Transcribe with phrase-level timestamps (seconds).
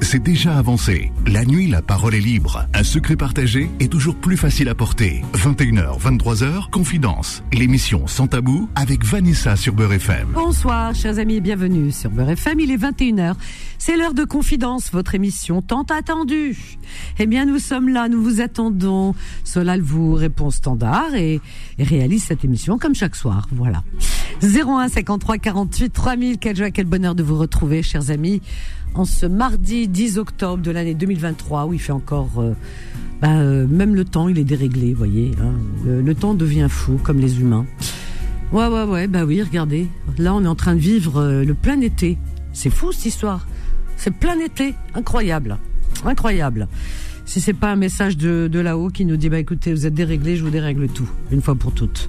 [0.00, 1.12] c'est déjà avancé.
[1.26, 2.66] La nuit, la parole est libre.
[2.74, 5.22] Un secret partagé est toujours plus facile à porter.
[5.34, 7.42] 21h, 23h, Confidence.
[7.52, 10.28] L'émission Sans Tabou avec Vanessa sur FM.
[10.34, 12.60] Bonsoir, chers amis, et bienvenue sur Beurre FM.
[12.60, 13.34] Il est 21h.
[13.78, 16.78] C'est l'heure de Confidence, votre émission tant attendue.
[17.18, 19.14] Eh bien, nous sommes là, nous vous attendons.
[19.44, 21.40] Solal vous répond standard et,
[21.78, 23.48] et réalise cette émission comme chaque soir.
[23.52, 23.82] Voilà.
[24.42, 26.38] 01 53 48 3000.
[26.38, 28.42] Quelle joie, quel bonheur de vous retrouver, chers amis,
[28.94, 32.30] en ce mardi 10 octobre de l'année 2023 où il fait encore.
[32.38, 32.54] euh,
[33.20, 35.30] bah, euh, même le temps, il est déréglé, voyez.
[35.40, 35.52] hein.
[35.84, 37.66] Le, temps devient fou, comme les humains.
[38.50, 39.86] Ouais, ouais, ouais, bah oui, regardez.
[40.18, 42.18] Là, on est en train de vivre euh, le plein été.
[42.52, 43.46] C'est fou cette histoire.
[43.96, 44.74] C'est plein été.
[44.94, 45.58] Incroyable.
[46.04, 46.66] Incroyable.
[47.24, 50.36] Si c'est pas un message de, là-haut qui nous dit, bah écoutez, vous êtes déréglés,
[50.36, 52.08] je vous dérègle tout, une fois pour toutes.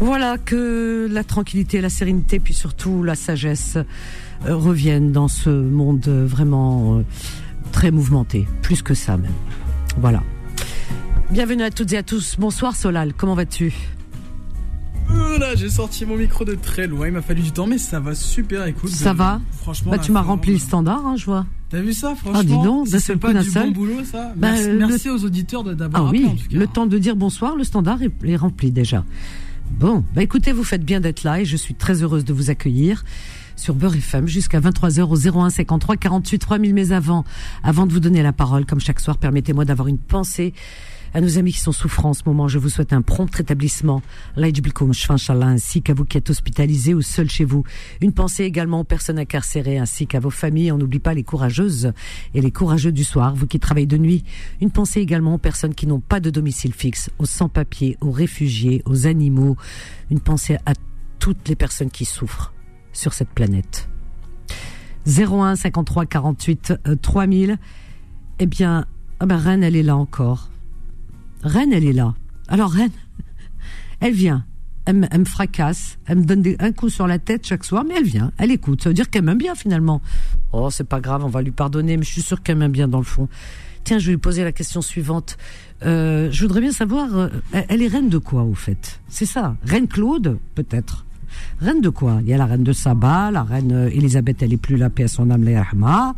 [0.00, 3.78] Voilà, que la tranquillité, la sérénité, puis surtout la sagesse
[4.54, 7.02] reviennent dans ce monde euh, vraiment euh,
[7.72, 8.46] très mouvementé.
[8.62, 9.32] Plus que ça même.
[9.98, 10.22] Voilà.
[11.30, 12.36] Bienvenue à toutes et à tous.
[12.38, 13.72] Bonsoir Solal, comment vas-tu?
[15.08, 17.06] Voilà, j'ai sorti mon micro de très loin.
[17.06, 18.66] Il m'a fallu du temps, mais ça va super.
[18.66, 19.40] Écoute, Ça euh, va?
[19.52, 21.46] Franchement, Bah tu m'as rempli le standard, hein, je vois.
[21.70, 24.32] T'as vu ça, franchement Ah, dis donc, Si d'un c'est pas du bon boulot, ça.
[24.36, 26.56] Bah, merci le- merci aux auditeurs d'avoir Ah appelé, oui, en tout cas.
[26.56, 29.04] le temps de dire bonsoir, le standard est, est rempli déjà.
[29.80, 32.50] Bon, bah écoutez, vous faites bien d'être là et je suis très heureuse de vous
[32.50, 33.04] accueillir
[33.56, 37.24] sur Beurre FM jusqu'à 23h au 01 53 48 3000 mais avant
[37.62, 40.52] avant de vous donner la parole comme chaque soir permettez-moi d'avoir une pensée
[41.16, 44.02] à nos amis qui sont souffrants en ce moment, je vous souhaite un prompt rétablissement.
[44.36, 47.64] Ainsi qu'à vous qui êtes hospitalisés ou seuls chez vous.
[48.02, 50.72] Une pensée également aux personnes incarcérées ainsi qu'à vos familles.
[50.72, 51.92] On n'oublie pas les courageuses
[52.34, 54.24] et les courageux du soir, vous qui travaillez de nuit.
[54.60, 58.82] Une pensée également aux personnes qui n'ont pas de domicile fixe, aux sans-papiers, aux réfugiés,
[58.84, 59.56] aux animaux.
[60.10, 60.74] Une pensée à
[61.18, 62.52] toutes les personnes qui souffrent
[62.96, 63.88] sur cette planète.
[65.06, 67.56] 01 53 48 euh, 3000.
[68.38, 68.86] Eh bien,
[69.20, 70.50] ah ben elle est là encore.
[71.42, 72.14] Rennes, elle est là.
[72.48, 72.90] Alors Rennes,
[74.00, 74.44] elle vient.
[74.84, 75.98] Elle, me- fracasse.
[76.06, 78.32] Elle me donne un coup sur la tête chaque soir, mais elle vient.
[78.38, 78.82] Elle écoute.
[78.82, 80.00] Ça veut dire qu'elle m'aime bien finalement.
[80.52, 82.86] Oh, c'est pas grave, on va lui pardonner, mais je suis sûre qu'elle m'aime bien
[82.86, 83.28] dans le fond.
[83.84, 85.38] Tiens, je vais lui poser la question suivante.
[85.84, 89.00] Euh, je voudrais bien savoir, euh, elle est reine de quoi au fait?
[89.08, 91.05] C'est ça, reine Claude, peut-être?
[91.60, 92.18] Reine de quoi?
[92.22, 94.90] Il y a la reine de Saba, la reine euh, Elisabeth, elle est plus là,
[94.90, 96.14] paix à son âme, la yarhama.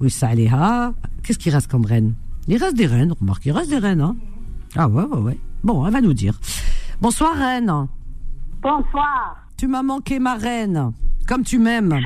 [0.00, 0.92] Oui, ça Aléha.
[1.22, 2.14] Qu'est-ce qui reste comme reine?
[2.46, 4.16] Il reste des reines, remarque, il reste des reines, hein
[4.76, 5.38] Ah ouais, ouais, ouais.
[5.64, 6.38] Bon, elle va nous dire.
[7.00, 7.72] Bonsoir, reine.
[8.62, 9.36] Bonsoir.
[9.56, 10.92] Tu m'as manqué, ma reine.
[11.26, 12.00] Comme tu m'aimes.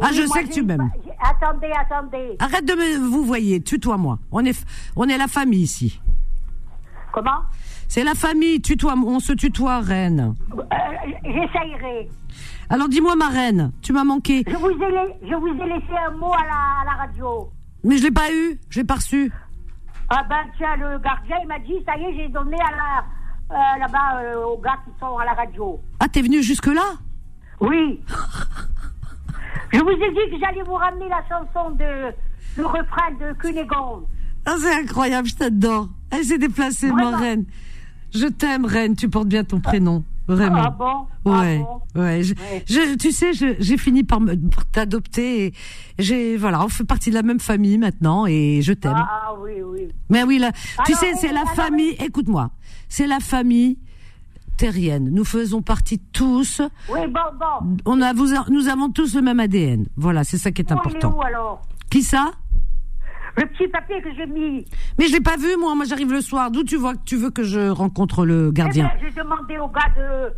[0.00, 0.90] Ah, je sais que tu m'aimes.
[1.20, 2.36] Attendez, attendez.
[2.38, 4.18] Arrête de me vous voyez, tutoie-moi.
[4.32, 4.64] On est,
[4.96, 6.00] on est la famille ici.
[7.12, 7.42] Comment?
[7.88, 10.34] C'est la famille, tutoie, on se tutoie, reine.
[10.52, 10.62] Euh,
[11.24, 12.08] J'essayerai.
[12.70, 14.42] Alors dis-moi, ma reine, tu m'as manqué.
[14.46, 17.50] Je vous ai, lai- je vous ai laissé un mot à la, à la radio.
[17.84, 19.30] Mais je l'ai pas eu, je l'ai pas reçu.
[20.08, 23.04] Ah ben tiens, le gardien il m'a dit, ça y est, j'ai donné à la
[23.56, 25.80] euh, là-bas euh, aux gars qui sont à la radio.
[26.00, 26.94] Ah, t'es venu jusque-là?
[27.60, 28.00] Oui.
[29.72, 32.12] je vous ai dit que j'allais vous ramener la chanson de
[32.56, 34.04] le refrain de Cunégonde.
[34.46, 35.88] Ah, c'est incroyable, je t'adore.
[36.10, 37.44] Elle s'est déplacée, ma reine.
[38.14, 40.04] Je t'aime, reine, tu portes bien ton prénom.
[40.26, 40.62] Vraiment.
[40.64, 41.06] Ah bon?
[41.26, 42.00] Ah Ouais, bon?
[42.00, 42.22] ouais.
[42.22, 42.64] Je, Ouais.
[42.66, 44.20] je- tu sais, j'ai fini par,
[44.72, 45.46] t'adopter.
[45.46, 45.52] et
[45.98, 48.94] J'ai, voilà, on fait partie de la même famille maintenant et je t'aime.
[48.96, 49.88] Ah, ah, oui, oui.
[50.08, 50.52] Mais oui, là,
[50.86, 51.90] tu Alors, sais, c'est la alors, famille.
[52.02, 52.50] Écoute-moi,
[52.88, 53.76] c'est la famille
[54.56, 55.10] terrienne.
[55.12, 56.62] Nous faisons partie tous.
[56.88, 57.76] Oui, bon, bon.
[57.84, 59.86] On a, vous, nous avons tous le même ADN.
[59.96, 61.12] Voilà, c'est ça qui est il est important.
[61.18, 61.60] où alors?
[61.90, 62.30] Qui ça?
[63.36, 64.64] Le petit papier que j'ai mis.
[64.98, 65.74] Mais je l'ai pas vu, moi.
[65.74, 66.50] Moi, j'arrive le soir.
[66.50, 69.58] D'où tu vois que tu veux que je rencontre le gardien Eh ben, j'ai demandé
[69.58, 70.32] au gars de.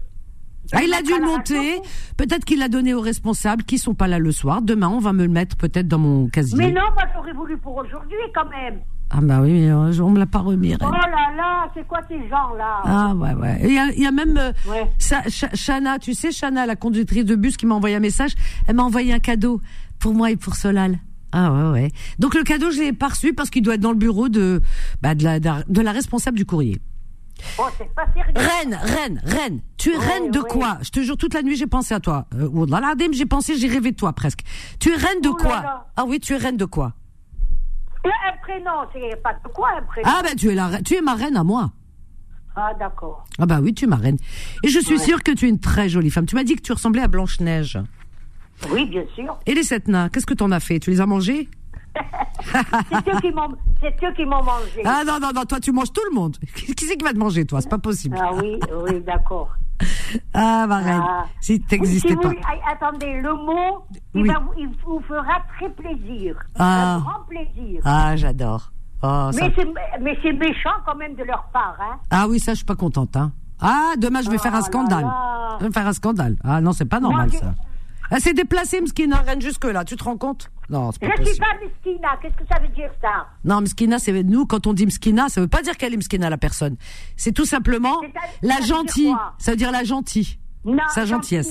[0.72, 1.80] Ah, il a dû le monter.
[2.16, 4.62] Peut-être qu'il l'a donné aux responsables qui sont pas là le soir.
[4.62, 6.56] Demain, on va me le mettre peut-être dans mon casier.
[6.58, 8.80] Mais non, moi j'aurais voulu pour aujourd'hui quand même.
[9.10, 10.74] Ah bah oui, mais euh, on me l'a pas remis.
[10.80, 12.80] Oh là là, c'est quoi ces gens-là?
[12.84, 13.58] Ah ouais ouais.
[13.62, 14.90] Il y a, il y a même euh, Ouais.
[14.98, 15.22] Sa-
[15.54, 18.32] Chana, tu sais Chana, la conductrice de bus qui m'a envoyé un message.
[18.66, 19.60] Elle m'a envoyé un cadeau
[20.00, 20.98] pour moi et pour Solal.
[21.38, 21.92] Ah ouais ouais.
[22.18, 24.62] Donc le cadeau je l'ai pas reçu parce qu'il doit être dans le bureau de
[25.02, 26.80] bah, de la de la responsable du courrier.
[27.58, 28.32] Oh, c'est pas sérieux.
[28.34, 29.60] Reine, reine, reine.
[29.76, 30.44] Tu es Oui, reine de oui.
[30.48, 30.78] quoi?
[30.80, 32.26] Je te jure, toute la nuit, j'ai pensé à toi.
[32.34, 34.40] Euh, l'Adim, j'ai pensé, j'ai rêvé de toi presque.
[34.80, 35.60] Tu es reine de Oh là quoi?
[35.60, 35.86] là.
[35.96, 36.94] Ah oui, tu es reine de quoi?
[38.04, 40.94] Un prénom, c'est pas de quoi un prénom Ah ben tu es la, reine- tu
[40.94, 41.72] es ma reine à moi.
[42.54, 43.22] Ah, d'accord.
[43.38, 44.16] Ah bah oui, tu es ma reine.
[44.64, 46.24] Et je suis sûre que tu es une très jolie femme.
[46.24, 47.78] Tu m'as dit que tu ressemblais à Blanche Neige.
[48.70, 49.38] Oui, bien sûr.
[49.46, 50.78] Et les sept nains, qu'est-ce que t'en as fait?
[50.80, 51.48] Tu les as mangés?
[52.44, 54.82] C'est eux qui m'ont, mangé.
[54.84, 56.36] Ah non non non, toi tu manges tout le monde.
[56.54, 57.60] Qui c'est qui va te manger toi?
[57.62, 58.18] C'est pas possible.
[58.20, 59.48] Ah oui, oui, d'accord.
[60.34, 61.24] Ah, ma reine, Ah.
[61.40, 62.30] si Si t'existais vous- pas.
[62.46, 66.36] ah, Attendez, le mot, il, va vous, il vous fera très plaisir.
[66.58, 66.96] Ah.
[66.96, 67.80] Un grand plaisir.
[67.84, 68.72] Ah, j'adore.
[69.02, 69.30] Oh,
[70.00, 71.98] Mais c'est méchant quand même de leur part, hein.
[72.10, 73.16] Ah oui, ça, je suis pas contente.
[73.16, 73.32] Hein.
[73.60, 75.04] Ah, demain, je vais Oh faire un là scandale.
[75.04, 75.56] là.
[75.60, 76.36] Je vais faire un scandale.
[76.44, 77.54] Ah non, c'est pas normal, ça.
[78.10, 79.84] Elle s'est déplacée, Mskina, reine, jusque-là.
[79.84, 81.44] Tu te rends compte Non, c'est pas Je suis possible.
[81.46, 83.26] pas mesquina, qu'est-ce que ça veut dire ça?
[83.44, 86.30] Non, Mskina, c'est nous, quand on dit Mskina, ça veut pas dire qu'elle est Mskina,
[86.30, 86.76] la personne.
[87.16, 88.00] C'est tout simplement
[88.42, 89.14] la gentille.
[89.38, 90.38] Ça veut dire la gentille.
[90.64, 91.50] Non, Sa gentillesse.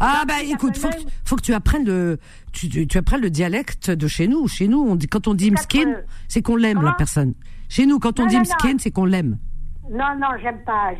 [0.00, 0.94] Ah bah écoute, faut que,
[1.24, 2.18] faut que tu apprennes le
[2.52, 4.46] tu, tu, tu apprennes le dialecte de chez nous.
[4.46, 5.96] Chez nous, on dit quand on dit mskin,
[6.28, 7.34] c'est qu'on l'aime la personne.
[7.68, 9.38] Chez nous, quand on Non, dit mskin, c'est qu'on l'aime.
[9.90, 10.92] Non, non, j'aime pas.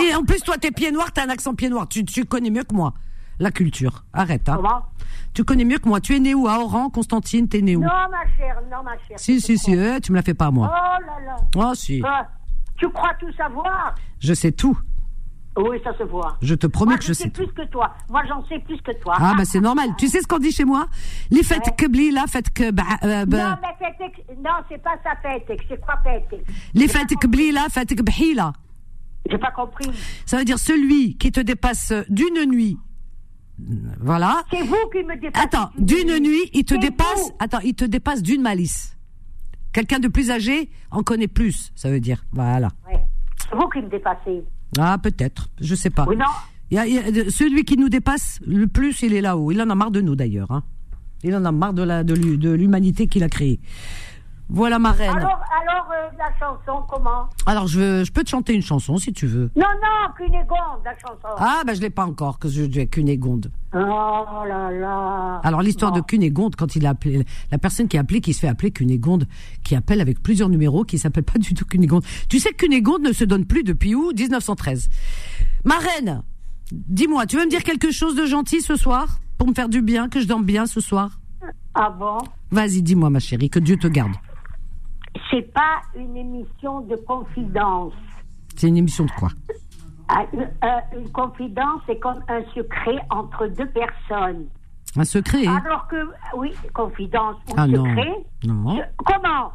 [0.00, 1.88] Et en plus, toi, t'es pied noir, t'as un accent pied noir.
[1.88, 2.94] Tu, tu connais mieux que moi
[3.38, 4.04] la culture.
[4.12, 4.56] Arrête, hein.
[4.56, 4.82] Comment?
[5.34, 6.00] Tu connais mieux que moi.
[6.00, 6.48] Tu es né où?
[6.48, 7.80] À Oran, Constantine, t'es né où?
[7.80, 9.18] Non, ma chère, non, ma chère.
[9.18, 10.68] Si, si, si, eh, tu me la fais pas à Oh moi.
[10.68, 11.36] là là.
[11.56, 12.02] Oh, si.
[12.04, 12.26] Ah,
[12.76, 13.94] tu crois tout savoir?
[14.20, 14.78] Je sais tout.
[15.58, 16.36] Oui, ça se voit.
[16.42, 17.44] Je te promets Moi, que je sais sais tout.
[17.46, 17.94] plus que toi.
[18.10, 19.14] Moi, j'en sais plus que toi.
[19.18, 19.88] Ah, bah, c'est normal.
[19.96, 20.86] Tu sais ce qu'on dit chez moi?
[21.30, 21.74] Les fêtes Ouais.
[21.78, 22.70] que bli, là, faites que.
[22.70, 25.46] bah, euh, bah, Non, mais fête, non, c'est pas ça fête.
[25.68, 26.28] C'est quoi fête
[26.74, 28.52] les fêtes que bli, là, fêtes que bhila.
[29.30, 29.90] J'ai pas compris.
[30.26, 32.78] Ça veut dire celui qui te dépasse d'une nuit.
[34.00, 34.42] Voilà.
[34.50, 35.44] C'est vous qui me dépassez.
[35.46, 37.06] Attends, d'une nuit, il te dépasse.
[37.16, 37.30] vous.
[37.38, 38.96] Attends, il te dépasse d'une malice.
[39.72, 42.24] Quelqu'un de plus âgé en connaît plus, ça veut dire.
[42.32, 42.68] Voilà.
[42.86, 43.00] Ouais.
[43.48, 44.42] C'est vous qui me dépassez.
[44.78, 45.48] Ah, peut-être.
[45.60, 46.04] Je sais pas.
[46.08, 46.24] Oui, non.
[46.70, 49.52] Il y a- il y a- celui qui nous dépasse le plus, il est là-haut.
[49.52, 50.50] Il en a marre de nous, d'ailleurs.
[50.50, 50.64] hein.
[51.22, 52.14] Il en a marre de la de
[52.50, 53.58] l'humanité qu'il a créée.
[54.48, 55.10] Voilà ma reine.
[55.10, 57.28] Alors, alors euh, la chanson, comment?
[57.46, 59.50] Alors, je, veux- je peux te chanter une chanson si tu veux.
[59.56, 61.34] Non, non, Cunégonde, la chanson.
[61.36, 63.50] Ah, bah je l'ai pas encore, que je dis Cunégonde.
[63.74, 65.40] Oh là là.
[65.42, 68.40] Alors l'histoire de Cunégonde, quand il a appelé la personne qui a appelé, qui se
[68.40, 69.26] fait appeler Cunégonde,
[69.64, 72.04] qui appelle avec plusieurs numéros, qui s'appelle pas du tout Cunégonde.
[72.30, 74.12] Tu sais que Cunégonde ne se donne plus depuis où?
[74.16, 74.88] 1913.
[75.64, 76.22] Ma reine,
[76.70, 79.18] dis-moi, tu veux me dire quelque chose de gentil ce soir?
[79.38, 81.18] Pour me faire du bien, que je dorme bien ce soir?
[81.74, 82.18] Ah bon?
[82.50, 84.12] Vas-y, dis-moi ma chérie, que Dieu te garde.
[85.30, 87.92] C'est pas une émission de confidence.
[88.56, 89.28] C'est une émission de quoi
[90.08, 94.46] Ah, une, euh, une confidence, c'est comme un secret entre deux personnes.
[94.96, 95.96] Un secret Alors que,
[96.36, 98.14] oui, confidence ou Ah secret.
[98.46, 98.76] Non.
[98.76, 99.52] je- comment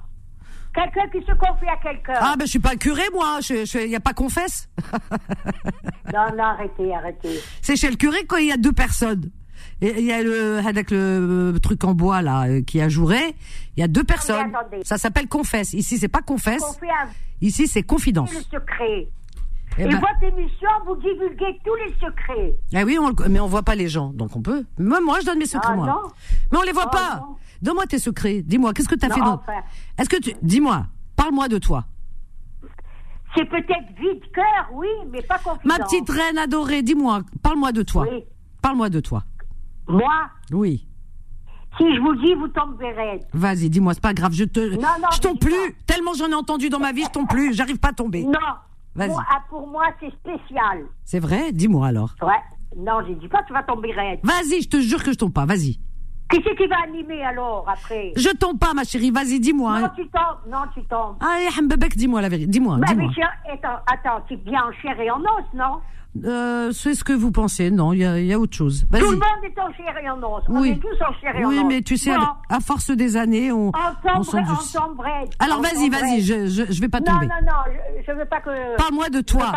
[0.73, 2.13] Quelqu'un qui se confie à quelqu'un.
[2.17, 4.69] Ah ben je suis pas curé moi, il je, y a pas confesse.
[6.13, 7.39] Non, non, arrêtez, arrêtez.
[7.61, 9.29] C'est chez le curé quand il y a deux personnes.
[9.81, 10.97] Et il y a le avec le
[11.55, 13.35] euh, truc en bois là euh, qui a jouré,
[13.75, 14.53] il y a deux personnes.
[14.55, 14.83] attendez.
[14.83, 15.73] Ça s'appelle confesse.
[15.73, 16.63] Ici c'est pas confesse,
[17.41, 18.31] ici c'est confidence.
[18.33, 19.09] le secret.
[19.77, 22.55] Eh Et ben- votre émission, vous divulguez tous les secrets.
[22.73, 24.65] Eh oui, on, le- mais on voit pas les gens, donc on peut.
[24.77, 25.87] Même moi je donne mes secrets Ah, moi.
[25.87, 26.11] non.
[26.51, 27.23] Mais on les voit Oh, pas.
[27.61, 28.41] Donne-moi tes secrets.
[28.41, 29.53] Dis-moi, qu'est-ce que tu as Non, fait enfin.
[29.97, 31.85] Est-ce que tu dis-moi, parle-moi de toi.
[33.35, 35.63] C'est peut-être vide cœur, oui, mais pas confidence.
[35.77, 38.05] Ma petite reine adorée, dis-moi, parle-moi de toi.
[38.11, 38.23] Oui.
[38.61, 39.23] Parle-moi de toi.
[39.91, 40.13] Moi,
[40.51, 40.87] Oui.
[41.77, 43.21] si je vous dis, vous tomberez raide.
[43.33, 44.81] Vas-y, dis-moi, c'est pas grave, je te non,
[45.13, 45.51] je tombe plus.
[45.51, 45.77] pas.
[45.93, 48.23] Tellement j'en ai entendu dans ma vie, je tombe plus, j'arrive pas à tomber.
[48.23, 48.39] Non.
[48.95, 49.11] Vas-y.
[49.31, 50.85] Ah, pour moi, c'est spécial.
[51.05, 51.51] C'est vrai?
[51.53, 52.13] Dis-moi alors.
[52.21, 52.33] Ouais.
[52.77, 54.19] Non, je dis pas, tu vas tomber raide.
[54.23, 55.79] Vas-y, je te jure que je tombe pas, vas-y.
[56.29, 58.13] Qui c'est qui va animer alors après?
[58.15, 59.79] Je tombe pas, ma chérie, vas-y, dis-moi.
[59.81, 59.93] Non, hein.
[59.97, 60.49] tu tombes.
[60.51, 61.15] Non, tu tombes.
[61.19, 63.11] Ah, Hambabek, dis-moi la vérité, dis-moi, Bah, dis-moi.
[63.17, 65.79] mais attends, attends, tu viens en chair et en os, non?
[66.25, 68.85] Euh, c'est ce que vous pensez, non, il y a, il y a autre chose.
[68.91, 70.43] Tout le monde est en chair et en os.
[70.49, 70.71] On Oui.
[70.71, 71.55] est tous en chair et en os.
[71.55, 72.27] Oui, mais tu sais, Non.
[72.49, 73.71] à force des années, on, On
[74.17, 74.77] on s'endurcit.
[74.77, 75.01] on.
[75.39, 77.27] Alors On vas-y, vas-y, je, je, je vais pas Non, tomber.
[77.27, 78.75] non, non, je, je veux pas que.
[78.77, 79.53] Parle-moi de toi.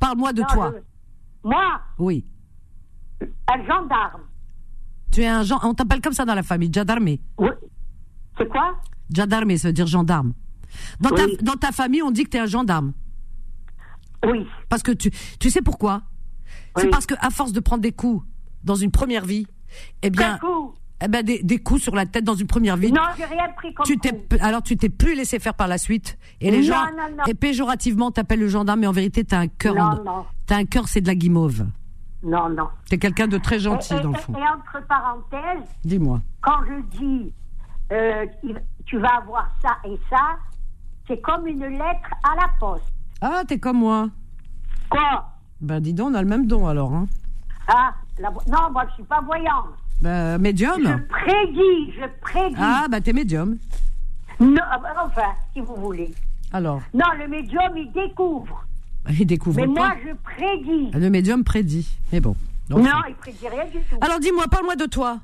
[0.00, 0.72] Parle-moi de Non, toi.
[0.74, 1.62] je- Moi,
[1.98, 2.26] Oui.
[3.22, 4.22] un gendarme.
[5.12, 7.20] Tu es un gen- on t'appelle comme ça dans la famille, Jadarmé.
[7.38, 7.50] Oui.
[8.38, 8.74] C'est quoi?
[9.14, 10.32] Jadarmé, ça veut dire gendarme.
[11.00, 11.36] Dans, Oui.
[11.36, 12.92] ta, dans ta famille, on dit que tu es un gendarme.
[14.26, 14.46] Oui.
[14.68, 15.10] Parce que tu,
[15.40, 16.02] tu sais pourquoi?
[16.76, 18.24] C'est parce que à force de prendre des coups
[18.64, 19.46] dans une première vie,
[20.02, 20.38] eh bien,
[21.04, 22.92] eh ben des, des coups sur la tête dans une première vie.
[22.92, 25.76] Non, j'ai rien pris comme tu t'es, alors tu t'es plus laissé faire par la
[25.78, 27.24] suite et les Non, gens non, non.
[27.26, 30.24] et péjorativement t'appellent le gendarme mais en vérité t'as un cœur en- Non, non.
[30.46, 31.66] t'as un cœur c'est de la guimauve
[32.22, 32.68] Non, non.
[32.88, 36.60] t'es quelqu'un de très gentil et, et- dans le fond et entre parenthèses, dis-moi quand
[36.68, 37.32] je dis
[37.92, 38.26] euh,
[38.86, 40.36] tu vas avoir ça et ça,
[41.08, 42.84] c'est comme une lettre à la poste.
[43.22, 44.08] Ah t'es comme moi
[44.90, 45.24] Quoi?
[45.60, 47.06] Ben dis donc on a le même don alors hein
[47.68, 49.66] Ah, la non, moi je suis pas voyante.
[50.00, 52.56] ben médium Je prédis, je prédis.
[52.58, 53.56] ah bah t'es médium
[54.40, 56.10] Non, ah, bah, enfin, si vous voulez.
[56.52, 58.64] alors Non, le médium, il découvre.
[59.08, 60.90] il découvre Mais pas moi, je prédis.
[60.92, 62.34] le médium prédit mais bon
[62.68, 63.96] Donc, Non, il prédit rien du tout.
[64.00, 65.20] alors dis-moi parle-moi de toi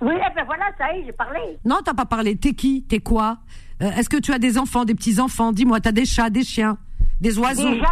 [0.00, 1.40] Oui, eh ben voilà, ça y est, j'ai parlé.
[1.64, 2.82] non t'as pas parlé t'es qui?
[2.82, 3.38] T'es quoi?
[3.82, 6.42] Euh, est-ce que tu as des enfants des petits enfants dis-moi t'as des chats des
[6.44, 6.76] chiens?
[7.20, 7.86] Des oiseaux Déjà,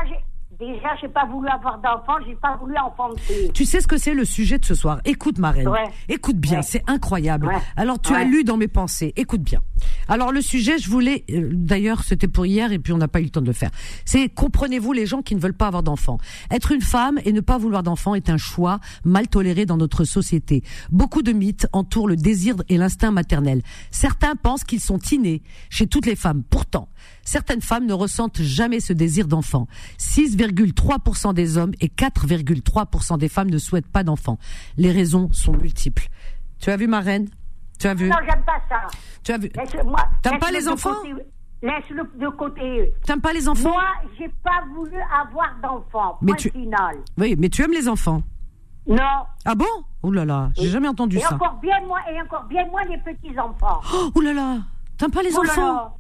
[0.59, 3.51] déjà, j'ai pas voulu avoir d'enfant, j'ai pas voulu enfanter.
[3.55, 5.01] Tu sais ce que c'est le sujet de ce soir?
[5.05, 5.69] Écoute, ma reine.
[5.69, 5.85] Ouais.
[6.09, 6.63] Écoute bien, Ouais.
[6.63, 7.47] c'est incroyable.
[7.47, 7.55] Ouais.
[7.77, 9.13] Alors, tu as lu dans mes pensées.
[9.17, 9.61] Écoute bien.
[10.09, 11.25] Alors, le sujet, je voulais.
[11.31, 13.53] euh, D'ailleurs, c'était pour hier et puis on n'a pas eu le temps de le
[13.53, 13.71] faire.
[14.05, 16.19] C'est comprenez-vous les gens qui ne veulent pas avoir d'enfants?
[16.51, 20.03] Être une femme et ne pas vouloir d'enfants est un choix mal toléré dans notre
[20.05, 20.65] société.
[20.91, 23.63] Beaucoup de mythes entourent le désir et l'instinct maternel.
[23.93, 26.43] Certains pensent qu'ils sont innés chez toutes les femmes.
[26.43, 26.89] Pourtant,
[27.29, 29.67] certaines femmes ne ressentent jamais ce désir d'enfant.
[29.99, 34.39] 6,3% des hommes et 4,3% des femmes ne souhaitent pas d'enfants.
[34.77, 36.09] Les raisons sont multiples.
[36.59, 37.29] Tu as vu ma reine
[37.79, 38.09] Tu as vu?
[38.09, 38.81] Non, j'aime pas ça.
[39.23, 39.51] Tu as vu?
[40.23, 40.95] T'aimes pas les enfants?
[41.03, 41.15] côté.
[41.61, 42.93] Laisse-le de côté.
[43.05, 43.71] T'aimes pas les enfants?
[43.73, 43.83] Moi,
[44.19, 46.17] j'ai pas voulu avoir d'enfant.
[46.23, 46.97] Mais tu- final.
[47.17, 48.23] Oui, mais tu aimes les enfants?
[48.87, 49.25] Non.
[49.45, 49.67] Ah bon?
[50.03, 51.35] Oh là là, j'ai jamais entendu Et ça.
[51.35, 53.81] encore bien moins, et encore bien moins les petits enfants.
[53.93, 54.59] Oh, oh là là,
[54.97, 55.73] t'aimes pas les Oh là enfants?
[55.75, 55.93] là.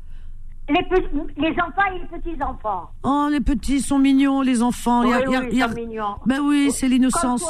[0.69, 2.91] Les, enfants et les petits enfants.
[3.03, 5.03] Oh, les petits sont mignons, les enfants.
[5.03, 6.15] Oui, Y a- y a- oui, y a- c'est mignon.
[6.27, 7.43] Ben oui, c'est l'innocence.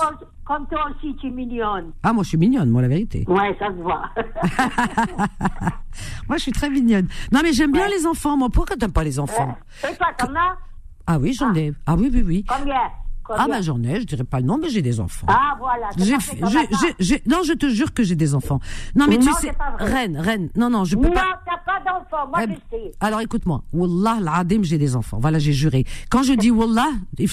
[0.45, 1.93] comme toi aussi, tu es mignonne.
[2.03, 3.25] Ah, moi, je suis mignonne, moi, la vérité.
[3.29, 4.03] Ouais, ça se voit.
[6.29, 7.09] Moi, je suis très mignonne.
[7.33, 8.49] Non, mais j'aime bien les enfants, moi.
[8.51, 10.57] Pourquoi t'aimes pas les enfants Et toi, t'en as
[11.07, 11.73] Ah oui, j'en ai.
[11.87, 12.45] Ah oui, oui, oui.
[12.49, 12.77] Combien
[13.37, 15.27] Ah bah j'en ai, je dirais pas le nom, mais j'ai des enfants.
[15.29, 15.89] Ah, voilà.
[15.99, 16.17] J'ai,
[16.99, 18.61] j'ai, non, je te jure que j'ai des enfants.
[18.95, 21.41] Non, mais tu Non, sais, reine, reine, non, non, je peux Non, pas.
[21.45, 22.93] t'as pas d'enfant, moi Eh, je sais.
[23.01, 25.19] Alors écoute-moi, Wallah l'adim, j'ai des enfants.
[25.21, 25.85] Voilà, j'ai juré.
[26.11, 26.89] Quand je dis Wallah,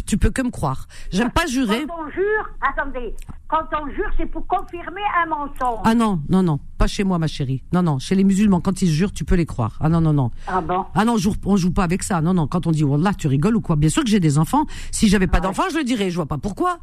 [0.06, 0.88] tu peux que me croire.
[1.12, 1.86] J'aime pas jurer.
[1.88, 3.14] Quand on jure, attendez,
[3.48, 5.80] quand on jure, c'est pour confirmer un mensonge.
[5.86, 7.64] Ah non, non, non, pas chez moi, ma chérie.
[7.74, 9.78] Non, non, chez les musulmans, quand ils jurent, tu peux les croire.
[9.80, 10.32] Ah non, non, non.
[10.48, 10.86] Ah bon?
[10.94, 12.22] Ah non, on joue, on joue pas avec ça.
[12.22, 13.76] Non, non, quand on dit Wallah, tu rigoles ou quoi?
[13.76, 14.66] Bien sûr que j'ai des enfants.
[14.92, 16.10] Si j'avais pas d'enfants, je le dirais.
[16.10, 16.80] Je vois pas pourquoi.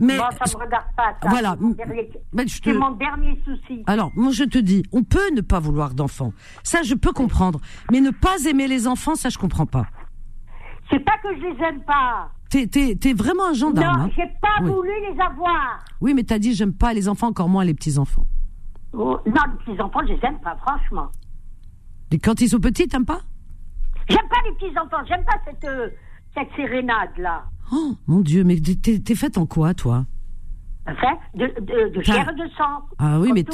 [0.00, 1.28] Mais Moi, ça me regarde pas, ça.
[1.28, 1.56] Voilà.
[1.58, 3.82] C'est mon dernier, Ben, je te- c'est mon dernier souci.
[3.86, 6.32] Alors, moi, je te dis, on peut ne pas vouloir d'enfants.
[6.62, 7.60] Ça, je peux comprendre.
[7.90, 9.86] Mais ne pas aimer les enfants, ça, je comprends pas.
[10.90, 12.30] C'est pas que je les aime pas.
[12.50, 13.98] T'es, vraiment un gendarme.
[13.98, 14.10] non, hein.
[14.14, 14.70] j'ai pas Oui.
[14.70, 15.78] voulu les avoir.
[16.02, 18.26] Oui, mais t'as dit, j'aime pas les enfants, encore moins les petits-enfants.
[18.94, 21.08] Oh, non, les petits enfants, je les aime pas, franchement.
[22.10, 23.20] Et quand ils sont petits, t'aimes pas
[24.08, 25.88] J'aime pas les petits enfants, j'aime pas cette, euh,
[26.36, 27.44] cette sérénade-là.
[27.72, 30.04] Oh, mon Dieu, mais t'es, t'es faite en quoi, toi
[30.84, 32.82] Enfin, de, de, de chair et de sang.
[32.98, 33.44] Ah oui, mais,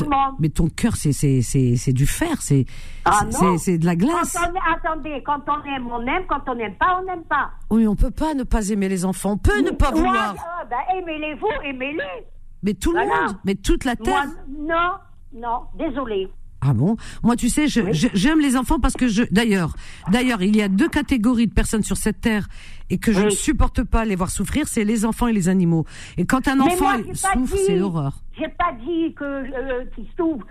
[0.40, 2.64] mais ton cœur, c'est, c'est, c'est, c'est du fer, c'est,
[3.04, 4.32] Ah c'est, c'est, de la glace.
[4.34, 6.22] Quand on, attendez, quand on aime, on aime.
[6.26, 7.50] Quand on n'aime pas, on n'aime pas.
[7.68, 9.32] Oui, on peut pas ne pas aimer les enfants.
[9.32, 10.32] On peut ne pas Moi, vouloir.
[10.32, 12.24] euh, ben, aimez-les-vous, aimez-les.
[12.62, 14.24] Mais tout le monde, mais toute la terre.
[14.24, 14.90] Moi, non,
[15.34, 16.28] non, désolé.
[16.60, 16.96] Ah bon?
[17.22, 19.22] Moi, tu sais, j'aime les enfants parce que je.
[19.30, 19.74] D'ailleurs,
[20.10, 22.48] d'ailleurs, il y a deux catégories de personnes sur cette terre
[22.90, 23.24] et que je Oui.
[23.26, 25.84] ne supporte pas les voir souffrir, c'est les enfants et les animaux.
[26.16, 28.22] Et quand un enfant moi, il souffre, c'est l'horreur.
[28.36, 30.44] J'ai pas dit que euh, qu'il souffre.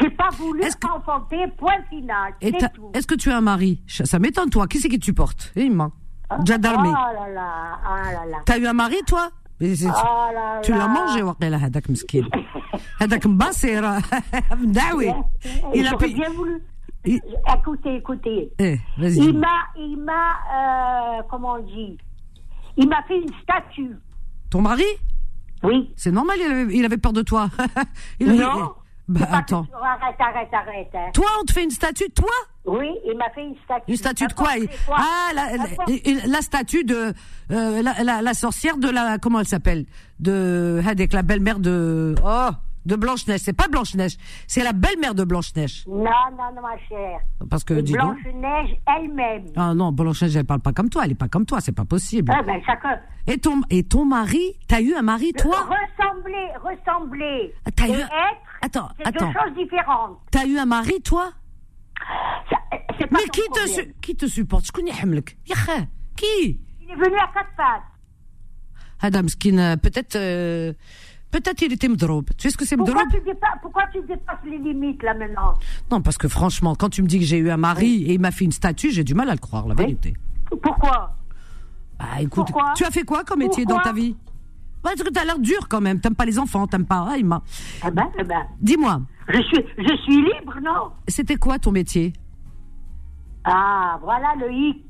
[0.00, 2.32] J'ai pas voulu que- enfanter, point final.
[2.40, 3.82] Est-ce que tu as un mari?
[3.88, 4.66] Ça m'étonne, toi.
[4.68, 5.90] Qui c'est qui tu portes Eh, Imma.
[6.46, 6.88] Jadarmi.
[6.88, 8.38] Oh là là, ah là là.
[8.46, 9.28] T'as eu un mari, toi?
[9.60, 12.22] Là Tu l'as mangé, Waqila, hadak miskin.
[13.00, 13.82] Hadak mbasir.
[14.58, 15.12] Mdawi.
[15.74, 16.08] Il a pu.
[16.14, 16.62] bien voulu.
[17.04, 17.20] Il-
[17.58, 18.50] Écoutez, écoutez.
[18.58, 21.96] Eh, Il m'a, il m'a, euh, comment on dit?
[22.76, 23.96] Il m'a fait une statue.
[24.50, 24.84] Ton mari?
[25.62, 25.90] Oui.
[25.96, 27.48] C'est normal, il avait, il avait peur de toi.
[28.20, 28.72] il Non.
[29.10, 29.66] Bah, attends.
[29.82, 30.88] Arrête, arrête, arrête.
[30.94, 31.10] hein.
[31.12, 32.30] Toi, on te fait une statue, toi?
[32.64, 33.90] Oui, il m'a fait une statue.
[33.90, 34.50] Une statue de quoi?
[34.92, 35.02] Ah,
[35.34, 37.12] la, la, N'importe- la statue de
[37.50, 39.86] euh, la, la, la sorcière de la comment elle s'appelle?
[40.20, 42.50] De avec la belle-mère de oh
[42.86, 43.40] de Blanche Neige.
[43.40, 45.84] C'est pas Blanche Neige, c'est la belle-mère de Blanche Neige.
[45.86, 47.20] Non, non, non, ma chère.
[47.48, 48.16] Parce que dis donc.
[48.22, 49.44] Blanche-Neige elle-même.
[49.56, 51.02] Ah non, Blanche Neige, elle parle pas comme toi.
[51.04, 51.60] Elle est pas comme toi.
[51.60, 52.32] C'est pas possible.
[52.34, 52.98] Ah ben, chacun.
[53.26, 55.56] Et ton et ton mari, t'as eu un mari, toi?
[55.60, 57.54] Ressembler, ressembler.
[57.66, 58.08] Ah, t'as eu- être,
[58.62, 59.26] Attends, c'est attends.
[59.28, 60.18] deux choses différentes.
[60.30, 61.30] T'as eu un mari, toi?
[62.50, 62.56] Ça,
[62.98, 64.66] C'est pas Mais qui te su- qui te supporte?
[64.66, 65.36] Je connais Hamlek.
[66.16, 66.60] Qui?
[66.82, 67.82] Il est venu à quatre pattes.
[69.02, 70.72] Adam Skin, euh, peut-être euh,
[71.30, 72.24] peut-être il était mdroub.
[72.36, 75.54] Tu sais ce que c'est Pourquoi tu, dépasses, pourquoi tu dépasses les limites là maintenant
[75.90, 78.20] Non, parce que franchement, quand tu me dis que j'ai eu un mari et il
[78.20, 80.14] m'a fait une statue, j'ai du mal à le croire, la vérité.
[80.62, 81.16] Pourquoi
[81.98, 84.16] Bah écoute, Pourquoi tu as fait quoi comme métier dans ta vie
[84.82, 86.00] Parce que t'as l'air dur quand même.
[86.00, 87.06] T'aimes pas les enfants, t'aimes pas.
[87.10, 87.42] Ah, m'a-
[87.86, 92.12] Eh ben, eh ben, Dis-moi, je suis, je suis libre, non c'était quoi ton métier
[93.44, 94.84] Ah, voilà le hic.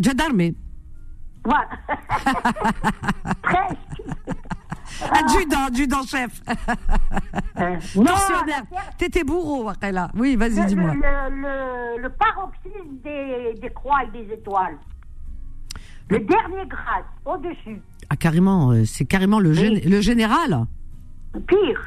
[0.00, 0.50] Gendarme,
[1.44, 1.68] Voilà.
[3.42, 3.78] Presque.
[5.12, 6.40] Adjudant, adjudant chef,
[7.58, 8.62] Euh, non, tortionnaire.
[8.98, 10.10] T'étais bourreau, là.
[10.14, 10.94] Oui, vas-y, dis-moi.
[10.94, 14.76] le, le, le paroxysme des, des croix et des étoiles.
[16.10, 17.80] Le dernier grade, au-dessus.
[18.10, 20.66] Ah carrément, euh, c'est carrément le, gén- le général?
[21.46, 21.80] Pire,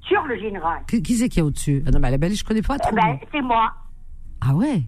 [0.00, 0.80] sur le général.
[0.88, 1.82] Qui, qui c'est qui est au-dessus?
[1.86, 2.96] Ah non, mais la belle, je connais pas Eh trop.
[2.96, 3.72] ben, c'est moi.
[4.40, 4.82] Ah ouais?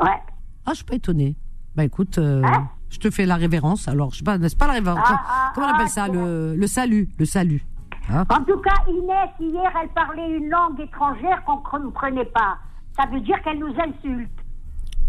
[0.00, 0.20] Ouais.
[0.66, 1.36] Ah, je suis pas étonnée.
[1.76, 2.68] Bah écoute, euh, Hein?
[2.90, 3.86] Je te fais la révérence.
[3.88, 5.00] Alors, je sais pas, n'est-ce pas la révérence?
[5.04, 7.62] Ah, ah, Comment on appelle ah, ça c'est le, le salut, le salut.
[8.10, 8.24] Hein?
[8.30, 12.56] En tout cas, Inès, hier, elle parlait une langue étrangère qu'on ne comprenait pas.
[12.98, 14.30] Ça veut dire qu'elle nous insulte.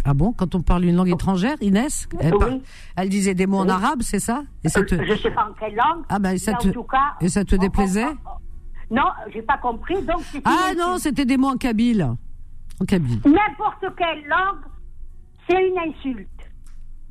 [0.04, 0.34] ah bon?
[0.34, 2.40] Quand on parle une langue étrangère, Inès, elle, Oui.
[2.40, 2.50] par-
[2.98, 4.44] elle disait des mots en arabe, c'est ça?
[4.64, 6.04] Et ça te, Euh, Je ne sais pas en quelle langue.
[6.10, 8.06] Ah, ben, ça te- en tout cas, et ça te déplaisait?
[8.06, 10.02] on- Non, j'ai pas compris.
[10.04, 12.04] Donc ah non, c'était des mots en kabyle.
[12.82, 13.22] En kabyle.
[13.26, 14.60] N'importe quelle langue,
[15.48, 16.28] c'est une insulte.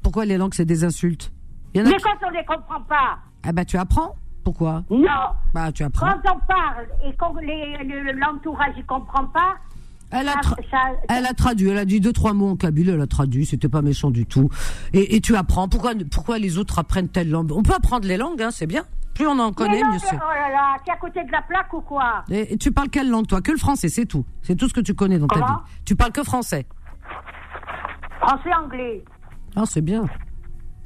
[0.09, 1.31] Pourquoi les langues c'est des insultes?
[1.75, 3.77] Il y en a Mais qui- quand on ne les comprend pas, Ah bah tu
[3.77, 4.17] apprends.
[4.43, 4.83] Pourquoi?
[4.89, 5.07] Non.
[5.53, 6.07] Bah tu apprends.
[6.23, 9.57] Quand on parle et qu'on les- le- l'entourage ne comprend pas,
[10.11, 12.57] Elle a, ça- tra- ça- elle a traduit, elle a dit deux trois mots en
[12.57, 14.49] kabyle, elle a traduit, c'était pas méchant du tout.
[14.95, 15.69] Et, et tu apprends.
[15.69, 17.53] Pourquoi pourquoi les autres apprennent telle langue?
[17.53, 18.85] On peut apprendre les langues, hein, c'est bien.
[19.13, 20.17] Plus on en Mais connaît, non, mieux mais- c'est.
[20.17, 22.25] Oh là là, t'es à côté de la plaque ou quoi?
[22.31, 23.43] Et, et tu parles quelle langue toi?
[23.43, 24.25] Que le français, c'est tout.
[24.41, 25.47] C'est tout ce que tu connais dans ta Comment?
[25.49, 25.81] vie.
[25.85, 26.65] Tu parles que français.
[28.21, 29.05] Français-anglais.
[29.61, 30.05] Ah c'est bien.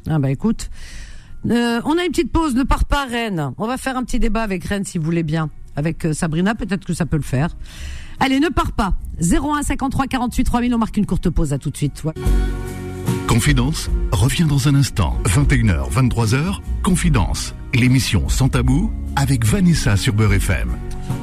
[0.09, 0.71] Ah bah écoute,
[1.51, 3.53] Euh, on a une petite pause, ne pars pas Rennes.
[3.59, 5.51] On va faire un petit débat avec Rennes si vous voulez bien.
[5.75, 7.57] Avec euh, Sabrina, peut-être que ça peut le faire.
[8.21, 8.95] Allez, ne pars pas.
[9.21, 12.05] 01 53 48 3000, on marque une courte pause, à tout de suite.
[12.05, 12.13] Ouais.
[13.27, 15.19] Confidence revient dans un instant.
[15.25, 17.55] 21h, 23h, Confidence.
[17.75, 20.71] L'émission sans tabou avec Vanessa sur Beurre FM.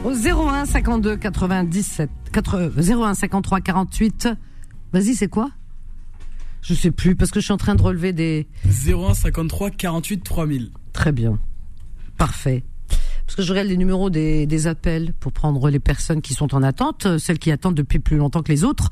[0.03, 4.27] Au 01 52 97 80, 01 53 48.
[4.91, 5.49] Vas-y, c'est quoi?
[6.61, 10.23] Je sais plus parce que je suis en train de relever des 01 53 48
[10.23, 10.71] 3000.
[10.93, 11.39] très bien.
[12.17, 12.63] Parfait.
[13.25, 16.53] Parce que je regarde les numéros des, des appels pour prendre les personnes qui sont
[16.55, 18.89] en attente, euh, celles qui attendent depuis plus longtemps que les autres.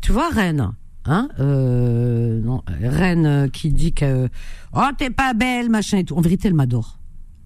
[0.00, 0.72] Tu vois, Rennes,
[1.04, 4.28] hein euh, non, Rennes euh, qui dit que
[4.74, 6.16] oh t'es pas belle, machin et tout.
[6.16, 6.98] En vérité, elle m'adore.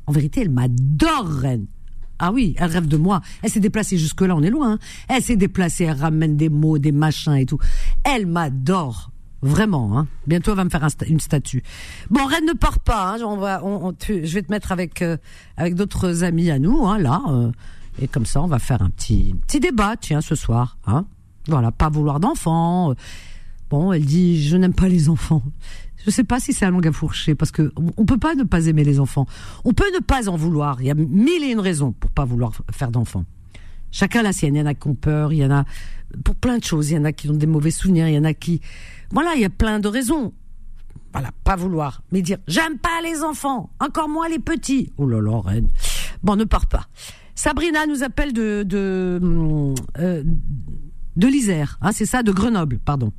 [0.06, 1.66] En vérité, elle m'adore, Rennes.
[2.18, 3.20] Ah oui, elle rêve de moi.
[3.42, 4.74] Elle s'est déplacée jusque-là, on est loin.
[4.74, 4.78] hein.
[5.08, 7.58] Elle s'est déplacée, elle ramène des mots, des machins et tout.
[8.04, 9.10] Elle m'adore.
[9.44, 10.06] Vraiment, hein.
[10.26, 11.62] Bientôt, elle va me faire une statue.
[12.10, 13.12] Bon, Rennes ne part pas.
[13.14, 13.18] Hein.
[13.22, 15.16] On on, on- je vais te mettre avec euh,
[15.56, 17.20] avec d'autres amis à nous, hein, là.
[17.28, 17.50] euh,
[18.00, 20.78] et comme ça, on va faire un petit petit débat, tiens, ce soir.
[20.86, 21.04] Hein.
[21.46, 22.90] Voilà, pas vouloir d'enfants.
[22.92, 22.94] euh.
[23.70, 25.42] Bon, elle dit, je n'aime pas les enfants.
[26.04, 28.34] Je sais pas si c'est un langue à fourcher parce que on- on peut pas
[28.34, 29.26] ne pas aimer les enfants.
[29.64, 30.80] On peut ne pas en vouloir.
[30.80, 33.24] Il y a mille et une raisons pour pas vouloir faire d'enfants.
[33.90, 34.54] Chacun la sienne.
[34.56, 35.64] Il y en a qui ont peur, il y en a
[36.24, 36.90] pour plein de choses.
[36.90, 38.60] Il y en a qui ont des mauvais souvenirs, il y en a qui,
[39.14, 40.32] voilà, il y a plein de raisons.
[41.12, 44.92] Voilà, pas vouloir, mais dire j'aime pas les enfants, encore moins les petits.
[44.98, 45.68] Oh là là, reine.
[46.24, 46.86] Bon, ne pars pas.
[47.36, 50.24] Sabrina nous appelle de de hum, euh,
[51.16, 53.12] de l'Isère, hein, c'est ça, de Grenoble, pardon.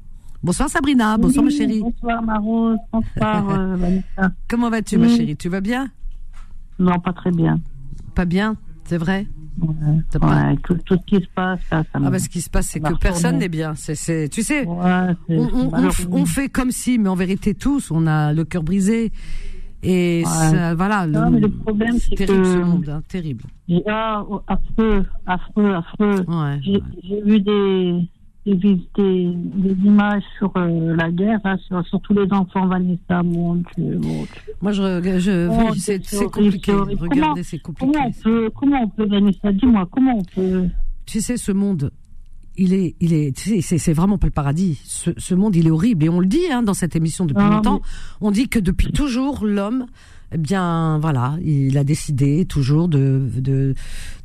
[0.44, 1.80] Bonsoir Sabrina, bonsoir ma chérie.
[1.80, 4.36] Bonsoir Marose, bonsoir euh, Vanessa.
[4.50, 5.38] Comment vas-tu ma chérie?
[5.38, 5.90] Tu vas bien?
[6.78, 7.62] Non, pas très bien.
[8.14, 9.26] Pas bien, c'est vrai?
[9.62, 12.00] Ouais, pas- ouais, tout, tout ce qui se passe, ça, ça.
[12.04, 13.74] Ah bah ce qui se passe, c'est que personne n'est bien.
[13.76, 17.54] C'est, c'est, tu sais, Ouais, on, on- on on fait comme si, mais en vérité
[17.54, 19.12] tous, on a le cœur brisé.
[19.88, 21.06] Et ça, voilà.
[21.06, 23.44] Non, mais le problème, c'est terrible que- ce monde, hein, terrible.
[23.88, 26.26] Ah, affreux, affreux, affreux.
[26.64, 28.08] J'ai vu des,
[28.46, 32.68] des, vis- des, des images sur euh, la guerre, là, sur, sur tous les enfants,
[32.68, 34.28] Vanessa, mon Dieu, mon Dieu.
[34.62, 36.00] Moi, je, je, Oh, c'est,
[36.32, 36.72] compliqué.
[36.72, 37.92] Regardez, c'est compliqué.
[37.92, 40.66] Comment on peut, comment on peut, Vanessa, dis-moi, comment on peut...
[41.06, 41.92] Tu sais, ce monde,
[42.58, 44.80] il est, il est, c'est, vraiment pas le paradis.
[44.86, 46.06] Ce, ce monde, il est horrible.
[46.06, 47.82] Et on le dit, hein, dans cette émission depuis Non, longtemps.
[48.22, 49.86] On dit que depuis toujours, l'homme,
[50.36, 53.74] eh bien, voilà, il a décidé toujours de, de,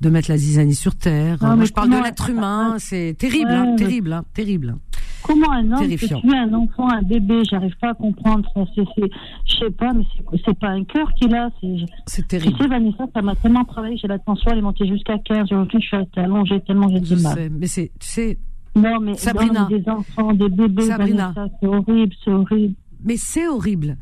[0.00, 1.38] de mettre la zizanie sur terre.
[1.42, 2.76] Non, Moi, je parle de l'être humain.
[2.78, 4.76] C'est terrible, Ouais, hein, terrible, hein, terrible.
[5.22, 6.20] Comment un homme Terrifiant.
[6.20, 8.48] peut tuer un enfant, un bébé J'arrive pas à comprendre.
[8.74, 9.10] C'est, c'est,
[9.46, 11.50] je sais pas, mais c'est, c'est pas un cœur qu'il a.
[11.60, 12.56] C'est, C'est tu terrible.
[12.58, 13.96] sais, Vanessa, ça m'a tellement travaillé.
[13.98, 15.44] J'ai la tension, elle est montée jusqu'à 15.
[15.52, 17.34] Aujourd'hui, je suis allongée tellement Je j'étais mal.
[17.36, 18.38] sais, mais c'est, tu sais,
[18.74, 19.60] Non, mais Sabrina.
[19.60, 21.32] non, mais des enfants, des bébés, Sabrina.
[21.36, 22.74] Vanessa, c'est horrible, c'est horrible.
[23.04, 23.96] Mais c'est horrible.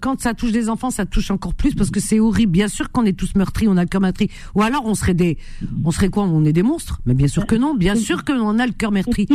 [0.00, 2.52] Quand ça touche des enfants, ça touche encore plus parce que c'est horrible.
[2.52, 4.30] Bien sûr qu'on est tous meurtris, on a le cœur meurtri.
[4.54, 5.38] Ou alors on serait des,
[5.84, 6.22] on serait quoi?
[6.22, 7.74] On est des monstres Mais bien sûr que non.
[7.74, 9.26] Bien sûr que on a le cœur meurtri.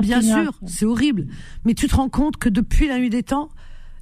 [0.00, 1.26] Bien sûr, c'est horrible.
[1.64, 3.48] Mais tu te rends compte que depuis la nuit des temps,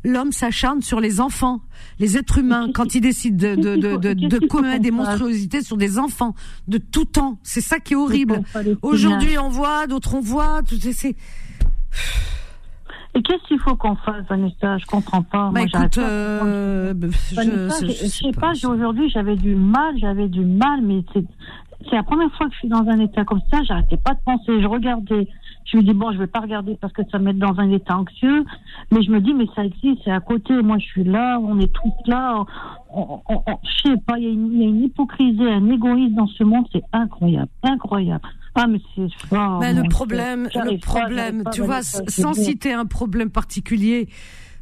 [0.05, 1.63] l'homme s'acharne sur les enfants,
[1.99, 5.79] les êtres humains, quand il décide de, de, de, de, de commettre des monstruosités sur
[5.79, 6.35] des enfants
[6.69, 7.39] de tout temps.
[7.43, 8.43] C'est ça qui est horrible.
[8.83, 10.61] Aujourd'hui on voit, d'autres on voit.
[10.93, 11.17] c'est-
[13.17, 14.77] Et qu'est-ce qu'il faut qu'on fasse, Vanessa?
[14.77, 15.51] Je comprends pas.
[15.51, 18.53] Bah Moi, j'arrive écoute, pas euh, je, Vanessa, je- je, sais pas.
[18.53, 21.25] pas, aujourd'hui j'avais du mal, j'avais du mal, mais c'est
[21.97, 24.61] la première fois que je suis dans un état comme ça, j'arrêtais pas de penser,
[24.61, 25.27] je regardais,
[25.67, 27.97] je me dis bon, je vais pas regarder parce que ça met dans un état
[27.99, 28.45] anxieux,
[28.93, 31.59] mais je me dis mais ça existe, c'est à côté, moi je suis là, on
[31.59, 32.45] est tous là,
[32.91, 35.43] on, on, on- je sais pas, il y, a une- il y a une hypocrisie,
[35.43, 38.23] un égoïsme dans ce monde, c'est incroyable, incroyable.
[38.59, 39.03] Ah mais c'est
[39.33, 44.09] oh, le mon problème, le problème, pas, tu vois, sans citer un problème particulier,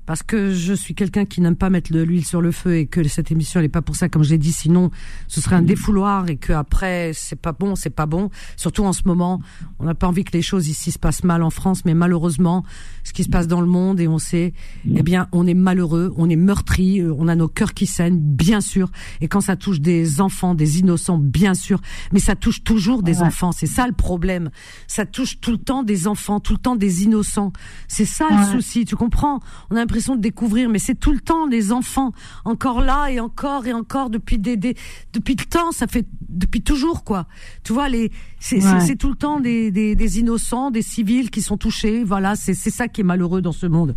[0.06, 2.86] parce que je suis quelqu'un qui n'aime pas mettre de l'huile sur le feu et
[2.86, 4.52] que cette émission n'est pas pour ça, comme je l'ai dit.
[4.52, 4.90] Sinon,
[5.28, 8.30] ce serait un défouloir et que après c'est pas bon, c'est pas bon.
[8.56, 9.40] Surtout en ce moment,
[9.78, 12.64] on n'a pas envie que les choses ici se passent mal en France, mais malheureusement,
[13.02, 14.54] ce qui se passe dans le monde et on sait,
[14.86, 18.18] eh bien, on est malheureux, on est meurtri, euh, on a nos cœurs qui saignent,
[18.18, 18.90] bien sûr.
[19.20, 21.80] Et quand ça touche des enfants, des innocents, bien sûr,
[22.12, 23.52] mais ça touche toujours des enfants.
[23.52, 24.50] C'est ça le problème.
[24.86, 27.52] Ça touche tout le temps des enfants, tout le temps des innocents.
[27.88, 28.84] C'est ça le souci.
[28.84, 29.40] Tu comprends?
[29.70, 32.12] On a l'impression de découvrir, mais c'est tout le temps les enfants,
[32.44, 34.74] encore là et encore et encore depuis des, des
[35.12, 35.70] depuis le temps.
[35.70, 37.26] Ça fait depuis toujours quoi.
[37.62, 41.42] Tu vois les c'est c'est tout le temps des, des, des innocents, des civils qui
[41.42, 42.02] sont touchés.
[42.02, 43.94] Voilà, c'est c'est ça qui est malheureux dans ce monde.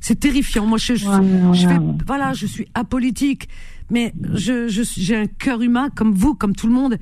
[0.00, 0.66] C'est terrifiant.
[0.66, 1.06] Moi, je, je,
[1.52, 3.48] je fais, voilà, je suis apolitique,
[3.90, 6.96] mais je j'ai un cœur humain comme vous, comme tout le monde.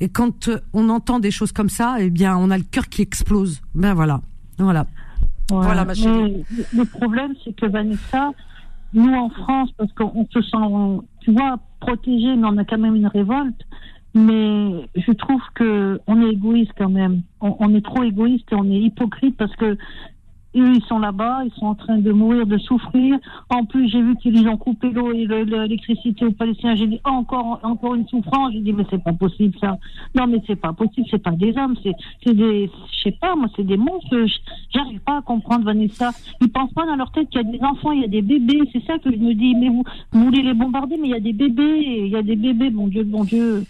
[0.00, 2.88] Et quand euh, on entend des choses comme ça, eh bien, on a le cœur
[2.88, 3.62] qui explose.
[3.74, 4.20] Ben voilà,
[4.58, 4.86] voilà.
[5.50, 6.44] Voilà, ma chérie.
[6.74, 8.32] Le problème, c'est que Vanessa,
[8.92, 12.96] nous en France, parce qu'on se sent, tu vois, protégé, mais on a quand même
[12.96, 13.60] une révolte.
[14.16, 17.22] Mais je trouve que on est égoïste quand même.
[17.40, 19.76] On, on, est trop égoïste et on est hypocrite parce que
[20.56, 23.18] eux, ils sont là-bas, ils sont en train de mourir, de souffrir.
[23.50, 26.76] En plus, j'ai vu qu'ils ont coupé l'eau et l'électricité aux Palestiniens.
[26.76, 28.52] J'ai dit encore, encore une souffrance.
[28.52, 29.78] J'ai dit mais c'est pas possible ça.
[30.14, 31.06] Non mais c'est pas possible.
[31.10, 34.26] C'est pas des hommes, c'est, c'est des, je sais pas moi, c'est des monstres.
[34.72, 36.10] J'arrive pas à comprendre Vanessa.
[36.40, 38.22] Ils pensent pas dans leur tête qu'il y a des enfants, il y a des
[38.22, 38.60] bébés.
[38.72, 39.54] C'est ça que je me dis.
[39.54, 42.22] Mais vous, vous voulez les bombarder, mais il y a des bébés, il y a
[42.22, 42.70] des bébés.
[42.70, 43.64] Mon Dieu, mon Dieu.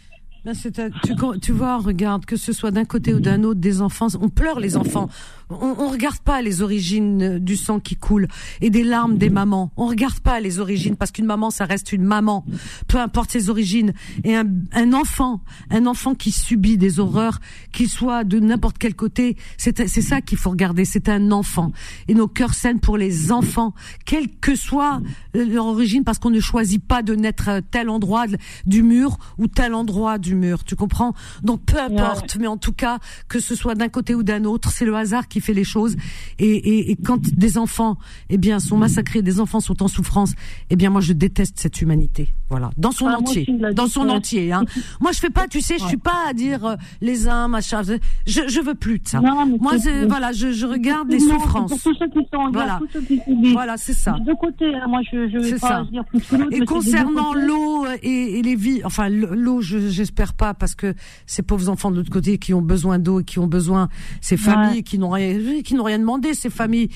[0.45, 4.09] Ben, tu, tu vois, regarde, que ce soit d'un côté ou d'un autre, des enfants,
[4.21, 5.09] on pleure les enfants
[5.51, 8.29] on, on regarde pas les origines euh, du sang qui coule
[8.61, 9.73] et des larmes des mamans.
[9.77, 12.45] On regarde pas les origines parce qu'une maman, ça reste une maman,
[12.89, 13.93] peu importe ses origines.
[14.25, 17.41] Et un, un enfant, un enfant qui subit des horreurs,
[17.73, 20.85] qu'il soit de n'importe quel côté, c'est ça qu'il faut regarder.
[20.85, 21.73] C'est un enfant.
[22.09, 23.75] Et nos cœurs saignent pour les enfants,
[24.07, 25.01] quelle que soit
[25.37, 28.27] euh, leur origine, parce qu'on ne choisit pas de naître à tel endroit
[28.67, 30.65] du mur ou tel endroit du mur.
[30.65, 31.15] Tu comprends?
[31.43, 34.71] Donc peu importe, mais en tout cas, que ce soit d'un côté ou d'un autre,
[34.71, 35.97] c'est le hasard qui fait les choses.
[36.39, 37.97] Et, et, et, quand des enfants,
[38.31, 40.33] eh bien, sont massacrés, des enfants sont en souffrance,
[40.71, 42.29] eh bien, moi, je déteste cette humanité.
[42.51, 44.53] Voilà, dans son ah, entier, dans son entier.
[44.53, 44.65] Hein.
[45.01, 47.83] moi, je fais pas, tu sais, je suis pas à dire euh, les uns, machin.
[47.83, 47.95] Je,
[48.27, 49.21] je veux plus de ça.
[49.21, 49.75] moi,
[50.07, 51.71] voilà, je, je regarde les souffrances.
[51.71, 53.21] Pour tous ceux qui sont voilà, tous ceux qui
[53.53, 54.13] voilà, c'est ça.
[54.13, 55.87] De côté, hein, moi, je, je vais pas ça.
[55.91, 60.75] dire plus que Et concernant l'eau et, et, les vies, enfin, l'eau, j'espère pas, parce
[60.75, 60.95] que
[61.27, 63.89] ces pauvres enfants de l'autre côté qui ont besoin d'eau et qui ont besoin,
[64.21, 66.91] ces familles qui n'ont rien qui n'ont rien demandé, ces familles,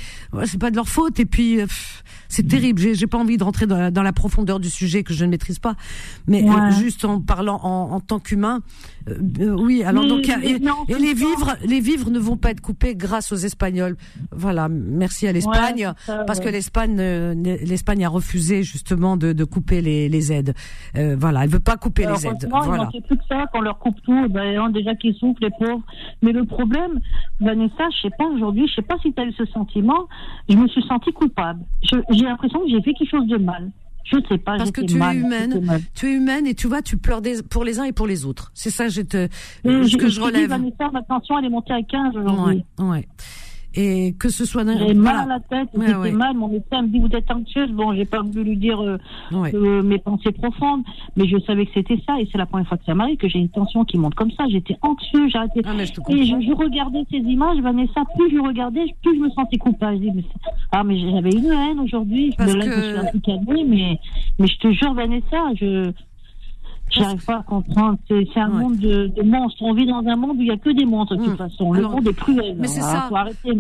[0.45, 1.21] c'est pas de leur faute.
[1.21, 1.67] Et puis, euh,
[2.29, 2.81] c'est terrible.
[2.81, 5.77] J'ai pas envie de rentrer dans la, profondeur du sujet que je ne maîtrise pas,
[6.27, 8.63] mais euh, juste en parlant en, en tant qu'humain,
[9.09, 10.59] euh, oui, alors donc et,
[10.99, 13.97] les vivres, les vivres ne vont pas être coupés grâce aux Espagnols.
[14.33, 15.93] Voilà, merci à l'Espagne
[16.27, 20.55] parce que l'Espagne, euh, l'Espagne a refusé justement de, de couper les, les aides.
[20.97, 22.49] Euh, voilà, elle veut pas couper les aides.
[22.51, 22.89] Voilà.
[22.95, 24.29] Il plus que ça qu'on leur coupe tout.
[24.29, 25.83] Ben, déjà qu'ils souffrent les pauvres.
[26.23, 27.01] Mais le problème,
[27.41, 30.09] Vanessa, je sais pas aujourd'hui, je sais pas si tu as eu ce sentiment.
[30.49, 31.61] Je me suis sentie coupable.
[31.83, 33.71] J'ai l'impression que j'ai fait quelque chose de mal.
[34.05, 34.57] Je ne sais pas.
[34.57, 35.83] Parce que tu es humaine.
[35.95, 38.25] Tu es humaine et tu vois, tu pleures des, pour les uns et pour les
[38.25, 38.51] autres.
[38.55, 39.29] C'est ça, je te,
[39.65, 40.43] ce que je, je relève.
[40.43, 42.65] Dis, Vanessa, ma tension, elle est montée à 15 aujourd'hui.
[42.79, 43.09] Ouais, ouais
[43.79, 46.11] et que ce soit j'ai mal à la tête ouais, ouais.
[46.11, 46.37] mal.
[46.37, 47.71] Mon médecin me dit vous êtes anxieuse.
[47.71, 48.99] Bon j'ai pas voulu lui dire euh,
[49.31, 49.55] ouais.
[49.55, 50.83] euh, mes pensées profondes.
[51.17, 52.21] Mais je savais que c'était ça.
[52.21, 54.33] Et c'est la première fois que ça m'arrive que j'ai une tension qui monte comme
[54.33, 54.49] ça.
[54.49, 55.75] J'étais anxieuse j'arrêtais ah,
[56.09, 58.03] et je, je, regardais ces images Vanessa.
[58.17, 59.99] Plus je regardais plus je me sentais coupable.
[59.99, 60.25] Je dis, mais
[60.73, 62.35] ah mais j'avais une haine aujourd'hui.
[62.37, 62.73] Je me, que...
[62.73, 64.01] je suis un peu calmée mais
[64.41, 65.93] mais je te jure Vanessa je
[66.91, 67.99] J'arrive pas à comprendre.
[68.09, 69.63] C'est un monde de, de, monstres.
[69.63, 71.37] On vit dans un monde où il y a que des monstres de toute hum.
[71.37, 71.73] façon.
[71.73, 72.57] Le monde est cruel.
[72.59, 73.09] Mais c'est ça.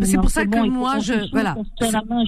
[0.02, 1.56] C'est pour ça que moi, je voilà.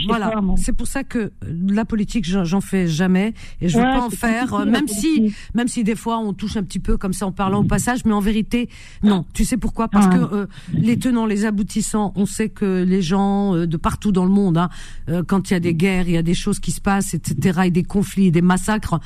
[0.07, 0.33] Voilà.
[0.57, 1.33] C'est pour ça que
[1.69, 4.67] la politique, j'en fais jamais et je veux pas en faire.
[4.67, 7.61] Même si, même si des fois on touche un petit peu comme ça en parlant
[7.61, 8.69] au passage, mais en vérité,
[9.03, 9.25] non.
[9.33, 9.89] Tu sais pourquoi?
[9.89, 10.15] Parce ah.
[10.17, 14.25] que euh, les tenants, les aboutissants, on sait que les gens euh, de partout dans
[14.25, 14.69] le monde, hein,
[15.09, 17.15] euh, quand il y a des guerres, il y a des choses qui se passent,
[17.15, 18.99] etc., et des conflits, des massacres,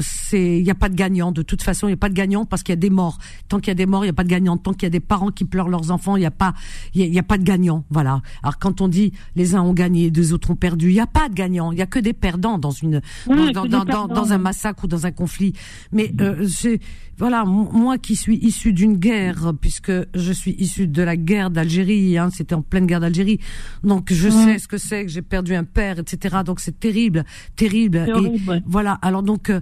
[0.00, 2.14] c'est, il n'y a pas de gagnant de toute façon, il n'y a pas de
[2.14, 3.18] gagnant parce qu'il y a des morts.
[3.48, 4.56] Tant qu'il y a des morts, il n'y a pas de gagnant.
[4.56, 6.54] Tant qu'il y a des parents qui pleurent leurs enfants, il n'y a pas,
[6.94, 7.84] il y a, pas de gagnant.
[7.90, 8.22] Voilà.
[8.42, 11.06] Alors quand on dit les uns ont gagné, les autres ont perdu, il n'y a
[11.06, 11.72] pas de gagnant.
[11.72, 14.86] Il y a que des perdants dans une, dans, dans, dans, dans, un massacre ou
[14.88, 15.52] dans un conflit.
[15.92, 16.80] Mais euh, c'est
[17.18, 22.16] voilà, moi qui suis issu d'une guerre, puisque je suis issu de la guerre d'Algérie,
[22.18, 23.38] hein, c'était en pleine guerre d'Algérie,
[23.84, 26.38] donc je sais ce que c'est que j'ai perdu un père, etc.
[26.44, 27.24] Donc c'est terrible,
[27.56, 27.98] terrible.
[27.98, 28.98] Et voilà.
[29.02, 29.60] Alors donc euh,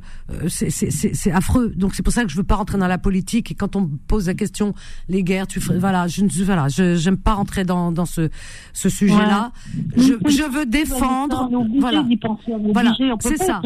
[0.49, 1.75] c'est affreux eux.
[1.77, 3.51] Donc c'est pour ça que je veux pas rentrer dans la politique.
[3.51, 4.75] Et quand on me pose la question,
[5.09, 8.29] les guerres, tu ferais- voilà, je ne voilà, je j'aime pas rentrer dans dans ce
[8.73, 9.53] ce sujet-là.
[9.97, 11.49] Je, je veux défendre,
[11.81, 12.03] voilà.
[12.21, 12.91] penser, Voilà,
[13.21, 13.61] c'est ça.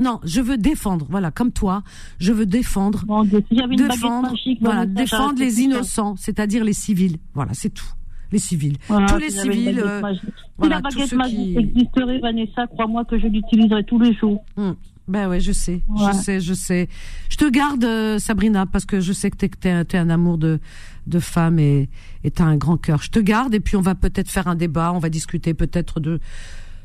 [0.00, 1.82] Non, je veux défendre, voilà, comme toi,
[2.18, 6.64] je veux défendre, Dieu, si j'avais une baguette défendre, magique, voilà, défendre les innocents, c'est-à-dire
[6.64, 7.16] les civils.
[7.34, 7.84] Voilà, c'est tout.
[8.32, 8.76] Les civils.
[8.88, 9.78] Voilà, Tous les civils.
[9.78, 10.22] euh, magique.
[10.58, 14.44] voilà, si la baguette magique qui- existerait, Vanessa, crois-moi que je l'utiliserais tous les jours.
[14.56, 14.72] Hmm.
[15.08, 16.06] Ben ouais, je sais, Ouais.
[16.12, 16.88] je sais, je sais.
[17.28, 20.58] Je te garde, euh, Sabrina, parce que je sais que t'es, t'es un amour de,
[21.06, 21.88] de femme et,
[22.24, 23.00] et t'as un grand cœur.
[23.02, 26.00] Je te garde et puis on va peut-être faire un débat, on va discuter peut-être
[26.00, 26.18] de,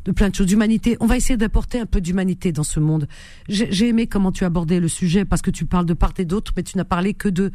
[0.06, 0.98] de plein de choses, d'humanité.
[1.00, 3.08] On va essayer d'apporter un peu d'humanité dans ce monde.
[3.50, 6.54] J'ai, aimé comment tu abordais le sujet parce que tu parles de part et d'autre,
[6.56, 7.52] mais tu n'as parlé que de,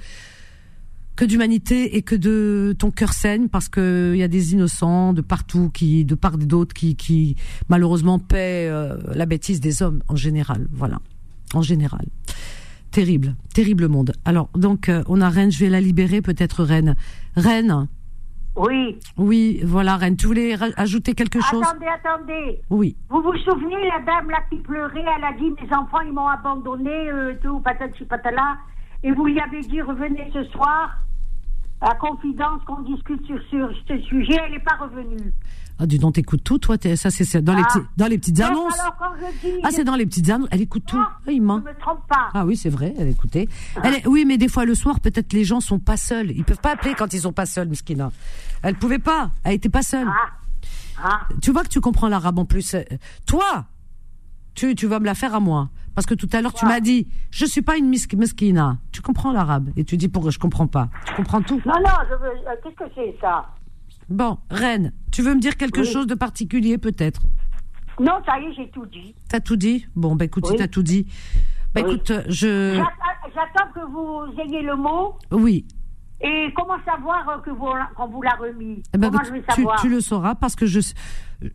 [1.16, 5.12] que d'humanité et que de ton cœur saigne parce que il y a des innocents
[5.12, 7.36] de partout qui de part et d'autre qui qui
[7.68, 10.68] malheureusement paient euh, la bêtise des hommes en général.
[10.72, 11.00] Voilà.
[11.54, 12.06] En général.
[12.90, 13.34] Terrible.
[13.54, 14.12] Terrible monde.
[14.24, 15.52] Alors donc euh, on a Rennes.
[15.52, 16.96] Je vais la libérer peut-être Rennes.
[17.34, 17.88] Rennes
[18.56, 18.98] Oui.
[19.18, 21.62] oui voilà Rennes tu voulais ajouter quelque chose?
[21.62, 22.60] Attendez, attendez.
[22.70, 26.12] oui Vous vous souvenez, la dame là qui pleurait, elle a dit Mes enfants, ils
[26.12, 28.56] m'ont abandonné, euh, tout, patati patala.
[29.02, 30.96] Et vous lui avez dit Revenez ce soir,
[31.82, 34.38] à confidence, qu'on discute sur, sur ce sujet.
[34.46, 35.32] Elle n'est pas revenue.
[35.78, 37.66] Ah dis donc t'écoutes tout toi ça c'est dans les Ah.
[37.72, 39.54] petits dans les petites annonces alors, quand je dis.
[39.62, 42.00] ah c'est dans les petites annonces elle écoute tout Ah, il ment Je me trompe
[42.08, 42.30] pas.
[42.32, 43.48] Ah oui, c'est vrai, elle écoutait.
[43.82, 46.30] Elle est- oui, mais des fois le soir, peut-être les gens sont pas seuls.
[46.30, 48.10] Ils peuvent pas appeler quand ils sont pas seuls, Miskina.
[48.62, 50.06] Elle pouvait pas, elle était pas seule.
[50.08, 50.30] Ah.
[51.02, 51.20] Ah.
[51.42, 52.74] Tu vois que tu comprends l'arabe en plus.
[53.26, 53.66] Toi,
[54.54, 55.68] tu, tu vas me la faire à moi.
[55.94, 58.78] Parce que tout à l'heure, tu m'as dit, je suis pas une misk- miskina.
[58.92, 59.70] Tu comprends l'arabe.
[59.76, 60.88] Et tu dis, pourquoi je comprends pas.
[61.06, 61.60] Tu comprends tout.
[61.66, 62.26] Non, non, je veux.
[62.48, 63.46] euh, Qu'est-ce que c'est ça?
[64.08, 65.86] Bon, Reine, tu veux me dire quelque Oui.
[65.86, 67.22] chose de particulier, peut-être?
[67.98, 69.14] Non, ça y est, j'ai tout dit.
[69.28, 69.86] T'as tout dit?
[69.96, 71.06] Bon, bah écoute, si t'as tout dit.
[71.74, 71.94] Bah Oui.
[71.94, 72.74] écoute, euh, je...
[72.76, 75.14] J'attends j'attends que vous ayez le mot.
[75.32, 75.66] Oui,
[76.20, 77.66] Et comment savoir euh, que vous,
[77.96, 78.82] qu'on vous l'a remis?
[78.94, 79.80] Eh ben, Comment tu, je vais savoir?
[79.80, 80.80] tu le sauras parce que je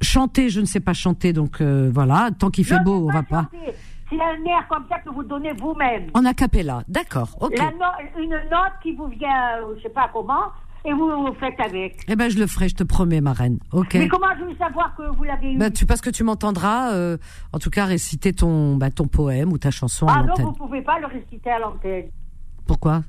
[0.01, 2.29] chanter, je ne sais pas chanter, donc euh, voilà.
[2.37, 3.43] Tant qu'il fait Non, beau, on va pas.
[3.51, 3.73] chanter.
[4.09, 6.09] C'est un air comme ça que vous donnez vous-même.
[6.13, 7.57] En acapella, d'accord, ok.
[7.57, 10.51] La no- une note qui vous vient, euh, je sais pas comment,
[10.85, 12.03] et vous vous faites avec.
[12.07, 13.59] Eh ben, je le ferai, je te promets, ma reine.
[13.71, 13.93] Ok.
[13.95, 16.93] Mais comment je vais savoir que vous l'avez eu Ben, tu parce que tu m'entendras,
[16.93, 17.17] euh,
[17.53, 20.45] en tout cas, réciter ton, bah, ton poème ou ta chanson à Ah non, l'antenne.
[20.45, 22.05] vous pouvez pas le réciter à l'antenne.
[22.65, 23.03] Pourquoi?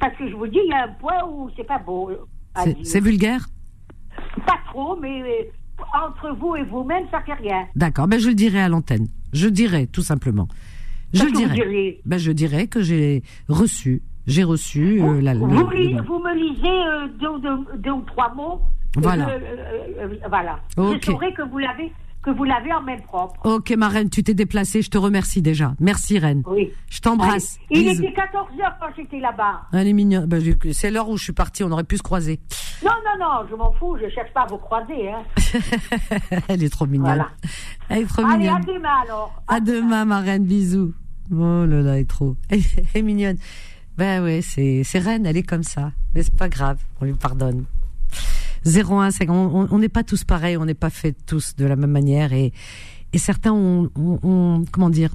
[0.00, 2.72] Parce que je vous dis, il y a un point où c'est pas beau euh,
[2.82, 3.46] C'est- vulgaire?
[4.46, 7.66] Pas trop, mais euh, entre vous et vous-même, ça fait rien.
[7.74, 8.06] D'accord.
[8.08, 9.08] Ben, je le dirai à l'antenne.
[9.32, 10.48] Je dirai, tout simplement.
[11.12, 12.00] Je dirai.
[12.06, 15.34] Ben, je dirai que j'ai reçu, j'ai reçu euh, la.
[15.34, 18.60] vous, le- li- vous me lisez euh, deux, ou deux- deux ou trois mots.
[18.96, 19.28] Voilà.
[19.28, 20.58] Euh, voilà.
[20.76, 23.34] Je saurai que vous l'avez que vous l'avez en main propre.
[23.46, 24.82] Ok, ma reine, tu t'es déplacée.
[24.82, 25.74] Je te remercie déjà.
[25.78, 26.42] Merci, reine.
[26.48, 26.72] Oui.
[26.90, 27.58] Je t'embrasse.
[27.70, 27.82] Allez.
[27.82, 28.02] Il Bisous.
[28.02, 29.60] était 14 heures quand j'étais là-bas.
[29.72, 30.26] Elle est mignonne.
[30.26, 31.62] Ben, j'ai- c'est l'heure où je suis partie.
[31.62, 32.40] On aurait pu se croiser.
[32.84, 35.08] Non, non, non, je m'en fous, je cherche pas à vous croiser.
[35.08, 35.22] Hein.
[36.48, 37.06] Elle est trop mignonne.
[37.06, 37.28] Voilà.
[37.88, 38.74] Elle est trop Allez, à mignonne.
[38.76, 39.42] demain alors.
[39.46, 40.44] À demain, ma reine.
[40.46, 40.94] Bisous.
[41.32, 42.34] Oh là là, elle est trop.
[42.50, 42.60] Elle
[42.94, 43.36] est mignonne.
[43.98, 44.98] Ben ouais, c'est c'est.
[45.24, 45.92] Elle est comme ça.
[46.14, 46.78] Mais c'est pas grave.
[47.00, 47.64] On lui pardonne.
[48.64, 50.56] 01, c'est- on n'est pas tous pareils.
[50.56, 52.32] On n'est pas faits tous de la même manière.
[52.32, 52.52] Et
[53.12, 53.88] et certains ont,
[54.72, 55.14] comment dire,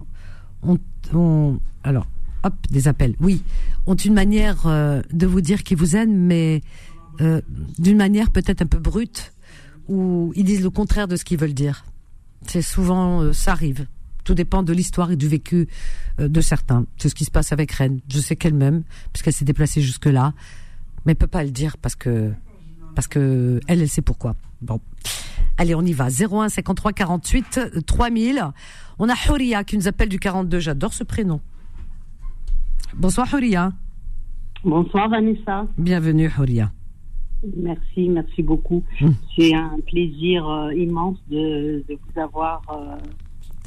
[0.63, 0.77] ont,
[1.13, 2.07] ont- alors
[2.43, 3.15] hop des appels.
[3.19, 3.43] Oui,
[3.85, 6.61] ont une manière euh, de vous dire qu'ils vous aiment, mais
[7.19, 7.41] euh,
[7.77, 9.33] d'une manière peut-être un peu brute,
[9.87, 11.83] où ils disent le contraire de ce qu'ils veulent dire.
[12.47, 13.85] C'est souvent, euh, ça arrive.
[14.31, 15.67] Tout dépend de l'histoire et du vécu
[16.21, 16.85] euh, de certains.
[16.95, 17.99] C'est ce qui se passe avec Rennes.
[18.07, 20.31] Je sais qu'elle même, puisqu'elle s'est déplacée jusque là,
[21.05, 22.31] mais elle peut pas le dire parce que
[22.95, 24.37] parce que elle, elle sait pourquoi.
[24.61, 24.79] Bon,
[25.57, 26.07] allez, on y va.
[26.07, 28.41] 01 53 48 euh, 3000.
[28.99, 30.61] On a Horia qui nous appelle du 42.
[30.61, 31.41] J'adore ce prénom.
[32.95, 33.73] Bonsoir Horia.
[34.63, 35.67] Bonsoir Vanessa.
[35.77, 36.71] Bienvenue Horia.
[37.57, 38.83] Merci, merci beaucoup.
[39.35, 42.97] C'est un plaisir euh, immense de, de vous avoir, euh,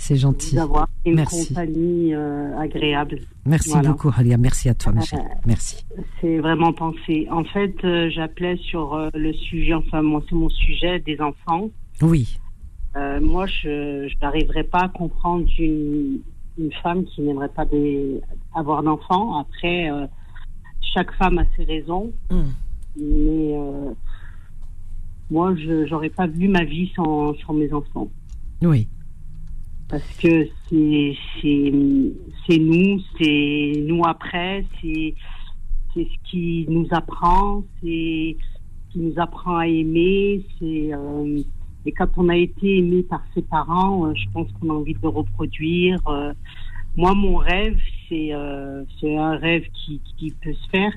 [0.06, 0.56] C'est gentil.
[0.56, 1.48] vous avoir une Merci.
[1.48, 3.20] compagnie euh, agréable.
[3.46, 3.88] Merci Voilà.
[3.88, 4.36] beaucoup Horia.
[4.36, 5.16] Merci à toi ma Euh.
[5.46, 5.82] Merci.
[6.20, 7.26] C'est vraiment pensé.
[7.30, 11.70] En fait, euh, j'appelais sur euh, le sujet, enfin moi c'est mon sujet des enfants.
[12.02, 12.38] Oui.
[13.22, 16.20] Moi, je je n'arriverai pas à comprendre une,
[16.58, 18.20] une femme qui n'aimerait pas des,
[18.54, 19.38] avoir d'enfants.
[19.38, 19.88] Après,
[20.94, 22.12] chaque femme a ses raisons.
[22.30, 22.42] Mm.
[23.00, 23.54] Mais
[25.30, 28.08] moi, je n'aurais pas vu ma vie sans, sans mes enfants.
[28.62, 28.86] Oui.
[29.88, 35.14] Parce que c'est nous, c'est nous après, c'est
[35.94, 40.44] ce qui nous apprend, c'est ce qui nous apprend à aimer.
[40.62, 41.42] Euh,
[41.86, 44.94] et quand on a été aimé par ses parents, euh, je pense qu'on a envie
[44.94, 46.00] de le reproduire.
[46.08, 46.32] euh,
[46.96, 47.76] moi, mon rêve,
[48.08, 48.30] c'est
[49.00, 50.92] c'est un rêve qui, qui peut se faire.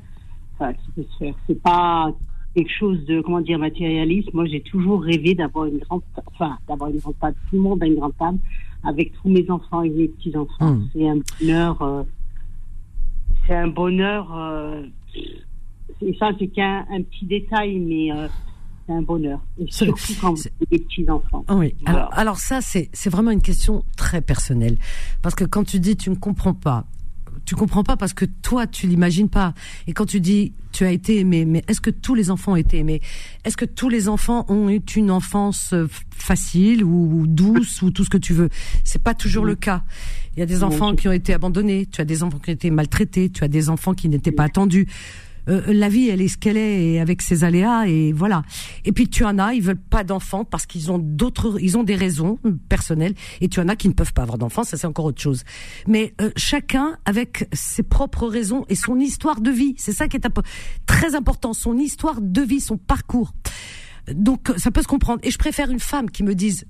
[0.53, 1.33] Enfin, qui peut se faire.
[1.47, 2.11] C'est pas
[2.55, 4.33] quelque chose de, comment dire, matérialiste.
[4.33, 7.35] Moi, j'ai toujours rêvé d'avoir une grande, enfin, d'avoir une grande table.
[7.49, 8.39] Tout le monde a une grande table
[8.83, 10.73] avec tous mes enfants et mes petits-enfants.
[10.73, 10.87] Hmm.
[10.93, 12.03] C'est un bonheur, euh,
[13.45, 14.83] c'est un bonheur, euh,
[16.01, 18.27] et ça, c'est qu'un un petit détail, mais euh,
[18.85, 19.39] c'est un bonheur.
[19.59, 21.45] Et surtout quand vous avez des petits-enfants.
[21.49, 21.75] Oui.
[21.81, 21.99] Voilà.
[21.99, 24.77] Alors, alors ça, c'est vraiment une question très personnelle.
[25.21, 26.85] Parce que quand tu dis tu ne comprends pas,
[27.47, 29.53] tu comprends pas parce que toi, tu l'imagines pas.
[29.87, 32.57] Et quand tu dis tu as été aimé, mais est-ce que tous les enfants ont
[32.57, 33.01] été aimés?
[33.45, 37.89] Est-ce que tous les enfants ont eu une enfance euh, facile ou, ou douce ou
[37.89, 38.49] tout ce que tu veux?
[38.83, 39.83] C'est pas toujours le cas.
[40.35, 42.53] Il y a des enfants qui ont été abandonnés, tu as des enfants qui ont
[42.53, 44.87] été maltraités, tu as des enfants qui n'étaient pas attendus.
[45.49, 48.43] Euh, la vie, elle est ce qu'elle est, et avec ses aléas, et voilà.
[48.85, 51.83] Et puis tu en as, ils veulent pas d'enfants parce qu'ils ont d'autres, ils ont
[51.83, 54.87] des raisons personnelles, et tu en as qui ne peuvent pas avoir d'enfants, ça c'est
[54.87, 55.43] encore autre chose.
[55.87, 60.17] Mais euh, chacun avec ses propres raisons et son histoire de vie, c'est ça qui
[60.17, 60.27] est
[60.85, 63.33] très important, son histoire de vie, son parcours.
[64.13, 65.19] Donc ça peut se comprendre.
[65.23, 66.65] Et je préfère une femme qui me dise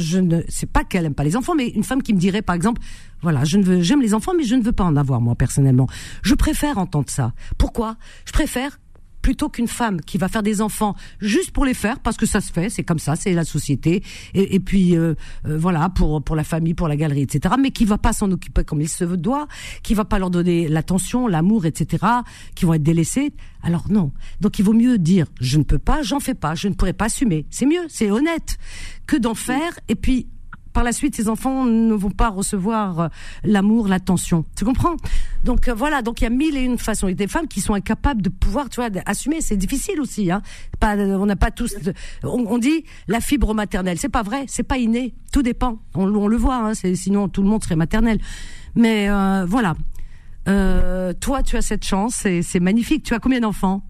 [0.00, 2.42] je ne sais pas qu'elle aime pas les enfants, mais une femme qui me dirait
[2.42, 2.80] par exemple,
[3.22, 5.34] voilà, je ne veux, j'aime les enfants, mais je ne veux pas en avoir moi
[5.34, 5.86] personnellement.
[6.22, 7.32] Je préfère entendre ça.
[7.58, 7.96] Pourquoi?
[8.24, 8.78] Je préfère
[9.30, 12.40] plutôt qu'une femme qui va faire des enfants juste pour les faire parce que ça
[12.40, 14.02] se fait, c'est comme ça, c'est la société
[14.34, 15.14] et, puis euh,
[15.46, 17.54] euh, voilà pour pour la famille, pour la galerie, etc.
[17.56, 19.46] Mais qui va pas s'en occuper comme il se doit,
[19.84, 22.04] qui va pas leur donner l'attention, l'amour, etc.
[22.56, 23.32] Qui vont être délaissés.
[23.62, 24.10] Alors non.
[24.40, 26.92] Donc il vaut mieux dire je ne peux pas, j'en fais pas, je ne pourrai
[26.92, 27.46] pas assumer.
[27.50, 28.58] C'est mieux, c'est honnête
[29.06, 30.26] que d'en faire et puis
[30.80, 33.08] par la suite, ces enfants ne vont pas recevoir euh,
[33.44, 34.46] l'amour, l'attention.
[34.56, 34.96] Tu comprends?
[35.44, 37.06] Donc euh, voilà, donc il y a mille et une façons.
[37.06, 39.42] Il y a des femmes qui sont incapables de pouvoir, tu vois, assumer.
[39.42, 40.30] C'est difficile aussi.
[40.30, 40.40] Hein.
[40.78, 41.76] Pas, on n'a pas tous.
[42.22, 43.98] On, on, dit la fibre maternelle.
[43.98, 44.44] C'est pas vrai.
[44.46, 45.12] C'est pas inné.
[45.34, 45.80] Tout dépend.
[45.94, 46.70] On, on le voit.
[46.70, 48.18] Hein, sinon, tout le monde serait maternel.
[48.74, 49.74] Mais euh, voilà.
[50.48, 52.26] Euh, toi, tu as cette chance.
[52.40, 53.02] C'est magnifique.
[53.02, 53.82] Tu as combien d'enfants?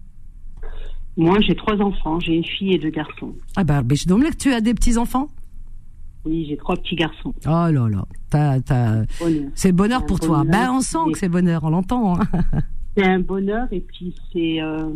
[1.15, 2.19] Moi, j'ai trois enfants.
[2.19, 3.33] J'ai une fille et deux garçons.
[3.55, 5.29] Ah bah, je dois que tu as des petits enfants.
[6.25, 7.33] Oui, j'ai trois petits garçons.
[7.45, 8.05] Oh là là,
[9.55, 10.39] c'est le bonheur pour toi.
[10.39, 10.51] Bonheur.
[10.51, 12.19] Ben on sent que c'est bonheur, on l'entend.
[12.19, 12.25] Hein.
[12.97, 14.61] C'est un bonheur et puis c'est.
[14.61, 14.89] Euh...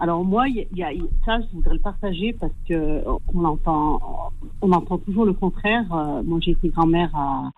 [0.00, 0.90] Alors moi, y, a
[1.24, 5.84] ça, je voudrais le partager parce que on entend, on entend toujours le contraire.
[5.94, 7.52] Euh, moi, j'ai été grand-mère à.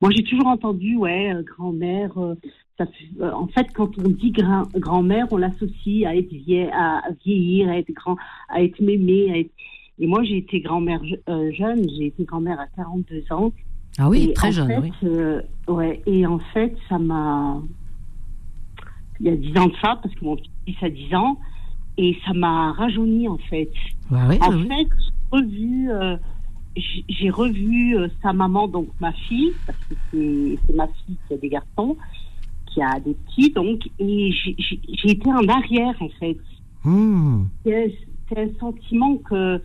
[0.00, 2.10] Moi, j'ai toujours entendu, ouais, euh, grand-mère.
[2.18, 7.92] En fait, quand on dit grand-mère, on l'associe à être vieille, à vieillir, à être
[7.92, 8.16] grand,
[8.48, 9.52] à être mémé, à être
[9.98, 13.52] et moi, j'ai été grand-mère euh, jeune, j'ai été grand-mère à 42 ans.
[13.98, 14.92] Ah oui, et très jeune, fait, oui.
[15.04, 17.60] Euh, ouais, et en fait, ça m'a.
[19.20, 21.38] Il y a 10 ans de ça, parce que mon petit-fils a 10 ans,
[21.96, 23.70] et ça m'a rajeuni, en fait.
[24.10, 24.68] Bah oui, en oui.
[24.68, 26.16] fait, j'ai revu, euh,
[27.08, 31.36] j'ai revu euh, sa maman, donc ma fille, parce que c'est ma fille qui a
[31.38, 31.96] des garçons,
[32.66, 36.36] qui a des petits, donc, et j'ai été en arrière, en fait.
[36.84, 37.44] Mmh.
[37.64, 39.62] C'est un sentiment que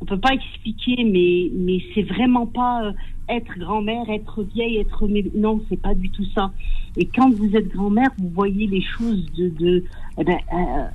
[0.00, 2.92] on peut pas expliquer, mais mais c'est vraiment pas euh,
[3.28, 6.52] être grand-mère, être vieille, être non, c'est pas du tout ça.
[6.96, 9.84] Et quand vous êtes grand-mère, vous voyez les choses de, de
[10.18, 10.88] eh ben, euh,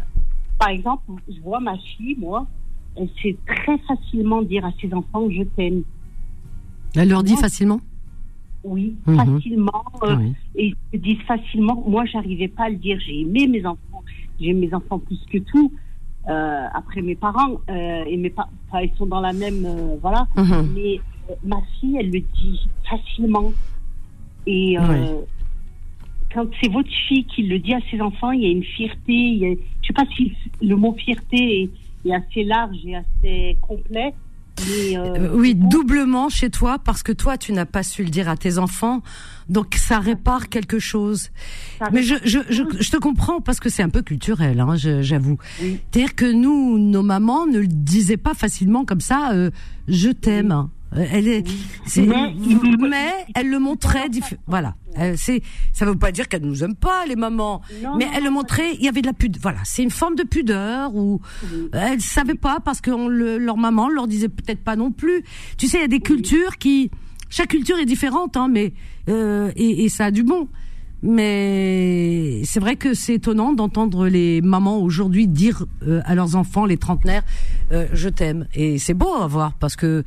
[0.57, 2.47] par exemple, je vois ma fille, moi,
[2.95, 5.83] elle sait très facilement dire à ses enfants je t'aime.
[6.95, 7.81] Elle leur dit moi, facilement?
[8.63, 9.15] Oui, mmh.
[9.15, 9.85] facilement.
[10.03, 10.33] Euh, oui.
[10.55, 11.83] Et ils se disent facilement.
[11.87, 12.97] Moi, j'arrivais pas à le dire.
[13.05, 14.03] J'ai aimé mes enfants.
[14.39, 15.71] J'ai mes enfants plus que tout.
[16.27, 19.95] Euh, après mes parents euh, et mes pa enfin, ils sont dans la même euh,
[20.01, 20.73] voilà Mhm.
[20.73, 20.99] mais
[21.43, 23.51] ma fille elle le dit facilement
[24.47, 25.07] et oui.
[26.33, 29.13] quand c'est votre fille qui le dit à ses enfants il y a une fierté
[29.13, 31.69] il y a, je sais pas si le mot fierté est,
[32.09, 34.15] est assez large et assez complet
[34.67, 35.67] mais oui bon.
[35.67, 39.01] doublement chez toi parce que toi tu n'as pas su le dire à tes enfants
[39.49, 41.29] donc ça répare quelque chose.
[41.79, 44.75] Ça Mais je, je, je, je, te comprends parce que c'est un peu culturel, hein,
[44.75, 45.37] j'avoue.
[45.61, 45.79] Oui.
[45.91, 49.33] C'est-à-dire que nous, nos mamans ne le disaient pas facilement comme ça.
[49.33, 49.51] Euh,
[49.87, 50.69] je t'aime.
[50.95, 51.03] Oui.
[51.11, 51.43] Elle est,
[51.97, 52.33] mais,
[52.79, 54.07] mais, elle le montrait.
[54.47, 54.75] Voilà.
[55.17, 55.41] C'est,
[55.73, 57.61] ça veut pas dire qu'elle nous aime pas, les mamans.
[57.83, 58.75] Non, mais non, elle le montrait.
[58.75, 59.41] Il y avait de la pudeur.
[59.41, 59.59] Voilà.
[59.65, 61.69] C'est une forme de pudeur où oui.
[61.73, 65.23] elles savaient pas parce que on le, leur maman leur disait peut-être pas non plus.
[65.57, 66.91] Tu sais, il y a des cultures qui
[67.29, 68.73] chaque culture est différente, hein, mais
[69.09, 70.47] euh, et, et, ça a du bon.
[71.03, 76.65] Mais c'est vrai que c'est étonnant d'entendre les mamans aujourd'hui dire euh, à leurs enfants,
[76.65, 77.23] les trentenaires,
[77.71, 78.47] euh, je t'aime.
[78.55, 80.03] Et c'est beau à voir parce que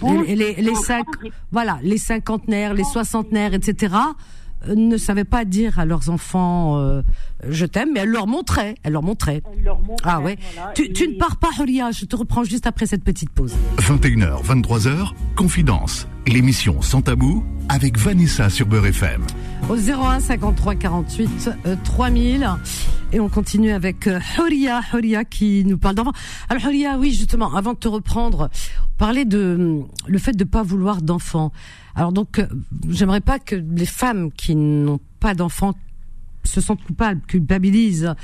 [0.00, 1.06] bon, les, les, les cinq,
[1.52, 3.94] voilà, les cinquantenaires, les soixantenaires, etc.
[4.66, 7.02] euh, ne savaient pas dire à leurs enfants euh,
[7.48, 8.74] je t'aime, mais elles leur montraient.
[8.82, 9.42] Elle leur montrait,
[10.02, 10.38] Ah ouais.
[10.54, 11.90] voilà, tu, et- tu ne pars pas, Horia.
[11.92, 13.54] Je te reprends juste après cette petite pause.
[13.78, 16.06] 21h, 23h, Confidence.
[16.26, 19.22] l'émission Sans Tabou avec Vanessa sur Beurre FM.
[19.68, 21.50] Au 01 53 48
[21.84, 22.48] 3000.
[23.12, 26.12] Et on continue avec euh, Horia, Horia qui nous parle d'enfants.
[26.50, 28.50] Alors Horia, oui, justement, avant de te reprendre,
[28.98, 31.50] parler de euh, le fait de pas vouloir d'enfants.
[31.94, 32.46] Alors donc, euh,
[32.90, 35.72] j'aimerais pas que les femmes qui n'ont pas d'enfants
[36.48, 38.14] se sentent coupables, culpabilisent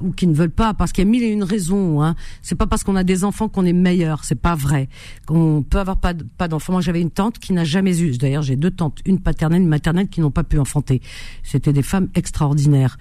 [0.00, 2.02] ou qui ne veulent pas, parce qu'il y a mille et une raisons.
[2.02, 2.14] Hein.
[2.42, 4.88] C'est pas parce qu'on a des enfants qu'on est meilleur, c'est pas vrai.
[5.28, 6.72] On peut avoir pas, pas d'enfants.
[6.72, 8.16] Moi, j'avais une tante qui n'a jamais eu.
[8.16, 11.00] D'ailleurs, j'ai deux tantes, une paternelle, une maternelle, qui n'ont pas pu enfanter.
[11.42, 12.96] C'était des femmes extraordinaires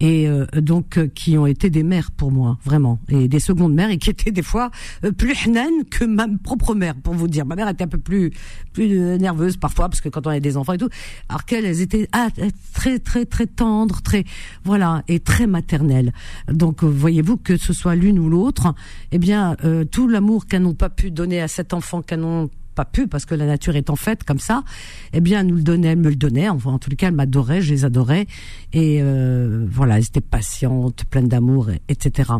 [0.00, 3.74] et euh, donc euh, qui ont été des mères pour moi, vraiment, et des secondes
[3.74, 4.70] mères et qui étaient des fois
[5.04, 7.46] euh, plus hnaines que ma propre mère, pour vous dire.
[7.46, 8.32] Ma mère était un peu plus
[8.72, 10.88] plus nerveuse parfois parce que quand on a des enfants et tout,
[11.28, 12.28] alors qu'elles étaient ah,
[12.72, 14.24] très très très tendres, très
[14.64, 16.12] voilà et très maternelles.
[16.48, 18.74] Donc voyez-vous que ce soit l'une ou l'autre,
[19.12, 19.56] eh bien
[19.90, 23.24] tout l'amour qu'elles n'ont pas pu donner à cet enfant qu'elles n'ont pas pu parce
[23.24, 24.64] que la nature est en fait comme ça,
[25.12, 26.48] eh bien, elle nous le donnait, elle me le donnait.
[26.48, 28.26] Enfin, en tout cas, elle m'adorait, je les adorais.
[28.72, 32.32] Et euh, voilà, elles étaient patientes, pleines d'amour, etc.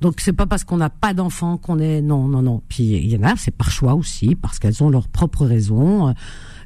[0.00, 2.00] Donc, c'est pas parce qu'on n'a pas d'enfants qu'on est...
[2.00, 2.62] Non, non, non.
[2.68, 6.14] Puis, il y en a, c'est par choix aussi, parce qu'elles ont leurs propres raisons.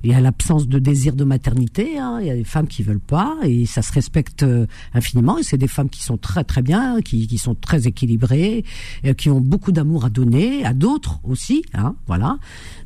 [0.04, 1.98] Il y a l'absence de désir de maternité.
[1.98, 2.18] Hein.
[2.20, 5.38] Il y a des femmes qui veulent pas et ça se respecte euh, infiniment.
[5.38, 8.64] Et c'est des femmes qui sont très très bien, qui, qui sont très équilibrées,
[9.04, 11.64] et qui ont beaucoup d'amour à donner à d'autres aussi.
[11.74, 12.38] Hein, voilà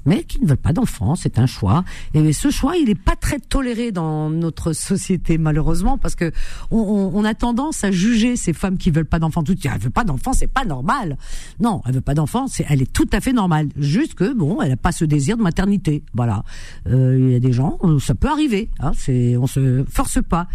[0.05, 1.15] mais qui ne veulent pas d'enfants.
[1.15, 1.85] C'est un choix.
[2.15, 6.33] Et ce choix, il n'est pas très toléré dans notre société, malheureusement, parce que
[6.71, 9.43] on, on, a tendance à juger ces femmes qui veulent pas d'enfants.
[9.43, 11.17] Tout elle veut pas d'enfants, c'est pas normal.
[11.61, 13.69] Non, elle veut pas d'enfants, c'est, elle est tout à fait normale.
[13.77, 16.03] Juste que bon, elle n'a pas ce désir de maternité.
[16.15, 16.45] Voilà.
[16.89, 18.69] Euh, il y a des gens, ça peut arriver.
[18.81, 20.47] Hein, c'est, on se force pas.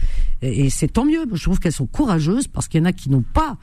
[0.41, 1.26] Et, et c'est tant mieux.
[1.34, 3.58] Je trouve qu'elles sont courageuses parce qu'il y en a qui n'ont pas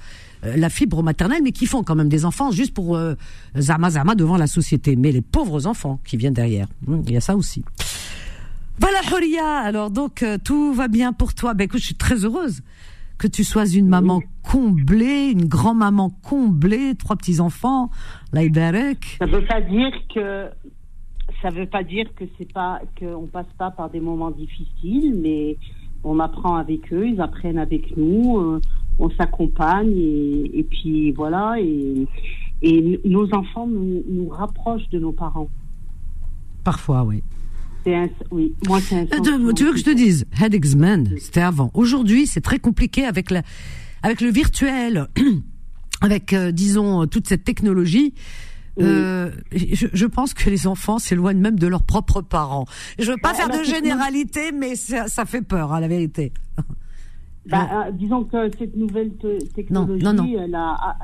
[0.44, 3.14] euh, la fibre maternelle, mais qui font quand même des enfants juste pour euh,
[3.56, 4.96] zama zama devant la société.
[4.96, 7.64] Mais les pauvres enfants qui viennent derrière, hmm, il y a ça aussi.
[8.80, 11.54] Voilà Horia, alors donc euh, tout va bien pour toi.
[11.54, 12.62] Ben écoute, je suis très heureuse
[13.18, 17.90] que tu sois une maman comblée, une grand-maman comblée, trois petits-enfants,
[18.32, 19.16] Laïbarek.
[19.20, 20.48] Ça veut pas dire que
[21.44, 25.58] ça veut pas dire que c'est pas qu'on passe pas par des moments difficiles, mais
[26.02, 28.60] on apprend avec eux, ils apprennent avec nous, euh,
[28.98, 31.56] on s'accompagne et, puis voilà.
[31.60, 32.06] Et,
[32.62, 35.50] et nos enfants nous, nous, rapprochent de nos parents.
[36.64, 37.22] Parfois, oui.
[37.86, 39.02] Un, oui, moi c'est un.
[39.02, 41.70] Euh, tu veux que je te dise, Headexman, c'était avant.
[41.74, 43.42] Aujourd'hui, c'est très compliqué avec la,
[44.02, 45.08] avec le virtuel,
[46.00, 48.14] avec euh, disons toute cette technologie.
[48.80, 52.66] Euh, je, je, pense que les enfants s'éloignent même de leurs propres parents.
[52.98, 55.88] Je veux pas bah, faire de généralité, mais ça, ça, fait peur, à hein, la
[55.88, 56.32] vérité.
[57.46, 59.12] Bah, euh, disons que cette nouvelle
[59.54, 60.38] technologie, non, non, non.
[60.42, 60.96] Elle, a,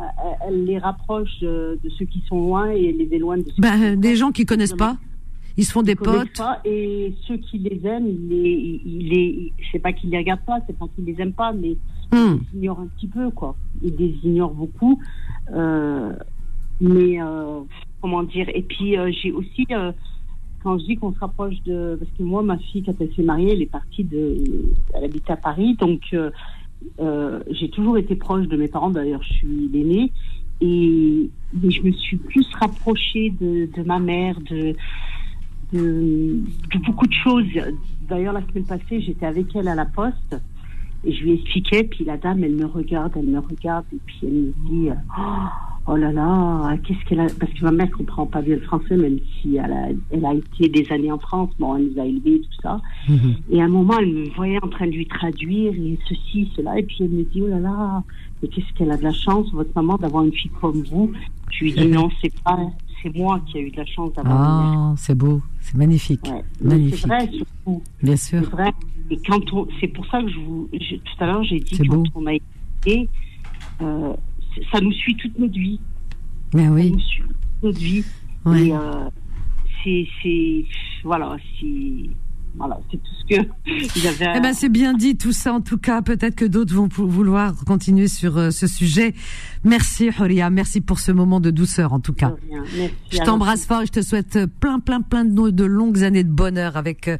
[0.48, 3.76] elle, les rapproche de, ceux qui sont loin et elle les éloigne de ceux bah,
[3.76, 4.96] qui Des gens qui connaissent pas
[5.56, 6.36] ils se font des potes.
[6.38, 10.44] Pas, et ceux qui les aiment, ils les, ils les, c'est pas qu'ils les regardent
[10.46, 11.76] pas, c'est pas qu'ils les aiment pas, mais
[12.12, 12.38] hmm.
[12.38, 13.56] ils les ignorent un petit peu, quoi.
[13.82, 15.00] Ils les ignorent beaucoup.
[15.52, 16.12] Euh,
[16.80, 17.60] mais euh,
[18.00, 19.92] comment dire Et puis euh, j'ai aussi, euh,
[20.62, 23.22] quand je dis qu'on se rapproche de, parce que moi ma fille quand elle s'est
[23.22, 24.36] mariée, elle est partie de,
[24.94, 26.14] elle habite à Paris, donc
[27.50, 28.90] j'ai toujours été proche de mes parents.
[28.90, 30.12] D'ailleurs, je suis l'aînée
[30.60, 34.74] et mais je me suis plus rapprochée de, ma mère, de,
[35.72, 36.40] de,
[36.72, 37.44] de beaucoup de choses.
[38.08, 40.36] D'ailleurs, la semaine passée, j'étais avec elle à la poste
[41.04, 44.18] et je lui expliquais, puis la dame, elle me regarde, elle me regarde, et puis
[44.22, 45.48] elle me dit, oh
[45.96, 49.18] là là, qu'est-ce qu'elle a, parce que ma mère comprend pas bien le français, même
[49.40, 52.40] si elle a, elle a été des années en France, bon, elle nous a élevés,
[52.40, 52.80] tout ça.
[53.08, 53.34] Mhm.
[53.50, 56.78] Et à un moment, elle me voyait en train de lui traduire, et ceci, cela,
[56.78, 58.02] et puis elle me dit, oh là là,
[58.42, 61.12] mais qu'est-ce qu'elle a de la chance, votre maman, d'avoir une fille comme vous.
[61.50, 62.58] Je lui dis, non, c'est pas,
[63.02, 66.26] c'est moi qui ai eu de la chance d'avoir Ah, c'est beau, c'est magnifique.
[66.62, 67.00] magnifique.
[67.00, 67.82] C'est vrai, surtout.
[68.02, 68.40] Bien sûr.
[68.44, 68.72] C'est vrai.
[69.10, 72.02] Et quand on, c'est pour ça que je vous, tout à l'heure, j'ai dit quand
[72.14, 73.08] on a été,
[73.82, 74.14] euh,
[74.72, 75.80] ça nous suit toute notre vie.
[76.54, 76.88] Mais oui.
[76.88, 78.04] Ça nous suit toute notre vie.
[78.46, 79.10] Et euh,
[80.22, 80.64] c'est,
[81.04, 82.10] voilà, c'est
[82.56, 84.32] voilà, c'est tout ce que j'avais.
[84.36, 85.52] Eh ben, c'est bien dit tout ça.
[85.52, 89.14] En tout cas, peut-être que d'autres vont vouloir continuer sur euh, ce sujet.
[89.64, 90.50] Merci, Horia.
[90.50, 92.34] Merci pour ce moment de douceur, en tout cas.
[93.10, 96.24] je t'embrasse fort et je te souhaite euh, plein, plein, plein de, de longues années
[96.24, 97.18] de bonheur avec euh,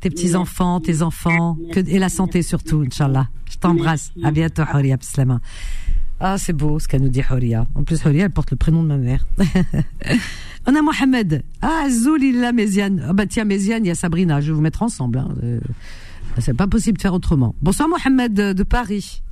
[0.00, 3.28] tes petits enfants, tes enfants, que, et la santé surtout, Inch'Allah.
[3.50, 4.12] Je t'embrasse.
[4.22, 5.40] À bientôt, Horia Bislama.
[6.20, 7.66] Ah, c'est beau ce qu'elle nous dit, Horia.
[7.74, 9.26] En plus, Horia, elle porte le prénom de ma mère.
[10.66, 11.42] On a Mohamed.
[11.62, 13.02] Ah, Zoul, il a Méziane.
[13.08, 14.40] Ah, bah, tiens, Méziane, il y a Sabrina.
[14.40, 15.18] Je vais vous mettre ensemble.
[15.18, 15.34] Hein.
[15.42, 15.60] Euh,
[16.38, 17.54] c'est pas possible de faire autrement.
[17.62, 19.22] Bonsoir, Mohamed de Paris.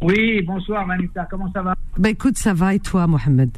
[0.00, 1.26] Oui, bonsoir, Vanessa.
[1.28, 1.74] Comment ça va?
[1.98, 2.74] Bah, écoute, ça va.
[2.74, 3.50] Et toi, Mohamed?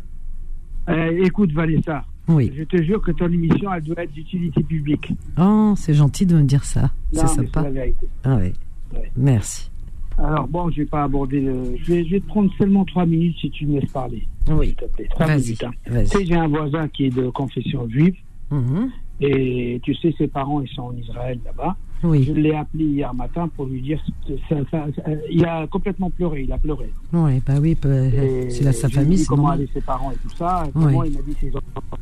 [0.88, 2.05] Euh, Écoute, Vanessa.
[2.26, 2.51] Oui.
[2.57, 5.12] Je te jure que ton émission, elle doit être d'utilité publique.
[5.38, 6.91] Oh, c'est gentil de me dire ça.
[7.12, 7.62] C'est sympa.
[7.62, 8.07] la vérité.
[8.24, 8.53] Ah oui.
[8.95, 9.11] Ouais.
[9.16, 9.70] Merci.
[10.18, 11.76] Alors bon, je vais pas aborder le.
[11.82, 14.26] Je vais, je vais te prendre seulement trois minutes si tu me laisses parler.
[14.50, 14.66] Oui.
[14.68, 15.06] S'il te plaît.
[15.11, 15.64] Trois minutes.
[15.64, 15.70] hein.
[15.86, 18.16] Tu sais, j'ai un voisin qui est de confession juive
[18.50, 18.90] Mhm.
[19.20, 21.76] et tu sais, ses parents, ils sont en Israël là-bas.
[22.02, 22.24] Je Oui.
[22.34, 24.02] l'ai appelé hier matin pour lui dire.
[24.26, 26.90] que ça- ça- ça- il a complètement pleuré, il a pleuré.
[27.12, 30.11] Oui, bah oui, bah, Et c'est là sa je famille, dit comment allaient ses parents
[30.11, 30.64] et tout ça.
[30.68, 31.08] et Comment Oui.
[31.11, 31.98] il m'a dit ses enfants.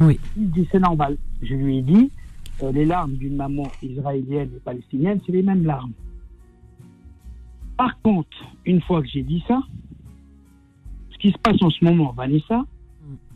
[0.00, 0.18] Oui.
[0.36, 1.16] Il dit c'est normal.
[1.42, 2.10] Je lui ai dit
[2.62, 5.92] euh, les larmes d'une maman israélienne et palestinienne, c'est les mêmes larmes.
[7.76, 9.60] Par contre, une fois que j'ai dit ça,
[11.10, 12.64] ce qui se passe en ce moment, Vanessa,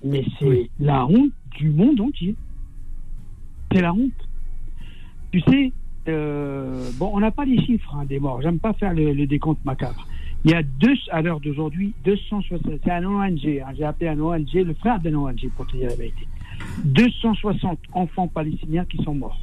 [0.05, 0.71] mais c'est Oui.
[0.79, 2.35] la honte du monde entier.
[3.73, 4.13] C'est la honte.
[5.33, 5.73] Tu sais,
[6.09, 8.41] euh, bon, on n'a pas les chiffres hein, des morts.
[8.43, 10.07] J'aime pas faire le, le décompte macabre.
[10.45, 12.61] Il y a deux, à l'heure d'aujourd'hui, 260.
[12.85, 13.63] C'est un ONG.
[13.67, 16.29] hein, J'ai appelé un ONG, le frère d'un ONG, pour te dire la vérité.
[16.85, 19.41] 260 enfants palestiniens qui sont morts.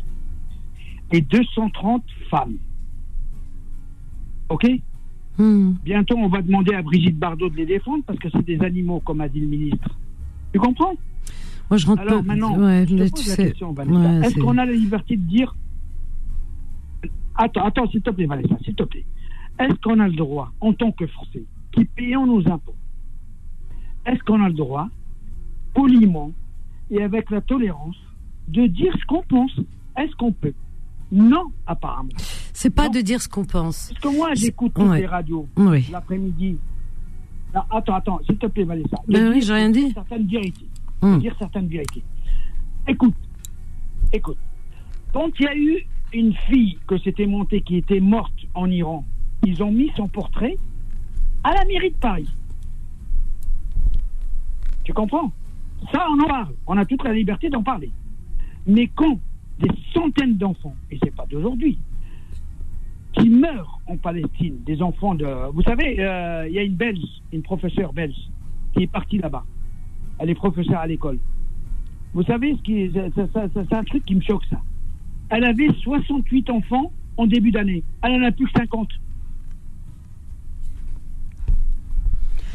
[1.11, 2.55] Et 230 femmes.
[4.49, 4.65] OK
[5.35, 5.71] Hmm.
[5.83, 8.99] Bientôt, on va demander à Brigitte Bardot de les défendre parce que c'est des animaux,
[9.03, 9.89] comme a dit le ministre.
[10.53, 10.93] Tu comprends
[11.71, 12.21] Moi, je rentre Alors pas.
[12.21, 13.47] maintenant, ouais, je te pose la sais.
[13.47, 13.99] question, Vanessa.
[14.19, 15.55] ouais, Est-ce qu'on a la liberté de dire.
[17.33, 19.05] Attends, attends, s'il te plaît, Vanessa, s'il te plaît.
[19.59, 22.75] Est-ce qu'on a le droit, en tant que Français, qui payons nos impôts,
[24.05, 24.87] est-ce qu'on a le droit,
[25.73, 26.31] poliment
[26.91, 27.97] et avec la tolérance,
[28.49, 29.59] de dire ce qu'on pense?
[29.97, 30.53] Est-ce qu'on peut?
[31.15, 32.09] Non, apparemment.
[32.53, 32.91] C'est pas Non.
[32.91, 33.89] de dire ce qu'on pense.
[33.89, 35.01] Parce que moi, j'écoute toutes Ouais.
[35.01, 35.87] les radios Oui.
[35.91, 36.57] l'après-midi.
[37.69, 38.97] Attends, attends, s'il te plaît, Vanessa.
[39.07, 39.91] De Ben oui, dire j'ai rien dit.
[39.93, 40.65] Certaines vérités.
[41.03, 41.19] Hmm.
[41.19, 42.03] Dire certaines vérités.
[42.87, 43.13] Écoute,
[44.11, 44.37] écoute.
[45.13, 49.05] Quand il y a eu une fille que s'était montée qui était morte en Iran,
[49.45, 50.57] ils ont mis son portrait
[51.43, 52.29] à la mairie de Paris.
[54.83, 55.31] Tu comprends?
[55.91, 56.53] Ça, on en parle.
[56.67, 57.91] On a toute la liberté d'en parler.
[58.65, 59.19] Mais quand
[59.59, 61.77] des centaines d'enfants, et c'est pas d'aujourd'hui,
[63.13, 65.25] qui meurent en Palestine, des enfants de...
[65.53, 68.15] Vous savez, euh, il y a une Belge, une professeure belge,
[68.75, 69.45] qui est partie là-bas.
[70.19, 71.19] Elle est professeure à l'école.
[72.13, 74.59] Vous savez, ce c'est un truc qui me choque, ça.
[75.29, 77.83] Elle avait 68 enfants en début d'année.
[78.03, 78.89] Elle en a plus que 50.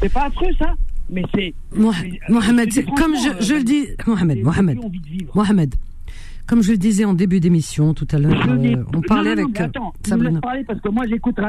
[0.01, 0.75] C'est pas affreux, ça
[1.09, 1.53] Mais c'est...
[1.73, 4.79] Mais- Mohamed, comme je, je le dis, Mohamed, Mohamed.
[5.35, 5.75] Mohamed,
[6.49, 9.49] comme je le disais en début d'émission tout à l'heure, euh, on parlait non, non,
[9.49, 10.29] avec euh, Attends, me Sabrina.
[10.31, 11.43] laisses parler parce que moi j'écoute euh,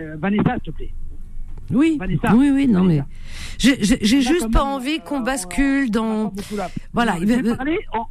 [0.00, 0.90] euh, Vanessa, s'il te plaît.
[1.70, 2.34] Oui, Vanessa.
[2.34, 3.02] oui, oui, non mais
[3.60, 3.96] Vanessa.
[4.00, 6.24] j'ai On juste pas même, envie qu'on euh, bascule on- dans.
[6.28, 6.32] on.
[6.94, 7.12] Voilà,
[7.56, 8.06] parler en-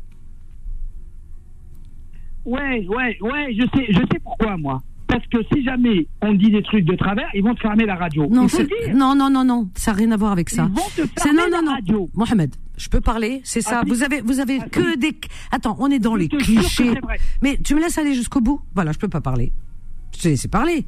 [2.45, 4.83] Ouais, ouais, ouais, je sais, je sais pourquoi moi.
[5.15, 7.95] Parce que si jamais on dit des trucs de travers, ils vont te fermer la
[7.95, 8.27] radio.
[8.27, 8.47] Non,
[8.93, 10.67] non, non, non, non, ça n'a rien à voir avec ça.
[10.69, 11.71] Ils vont te fermer non, non, la non.
[11.71, 12.09] radio.
[12.15, 13.79] Mohamed, je peux parler, c'est ça.
[13.81, 13.85] Ah.
[13.87, 15.17] Vous avez, vous avez Ah, que des.
[15.51, 16.95] Attends, on est dans Je les te clichés.
[17.41, 18.59] Mais tu me laisses aller jusqu'au bout?
[18.73, 19.53] Voilà, je peux pas parler.
[20.17, 20.85] Je t'ai laissé parler.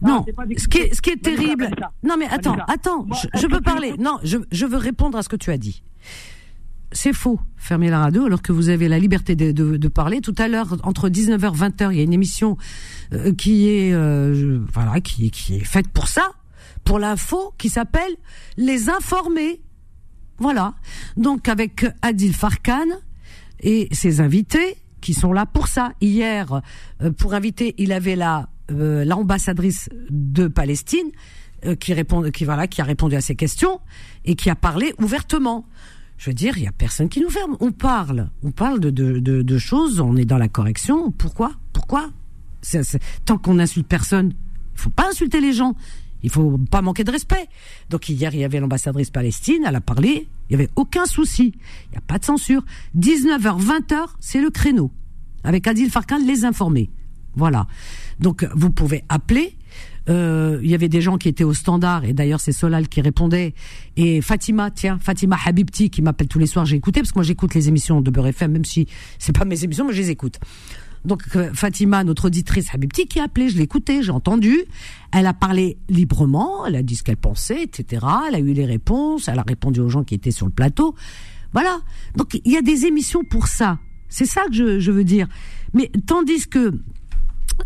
[0.00, 1.68] Non, Non, des ce qui est, ce qui est terrible.
[2.02, 3.92] Non, mais attends, attends, Moi, je, je tu parler.
[3.98, 5.82] Non, je, je veux répondre à ce que tu as dit.
[6.90, 10.20] C'est faux, fermer la radio, alors que vous avez la liberté de, parler.
[10.20, 12.56] Tout à l'heure, entre 19h 20h, il y a une émission
[13.12, 16.32] euh, qui est, euh, voilà, qui, est faite pour ça,
[16.84, 18.12] pour l'info, qui s'appelle
[18.56, 19.60] Les Informés.
[20.38, 20.74] Voilà.
[21.16, 22.86] Donc avec Adil Farkan
[23.60, 25.92] et ses invités qui sont là pour ça.
[26.00, 26.62] Hier,
[27.02, 31.10] euh, pour inviter, il avait la l'ambassadrice de Palestine
[31.80, 33.80] qui répond, qui voilà, qui a répondu à ces questions
[34.26, 35.64] et qui a parlé ouvertement.
[36.18, 37.56] Je veux dire, il y a personne qui nous ferme.
[37.60, 40.00] On parle, on parle de, de, de, choses.
[40.00, 41.12] On est dans la correction.
[41.12, 41.52] Pourquoi?
[41.72, 42.10] Pourquoi?
[43.24, 44.34] Tant qu'on n'insulte personne,
[44.74, 45.74] il faut pas insulter les gens.
[46.24, 47.48] Il faut pas manquer de respect.
[47.90, 51.54] Donc hier, il y avait l'ambassadrice Palestine, elle a parlé, il y avait aucun souci.
[51.86, 52.64] Il n'y a pas de censure.
[52.98, 54.90] 19h, 20h, c'est le créneau.
[55.44, 56.90] Avec Adil Farkan, les informer.
[57.36, 57.68] Voilà.
[58.18, 59.56] Donc vous pouvez appeler.
[60.08, 63.00] Euh, il y avait des gens qui étaient au standard et d'ailleurs c'est Solal qui
[63.00, 63.52] répondait
[63.96, 67.24] et Fatima tiens Fatima Habibti qui m'appelle tous les soirs j'ai écouté parce que moi
[67.24, 68.86] j'écoute les émissions de Beurre FM même si
[69.18, 70.38] c'est pas mes émissions mais je les écoute
[71.04, 73.68] donc euh, Fatima, notre auditrice Habibti, qui a appelé, je l'ai
[74.02, 74.64] j'ai entendu.
[75.12, 78.04] Elle a parlé librement, elle a dit ce qu'elle pensait, etc.
[78.28, 80.94] Elle a eu les réponses, elle a répondu aux gens qui étaient sur le plateau.
[81.52, 81.78] Voilà.
[82.16, 83.78] Donc il y a des émissions pour ça.
[84.08, 85.28] C'est ça que je, je veux dire.
[85.74, 86.72] Mais tandis que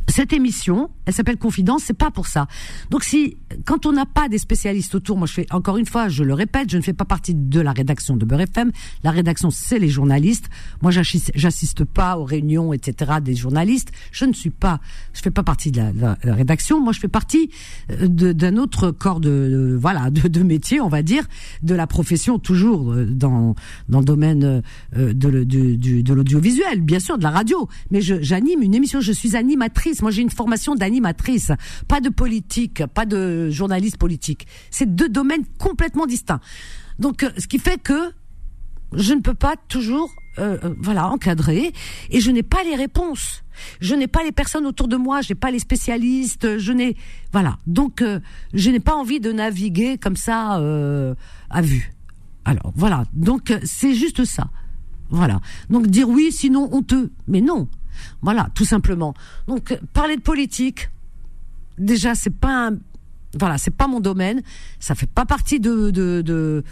[0.09, 2.47] cette émission, elle s'appelle Confidence, c'est pas pour ça.
[2.91, 6.09] Donc si quand on n'a pas des spécialistes autour, moi je fais encore une fois,
[6.09, 8.73] je le répète, je ne fais pas partie de la rédaction de Beurre FM.
[9.05, 10.51] La rédaction c'est les journalistes.
[10.83, 13.91] Moi j'assiste pas aux réunions etc des journalistes.
[14.11, 14.81] Je ne suis pas,
[15.15, 16.81] je fais pas partie de la, rédaction.
[16.81, 17.51] Moi je fais partie
[17.91, 21.25] euh, d'un autre corps de, voilà de, métier, on va dire,
[21.63, 23.55] de la profession toujours euh, dans
[23.89, 24.63] dans le domaine
[24.97, 27.69] euh, de, de l'audiovisuel, bien sûr, de la radio.
[27.91, 31.53] Mais j'anime une émission, je suis animatrice moi, j'ai une formation d'animatrice,
[31.89, 34.47] pas de politique, pas de journaliste politique.
[34.71, 36.41] C'est deux domaines complètement distincts.
[36.99, 38.13] Donc, euh, ce qui fait que
[38.95, 41.73] je ne peux pas toujours, euh, euh, voilà, encadrer,
[42.11, 43.43] et je n'ai pas les réponses.
[43.81, 46.97] Je n'ai pas les personnes autour de moi, je n'ai pas les spécialistes, je n'ai,
[47.33, 47.59] voilà.
[47.67, 48.03] Donc,
[48.55, 50.61] je n'ai pas envie de naviguer comme ça
[51.51, 51.93] à vue.
[52.45, 53.05] Alors, voilà.
[53.13, 54.49] Donc, c'est juste ça.
[55.13, 55.41] Voilà.
[55.69, 57.13] Donc dire oui, sinon honteux.
[57.29, 57.69] Mais non.
[58.21, 59.15] Voilà, tout simplement.
[59.47, 60.91] Donc parler de politique,
[61.79, 62.71] déjà c'est pas
[63.39, 64.43] pas mon domaine,
[64.79, 66.63] ça fait pas partie de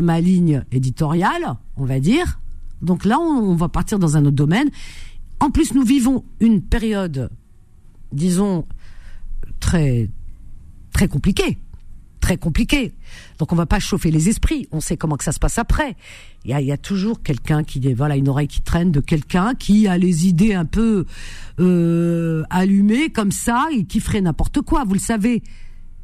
[0.00, 2.38] ma ligne éditoriale, on va dire.
[2.82, 4.70] Donc là, on, va partir dans un autre domaine.
[5.40, 7.30] En plus, nous vivons une période,
[8.12, 8.66] disons,
[9.60, 10.08] très
[10.92, 11.58] très compliquée
[12.26, 12.92] très compliqué.
[13.38, 14.66] Donc on va pas chauffer les esprits.
[14.72, 15.94] On sait comment que ça se passe après.
[16.44, 19.96] Il y a, toujours quelqu'un qui voilà une oreille qui traîne de quelqu'un qui a
[19.96, 21.06] les idées un peu
[21.60, 24.82] euh, allumées comme ça et qui ferait n'importe quoi.
[24.82, 25.44] Vous le savez.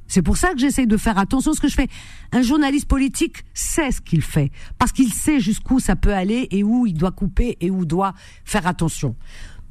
[0.06, 1.88] C'est pour ça que j'essaye de faire attention à ce que je fais.
[2.30, 6.62] Un journaliste politique sait ce qu'il fait parce qu'il sait jusqu'où ça peut aller et
[6.62, 8.14] où il doit couper et où doit
[8.44, 9.16] faire attention.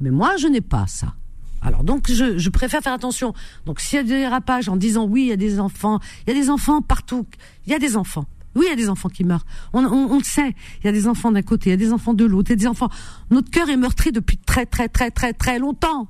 [0.02, 1.14] Mais moi, je n'ai pas ça.
[1.62, 3.32] Alors donc je, préfère faire attention.
[3.66, 6.34] Donc s'il y a des dérapages en disant oui, il y a des enfants, il
[6.34, 7.26] y a des enfants partout,
[7.66, 8.26] il y a des enfants.
[8.54, 9.46] Oui, il y a des enfants qui meurent.
[9.72, 10.54] On, le sait.
[10.80, 12.52] Il y a des enfants d'un côté, il y a des enfants de l'autre, il
[12.54, 12.90] y a des enfants.
[13.30, 16.08] Notre cœur est meurtri depuis très très très très très longtemps.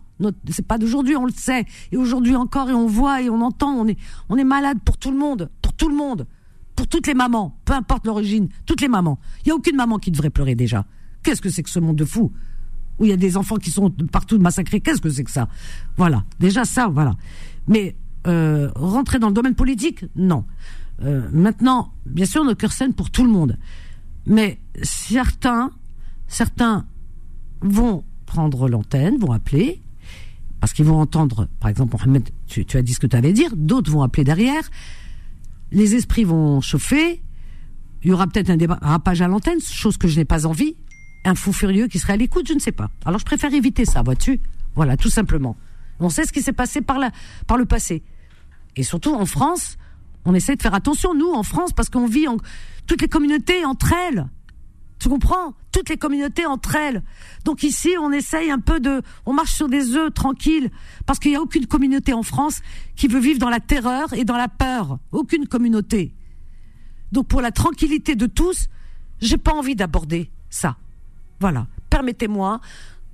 [0.48, 1.66] C'est pas d'aujourd'hui, on le sait.
[1.92, 3.72] Et aujourd'hui encore, et on voit et on entend.
[3.72, 3.98] On est
[4.28, 6.26] on est malade pour tout le monde, pour tout le monde,
[6.74, 9.18] pour toutes les mamans, peu importe l'origine, toutes les mamans.
[9.44, 10.84] Il y a aucune maman qui devrait pleurer déjà.
[11.22, 12.32] Qu'est-ce que c'est que ce monde de fou
[12.98, 14.80] où il y a des enfants qui sont partout massacrés.
[14.80, 15.48] Qu'est-ce que c'est que ça?
[15.96, 16.24] Voilà.
[16.40, 17.14] Déjà ça, voilà.
[17.68, 20.44] Mais euh, rentrer dans le domaine politique, non.
[21.02, 23.58] Euh, maintenant, bien sûr, nos cœurs saignent pour tout le monde.
[24.26, 25.72] Mais certains,
[26.28, 26.86] certains
[27.60, 29.82] vont prendre l'antenne, vont appeler,
[30.60, 33.50] parce qu'ils vont entendre, par exemple, Mohamed, tu, as dit ce que tu allais dire,
[33.56, 34.62] d'autres vont appeler derrière,
[35.72, 37.20] les esprits vont chauffer,
[38.02, 40.76] il y aura peut-être un dérapage à l'antenne, chose que je n'ai pas envie,
[41.24, 42.90] un fou furieux qui serait à l'écoute, je ne sais pas.
[43.04, 44.40] Alors je préfère éviter ça, vois-tu
[44.74, 45.56] Voilà, tout simplement.
[46.00, 47.10] On sait ce qui s'est passé par, la,
[47.46, 48.02] par le passé.
[48.76, 49.76] Et surtout en France,
[50.24, 52.36] on essaie de faire attention, nous, en France, parce qu'on vit en,
[52.86, 54.28] toutes les communautés entre elles.
[54.98, 55.54] Tu comprends?
[55.72, 57.02] Toutes les communautés entre elles.
[57.44, 59.02] Donc ici, on essaye un peu de...
[59.26, 60.70] On marche sur des œufs tranquilles,
[61.06, 62.60] parce qu'il n'y a aucune communauté en France
[62.94, 64.98] qui veut vivre dans la terreur et dans la peur.
[65.10, 66.14] Aucune communauté.
[67.10, 68.68] Donc pour la tranquillité de tous,
[69.20, 70.76] j'ai pas envie d'aborder ça.
[71.42, 71.66] Voilà.
[71.90, 72.60] Permettez-moi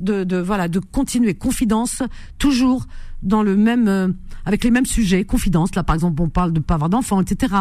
[0.00, 1.32] de, voilà de continuer.
[1.32, 2.02] Confidence
[2.36, 2.86] toujours
[3.22, 4.08] dans le même euh,
[4.44, 5.24] avec les mêmes sujets.
[5.24, 5.74] Confidence.
[5.74, 7.54] Là par exemple on parle de pas avoir d'enfants etc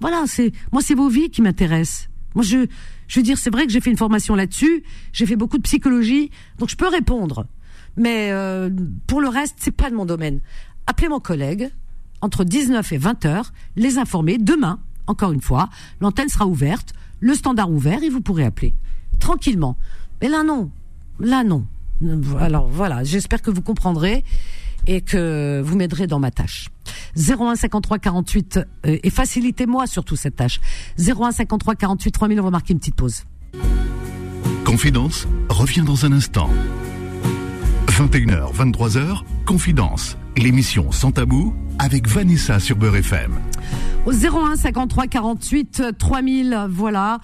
[0.00, 2.10] voilà c'est moi c'est vos vies qui m'intéressent.
[2.34, 2.66] Moi je
[3.08, 4.84] je veux dire c'est vrai que j'ai fait une formation là-dessus.
[5.14, 6.30] J'ai fait beaucoup de psychologie.
[6.58, 7.46] Donc je peux répondre.
[7.96, 8.68] Mais euh,
[9.06, 10.42] pour le reste c'est pas de mon domaine.
[10.86, 11.70] Appelez mon collègue.
[12.20, 14.36] Entre 19 et 20 heures les informer.
[14.36, 15.70] Demain encore une fois
[16.02, 16.92] l'antenne sera ouverte.
[17.20, 18.74] Le standard ouvert et vous pourrez appeler
[19.18, 19.76] tranquillement.
[20.20, 20.70] Mais là, non.
[21.20, 21.64] Là, non.
[22.40, 24.24] Alors voilà, j'espère que vous comprendrez
[24.86, 26.68] et que vous m'aiderez dans ma tâche.
[27.16, 30.60] 01 53 48 et facilitez-moi surtout cette tâche.
[30.98, 33.24] 01 53 48 3000, on va marquer une petite pause.
[34.64, 36.50] Confidence revient dans un instant.
[37.86, 43.38] 21h, 23h, Confidence, l'émission sans tabou avec Vanessa sur Beurre FM.
[44.04, 47.20] Au 01 53 48 3000, voilà.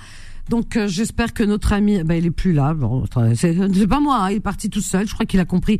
[0.50, 2.74] Donc euh, j'espère que notre ami, ben il est plus là.
[2.74, 3.04] Bon,
[3.36, 5.06] c'est pas moi, hein, il est parti tout seul.
[5.06, 5.78] Je crois qu'il a compris.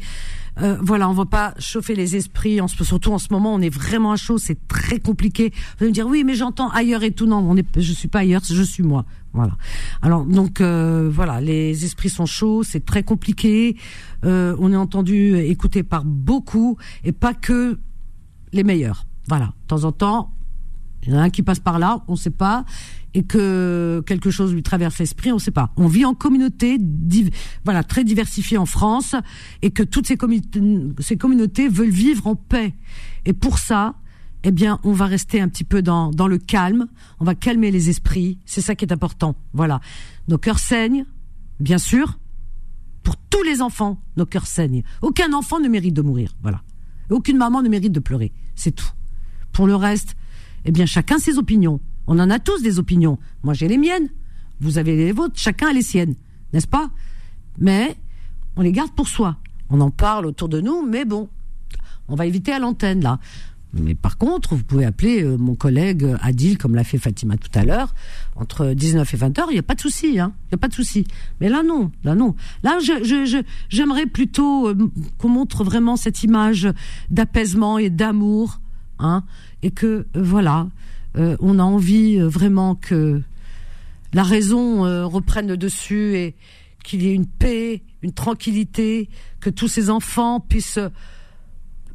[0.62, 2.61] Euh, voilà, on va pas chauffer les esprits.
[2.61, 4.39] En, surtout en ce moment, on est vraiment à chaud.
[4.39, 5.51] C'est très compliqué.
[5.51, 7.27] Vous allez me dire oui, mais j'entends ailleurs et tout.
[7.27, 9.05] Non, on est, je suis pas ailleurs, je suis moi.
[9.33, 9.57] Voilà.
[10.03, 13.77] Alors donc euh, voilà, les esprits sont chauds, c'est très compliqué.
[14.25, 17.81] Euh, on est entendu, écouté par beaucoup et pas que
[18.53, 19.05] les meilleurs.
[19.27, 19.47] Voilà.
[19.47, 20.33] De temps en temps,
[21.03, 22.64] il y en a un qui passe par là, on sait pas
[23.14, 25.72] et que quelque chose lui traverse l'esprit, on ne sait pas.
[25.76, 26.78] On vit en communauté,
[27.64, 29.14] voilà, très diversifiée en France,
[29.62, 30.16] et que toutes ces,
[31.00, 32.74] ces communautés veulent vivre en paix.
[33.24, 33.96] Et pour ça,
[34.44, 36.86] eh bien, on va rester un petit peu dans, dans le calme,
[37.18, 39.34] on va calmer les esprits, c'est ça qui est important.
[39.52, 39.80] Voilà.
[40.28, 41.04] Nos cœurs saignent,
[41.58, 42.18] bien sûr,
[43.02, 44.82] pour Tous les enfants, nos cœurs saignent.
[45.02, 46.36] Aucun enfant ne mérite de mourir.
[46.42, 46.62] Voilà.
[47.11, 48.32] Aucune maman ne mérite de pleurer.
[48.54, 48.90] C'est tout.
[49.52, 50.16] Pour le reste,
[50.64, 51.80] eh bien, chacun ses opinions.
[52.07, 53.18] On en a tous des opinions.
[53.42, 54.09] Moi, j'ai les miennes.
[54.61, 55.34] Vous avez les vôtres.
[55.36, 56.14] Chacun a les siennes.
[56.53, 56.90] N'est-ce pas?
[57.59, 57.96] Mais,
[58.57, 59.36] on les garde pour soi.
[59.70, 61.28] On en parle autour de nous, mais bon.
[62.09, 63.20] On va éviter à l'antenne, là.
[63.72, 67.36] Mais par contre, vous pouvez appeler euh, mon collègue euh, Adil, comme l'a fait Fatima
[67.36, 67.94] tout à l'heure,
[68.34, 70.32] entre 19 et 20 heures, il n'y a pas de souci, hein.
[70.46, 71.07] Il n'y a pas de souci.
[71.40, 72.34] Mais là, non, là, non.
[72.64, 72.78] Là,
[73.68, 76.68] j'aimerais plutôt euh, qu'on montre vraiment cette image
[77.11, 78.61] d'apaisement et d'amour,
[78.98, 79.22] hein,
[79.62, 80.66] et que, voilà,
[81.16, 83.20] euh, on a envie euh, vraiment que
[84.12, 86.34] la raison euh, reprenne le dessus et
[86.84, 89.08] qu'il y ait une paix, une tranquillité,
[89.40, 90.78] que tous ces enfants puissent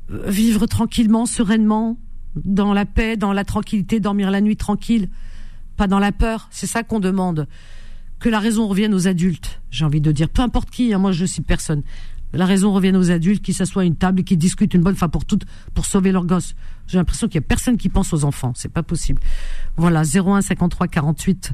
[0.10, 1.98] vivre tranquillement, sereinement,
[2.36, 5.10] dans la paix, dans la tranquillité, dormir la nuit tranquille,
[5.78, 6.48] pas dans la peur.
[6.52, 7.48] C'est ça qu'on demande.
[8.20, 10.30] Que la raison revienne aux adultes, j'ai envie de dire.
[10.30, 11.82] Peu importe qui, hein, moi je suis personne.
[12.34, 14.96] La raison revienne aux adultes, qui s'assoient à une table et qui discutent une bonne
[14.96, 16.56] fois pour toutes pour sauver leurs gosses.
[16.88, 18.54] J'ai l'impression qu'il y a personne qui pense aux enfants.
[18.56, 19.22] C'est pas possible.
[19.78, 21.54] Voilà, 01 53 48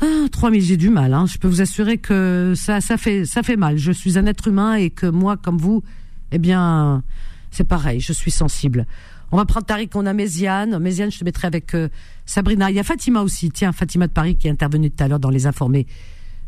[0.00, 1.14] ah, 3000, j'ai du mal.
[1.14, 1.26] Hein.
[1.26, 3.76] Je peux vous assurer que ça, ça fait, ça fait mal.
[3.76, 5.84] Je suis un être humain et que moi, comme vous,
[6.32, 7.04] eh bien,
[7.52, 8.00] c'est pareil.
[8.00, 8.86] Je suis sensible.
[9.30, 9.94] On va prendre Tariq.
[9.94, 10.78] On a Méziane.
[10.78, 11.88] Méziane, je te mettrai avec euh,
[12.26, 12.70] Sabrina.
[12.70, 13.50] Il y a Fatima aussi.
[13.50, 15.86] Tiens, Fatima de Paris qui est intervenue tout à l'heure dans les informés.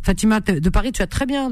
[0.07, 1.51] Fatima de Paris, tu as très bien,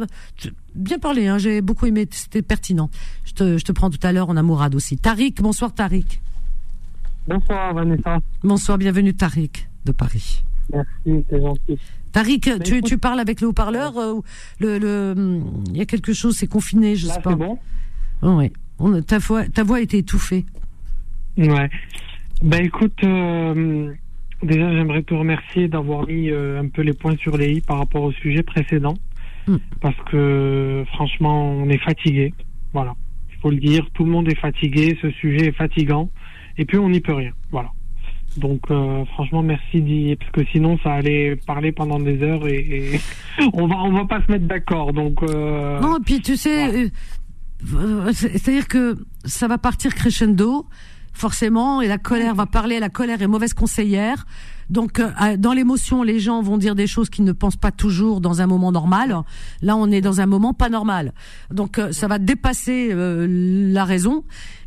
[1.00, 1.26] parlé.
[1.26, 1.38] Hein.
[1.38, 2.06] J'ai beaucoup aimé.
[2.12, 2.88] C'était pertinent.
[3.24, 4.28] Je te, je te prends tout à l'heure.
[4.28, 4.96] On a Mourad aussi.
[4.96, 6.20] Tariq, bonsoir Tariq.
[7.26, 8.20] Bonsoir Vanessa.
[8.44, 10.44] Bonsoir, bienvenue Tariq de Paris.
[10.72, 11.78] Merci, c'est gentil.
[12.12, 14.22] Tariq, Bah, tu, tu parles avec le haut-parleur euh, ou
[14.60, 15.40] le, le,
[15.70, 17.30] il y a quelque chose, c'est confiné, je Là, sais pas.
[17.30, 17.58] c'est bon
[18.22, 18.52] Oh, ouais.
[18.78, 20.46] On- ta voix, ta voix a été étouffée.
[21.36, 21.68] Ouais.
[22.40, 23.92] Ben écoute, euh,
[24.44, 27.78] déjà j'aimerais te remercier d'avoir mis euh, un peu les points sur les i par
[27.78, 28.94] rapport au sujet précédent.
[29.46, 29.56] Mm.
[29.80, 32.32] Parce que franchement, on est fatigué.
[32.72, 32.94] Voilà.
[33.30, 36.10] Il faut le dire, tout le monde est fatigué, ce sujet est fatigant.
[36.56, 37.32] Et puis on n'y peut rien.
[37.50, 37.70] Voilà.
[38.36, 42.94] Donc euh, franchement merci d'y parce que sinon ça allait parler pendant des heures et,
[42.94, 43.00] et
[43.52, 46.90] on va on va pas se mettre d'accord donc euh, Non, et puis tu sais,
[48.12, 50.66] c'est- c'est-à-dire que ça va partir crescendo,
[51.14, 52.80] forcément, et la colère va parler.
[52.80, 54.26] La colère est mauvaise conseillère.
[54.70, 58.20] Donc, euh, dans l'émotion, les gens vont dire des choses qu'ils ne pensent pas toujours
[58.20, 59.16] dans un moment normal.
[59.62, 61.12] Là, on est dans un moment pas normal.
[61.50, 63.26] Donc, euh, ça va dépasser euh,
[63.72, 64.24] la raison.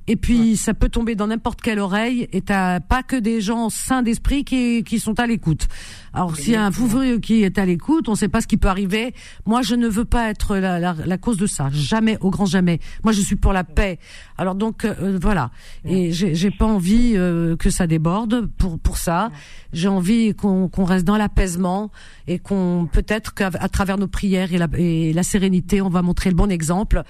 [0.08, 2.30] Et puis, ça peut tomber dans n'importe quelle oreille.
[2.32, 5.68] Et t'as pas que des gens sains d'esprit qui, qui sont à l'écoute.
[6.14, 6.88] Alors, s'il y a un fou
[7.22, 9.14] qui est à l'écoute, on sait pas ce qui peut arriver.
[9.46, 11.70] Moi, je ne veux pas être la, la, la cause de ça.
[11.72, 12.80] Jamais, au grand jamais.
[13.04, 14.00] Moi, je suis pour la paix.
[14.38, 15.52] Alors donc, euh, voilà.
[15.86, 19.30] Et j'ai j'ai pas envie euh, que ça déborde pour pour ça.
[19.74, 21.92] J'ai envie qu'on qu'on reste dans l'apaisement
[22.28, 26.02] et qu'on peut-être qu'à à travers nos prières et la, et la sérénité, on va
[26.02, 27.04] montrer le bon exemple.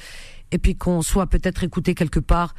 [0.52, 2.56] Et puis qu'on soit peut-être écouté quelque part.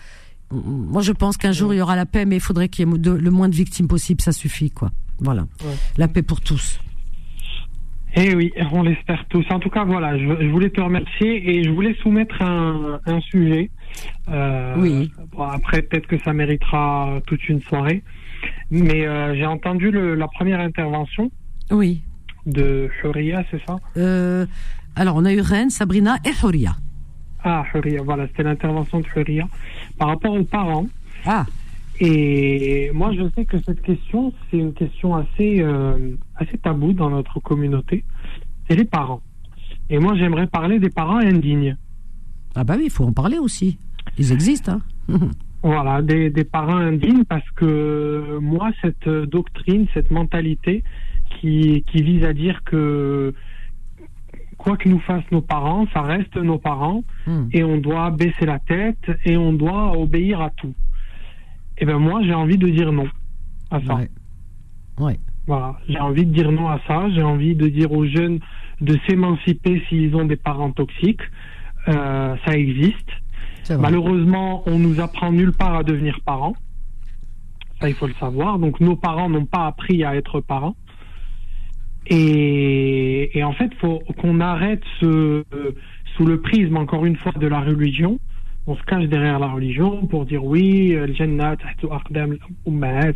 [0.51, 2.91] Moi, je pense qu'un jour il y aura la paix, mais il faudrait qu'il y
[2.91, 4.21] ait le moins de victimes possible.
[4.23, 4.91] Ça suffit, quoi.
[5.21, 5.43] Voilà.
[5.65, 5.75] Ouais.
[5.97, 6.81] La paix pour tous.
[8.15, 9.45] Eh oui, on l'espère tous.
[9.51, 13.21] En tout cas, voilà, je, je voulais te remercier et je voulais soumettre un, un
[13.21, 13.71] sujet.
[14.29, 15.13] Euh, Oui.
[15.33, 18.03] bon, après, peut-être que ça méritera toute une soirée.
[18.71, 21.31] Mais euh, j'ai entendu le, la première intervention
[21.71, 22.03] Oui.
[22.47, 23.77] de Huria, c'est ça?
[23.99, 24.47] Euh,
[24.97, 26.77] alors, on a eu Rennes, Sabrina et Horia.
[27.45, 29.47] Ah, Huria, voilà, c'était l'intervention de Huria.
[29.99, 30.87] Par rapport aux parents,
[31.25, 31.45] Ah,
[32.01, 37.11] Et moi, je sais que cette question, c'est une question assez, euh, assez taboue dans
[37.11, 38.05] notre communauté.
[38.69, 39.21] C'est les parents.
[39.91, 41.77] Et moi, j'aimerais parler des parents indignes.
[42.55, 43.79] ah bah oui, il faut en parler aussi.
[44.19, 44.79] Ils existent,
[45.09, 45.19] hein.
[45.63, 50.85] Voilà, des, des parents indignes, parce que moi, cette doctrine, cette mentalité
[51.41, 53.35] qui, qui vise à dire que
[54.69, 57.47] quoi que nous fassent nos parents, ça reste nos parents, Hmm.
[57.53, 60.75] et on doit baisser la tête et on doit obéir à tout.
[61.79, 63.09] Et ben moi, j'ai envie de dire non
[63.71, 63.95] à ça.
[63.95, 64.11] Ouais.
[64.99, 65.19] Ouais.
[65.47, 67.09] Voilà, j'ai envie de dire non à ça.
[67.15, 68.41] J'ai envie de dire aux jeunes
[68.83, 71.23] de s'émanciper s'ils ont des parents toxiques.
[71.89, 73.09] Euh, ça existe.
[73.81, 76.57] Malheureusement, on nous apprend nulle part à devenir parents.
[77.81, 78.59] Ça, il faut le savoir.
[78.59, 80.77] Donc, nos parents n'ont pas appris à être parents.
[82.11, 85.45] Et, en fait, faut qu'on arrête euh,
[86.17, 88.19] sous le prisme, encore une fois, de la religion.
[88.67, 91.29] On se cache derrière la religion pour dire oui, euh, etc.,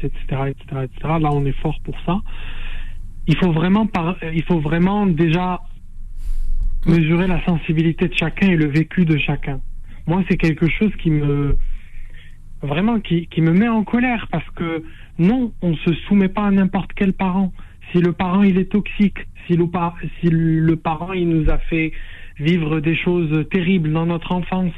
[0.02, 0.88] etc., etc.
[1.20, 2.20] Là, on est fort pour ça.
[3.26, 5.60] Il faut vraiment, par, il faut vraiment déjà
[6.86, 9.60] mesurer la sensibilité de chacun et le vécu de chacun.
[10.06, 11.56] Moi, c'est quelque chose qui me
[12.62, 14.84] vraiment qui me met en colère parce que
[15.18, 17.52] non, on se soumet pas à n'importe quel parent.
[17.92, 21.58] Si le parent il est toxique, si le, par- si le parent il nous a
[21.58, 21.92] fait
[22.38, 24.72] vivre des choses terribles dans notre enfance,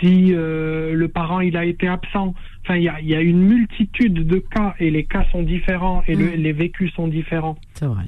[0.00, 2.34] si euh, le parent il a été absent.
[2.64, 5.42] Enfin, il y a, il y a une multitude de cas et les cas sont
[5.42, 6.42] différents et le- Mm.
[6.42, 7.56] les vécus sont différents.
[7.74, 8.04] C'est vrai.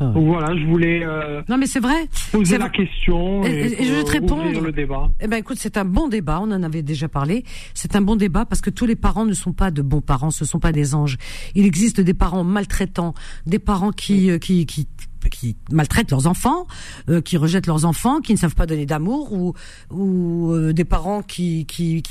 [0.00, 2.08] Donc voilà, je voulais euh, Non, mais c'est vrai.
[2.32, 4.60] poser la question Et- et, et- et je vais te euh, répondre.
[4.60, 5.10] le débat.
[5.20, 7.44] Eh ben écoute, c'est un bon débat, on en avait déjà parlé.
[7.74, 10.30] C'est un bon débat parce que tous les parents ne sont pas de bons parents,
[10.30, 11.16] ce sont pas des anges.
[11.54, 13.14] Il existe des parents maltraitants,
[13.46, 14.86] des parents qui euh, qui qui
[15.28, 16.66] qui maltraitent leurs enfants,
[17.08, 21.22] euh, qui rejettent leurs enfants, qui ne savent pas donner d'amour, ou euh, des parents
[21.22, 21.66] qui,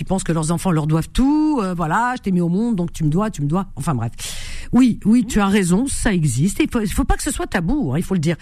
[0.08, 1.60] pensent que leurs enfants leur doivent tout.
[1.62, 3.68] euh, voilà, je t'ai mis au monde, donc tu me dois, tu me dois.
[3.76, 4.12] Enfin bref.
[4.72, 6.60] Oui, oui, tu as raison, ça existe.
[6.62, 8.36] Il faut, il faut pas que ce soit tabou, hein, il faut le dire.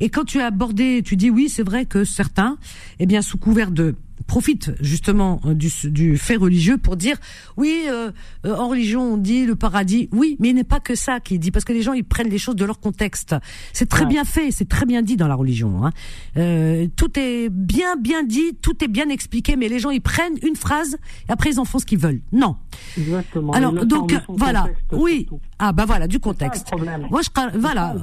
[0.00, 2.58] Et quand tu as abordé, tu dis oui, c'est vrai que certains,
[2.98, 7.16] eh bien, sous couvert de profitent justement euh, du, du fait religieux pour dire
[7.56, 8.10] oui euh,
[8.46, 10.08] euh, en religion on dit le paradis.
[10.12, 12.04] Oui mais il n'est pas que ça qui est dit parce que les gens ils
[12.04, 13.34] prennent les choses de leur contexte.
[13.72, 14.08] C'est très Ouais.
[14.08, 15.92] bien fait c'est très bien dit dans la religion hein.
[16.36, 20.38] Euh, tout est bien bien dit tout est bien expliqué mais les gens ils prennent
[20.42, 20.96] une phrase
[21.28, 22.20] et après ils en font ce qu'ils veulent.
[22.32, 22.56] Non.
[22.98, 23.52] Exactement.
[23.52, 24.66] alors donc voilà.
[24.92, 25.26] oui.
[25.28, 25.40] surtout.
[25.58, 26.68] ah bah voilà du contexte.
[27.10, 27.94] moi je voilà.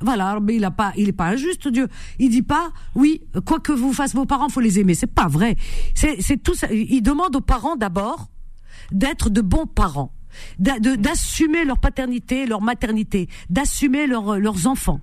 [0.00, 1.88] voilà il a pas il est pas injuste Dieu.
[2.18, 4.94] Il dit pas oui quoi que vous fassent vos parents faut les aimer.
[4.94, 5.56] C'est pas vrai
[5.94, 8.28] c'est tout ça il demande aux parents d'abord
[8.92, 10.12] d'être de bons parents
[10.58, 15.00] d'assumer leur paternité leur maternité d'assumer leur- leurs enfants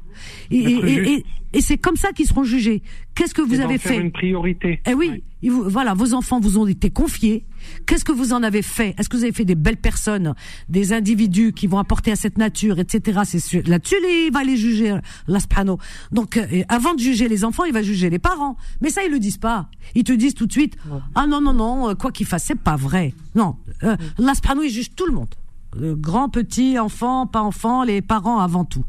[0.51, 1.23] et,
[1.61, 2.81] c'est comme ça qu'ils seront jugés
[3.15, 4.81] qu'est-ce que vous avez fait une priorité.
[4.85, 5.23] eh oui, Ouais.
[5.41, 7.43] il vous- voilà, vos enfants vous ont été confiés.
[7.85, 8.95] Qu'est-ce que vous en avez fait?
[8.97, 10.33] Est-ce que vous avez fait des belles personnes,
[10.69, 13.21] des individus qui vont apporter à cette nature, etc.
[13.25, 13.61] C'est sûr.
[13.65, 14.97] Là-dessus, les- il va les juger,
[15.27, 15.77] l'asprano.
[16.11, 18.55] Donc, euh, avant de juger les enfants, il va juger les parents.
[18.81, 19.67] Mais ça, ils le disent pas.
[19.95, 20.75] Ils te disent tout de suite,
[21.15, 23.13] ah non non non, euh, quoi qu'il fasse, c'est pas vrai.
[23.35, 25.33] Non, euh, l'asprano, il juge tout le monde.
[25.81, 28.83] Euh, grand, petit, enfant, pas enfant, les parents avant tout.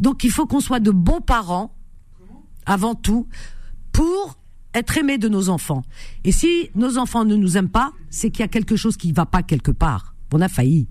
[0.00, 1.72] Donc, il faut qu'on soit de bons parents
[2.66, 3.28] avant tout
[3.92, 4.36] pour
[4.74, 5.82] être aimé de nos enfants.
[6.24, 9.12] Et si nos enfants ne nous aiment pas, c'est qu'il y a quelque chose qui
[9.12, 10.14] va pas quelque part.
[10.32, 10.88] On a failli.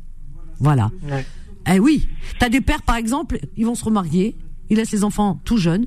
[0.60, 0.90] Voilà.
[1.12, 1.26] Ouais.
[1.74, 2.08] Eh oui,
[2.40, 4.36] t'as des pères par exemple, ils vont se remarier,
[4.70, 5.86] ils laissent les enfants tout jeunes.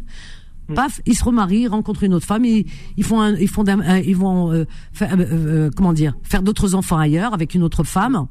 [0.75, 2.67] Paf, ils se remarient, ils rencontrent une autre femme, ils,
[2.97, 6.43] ils font, un, ils font, un- ils vont, euh, faire, euh, euh, comment dire, faire
[6.43, 8.27] d'autres enfants ailleurs avec une autre femme.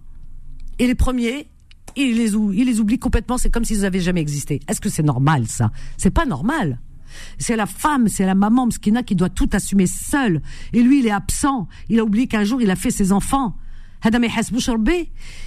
[0.78, 1.48] Et les premiers,
[1.96, 3.38] ils les, ils les oublient complètement.
[3.38, 4.60] C'est comme s'ils n'avaient jamais existé.
[4.68, 5.72] Est-ce que c'est normal ça?
[5.96, 6.80] C'est pas normal.
[7.38, 10.42] C'est la femme, c'est la maman Mskina qui doit tout assumer seule.
[10.74, 11.68] Et lui, il est absent.
[11.90, 13.56] Il a oublié qu'un jour, il a fait ses enfants.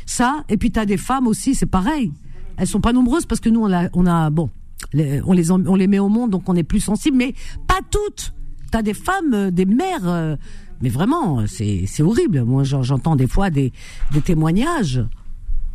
[0.06, 2.12] Ça, et puis t'as des femmes aussi, c'est pareil.
[2.56, 4.50] Elles sont pas nombreuses parce que nous, on a, on a bon,
[4.92, 7.34] les- on les, on les met au monde, donc on est plus sensible, mais
[7.66, 8.32] pas toutes.
[8.70, 10.36] T'as des femmes, euh, des mères, euh,
[10.82, 12.42] mais vraiment, c'est, c'est horrible.
[12.44, 13.72] Moi, j'en- j'entends des fois des,
[14.12, 15.04] des témoignages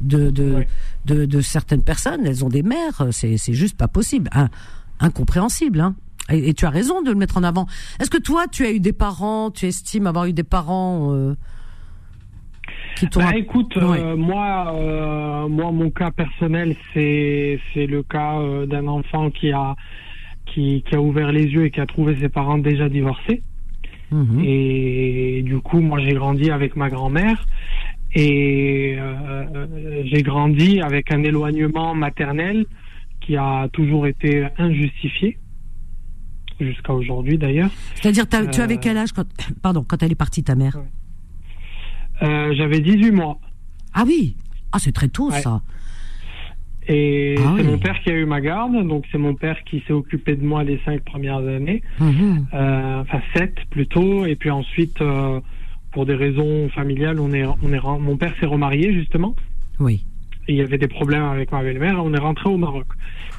[0.02, 0.66] de, de,
[1.06, 2.26] de, de certaines personnes.
[2.26, 4.50] Elles ont des mères, c'est, c'est juste pas possible, Hein,
[5.04, 5.80] incompréhensible.
[5.80, 5.96] Hein.
[6.32, 7.68] Et, et tu as raison de le mettre en avant.
[8.00, 11.36] Est-ce que toi, tu as eu des parents, tu estimes avoir eu des parents euh,
[12.96, 18.40] qui t'ont Bah, écoute, euh, moi, euh, moi, mon cas personnel, c'est c'est le cas
[18.66, 19.76] d'un enfant qui a
[20.46, 23.42] qui, qui a ouvert les yeux et qui a trouvé ses parents déjà divorcés.
[24.12, 24.42] Mhm.
[24.44, 27.46] Et du coup, moi, j'ai grandi avec ma grand-mère
[28.16, 28.96] et
[30.06, 32.66] j'ai grandi avec un éloignement maternel
[33.26, 35.38] qui a toujours été injustifié
[36.60, 37.70] jusqu'à aujourd'hui d'ailleurs.
[37.96, 39.26] C'est-à-dire, tu Euh, avais quel âge quand,
[39.62, 40.78] pardon, quand elle est partie, ta mère?
[42.22, 43.40] Euh, J'avais 18 mois.
[43.94, 44.36] Ah oui,
[44.72, 45.42] ah c'est très tôt Ouais.
[45.42, 45.62] ça.
[46.88, 47.68] Et Ah c'est oui.
[47.72, 50.46] mon père qui a eu ma garde, donc c'est mon père qui s'est occupé de
[50.46, 52.48] moi les cinq premières années, Mhm.
[52.54, 55.40] euh, enfin sept plutôt, et puis ensuite, euh,
[55.92, 59.34] pour des raisons familiales, on est, on est, mon père s'est remarié justement,
[59.80, 60.06] Oui.
[60.48, 62.88] Il y avait des problèmes avec ma belle-mère, on est rentré au Maroc.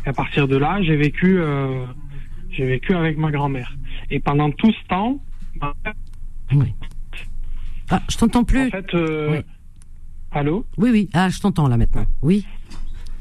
[0.07, 1.85] Et à partir de là, j'ai vécu, euh,
[2.51, 3.75] j'ai vécu avec ma grand-mère.
[4.11, 5.21] Et pendant tout ce temps,
[6.53, 6.73] oui.
[7.91, 8.67] Ah, je t'entends plus.
[8.67, 9.39] en fait, euh, Oui.
[10.33, 10.67] allô?
[10.79, 11.09] Oui, oui.
[11.13, 12.07] Ah, je t'entends là maintenant.
[12.23, 12.47] Oui.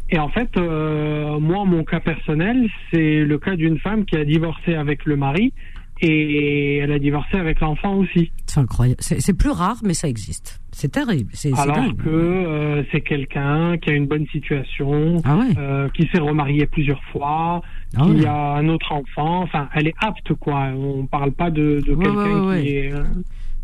[0.10, 4.24] Et en fait, euh, moi, mon cas personnel, c'est le cas d'une femme qui a
[4.26, 5.54] divorcé avec le mari
[6.02, 8.32] et elle a divorcé avec l'enfant aussi.
[8.54, 9.00] C'est incroyable.
[9.02, 10.60] C'est c'est plus rare, mais ça existe.
[10.72, 11.32] C'est terrible.
[11.58, 11.98] Alors dingue.
[11.98, 15.58] que euh, c'est quelqu'un qui a une bonne situation, Ah ouais.
[15.58, 17.64] euh, qui s'est remarié plusieurs fois,
[17.98, 18.26] Ah qui ouais.
[18.28, 19.42] a un autre enfant.
[19.42, 20.68] Enfin, elle est apte, quoi.
[20.76, 22.94] On parle pas de, de Ouais, quelqu'un qui est.
[22.94, 23.04] euh,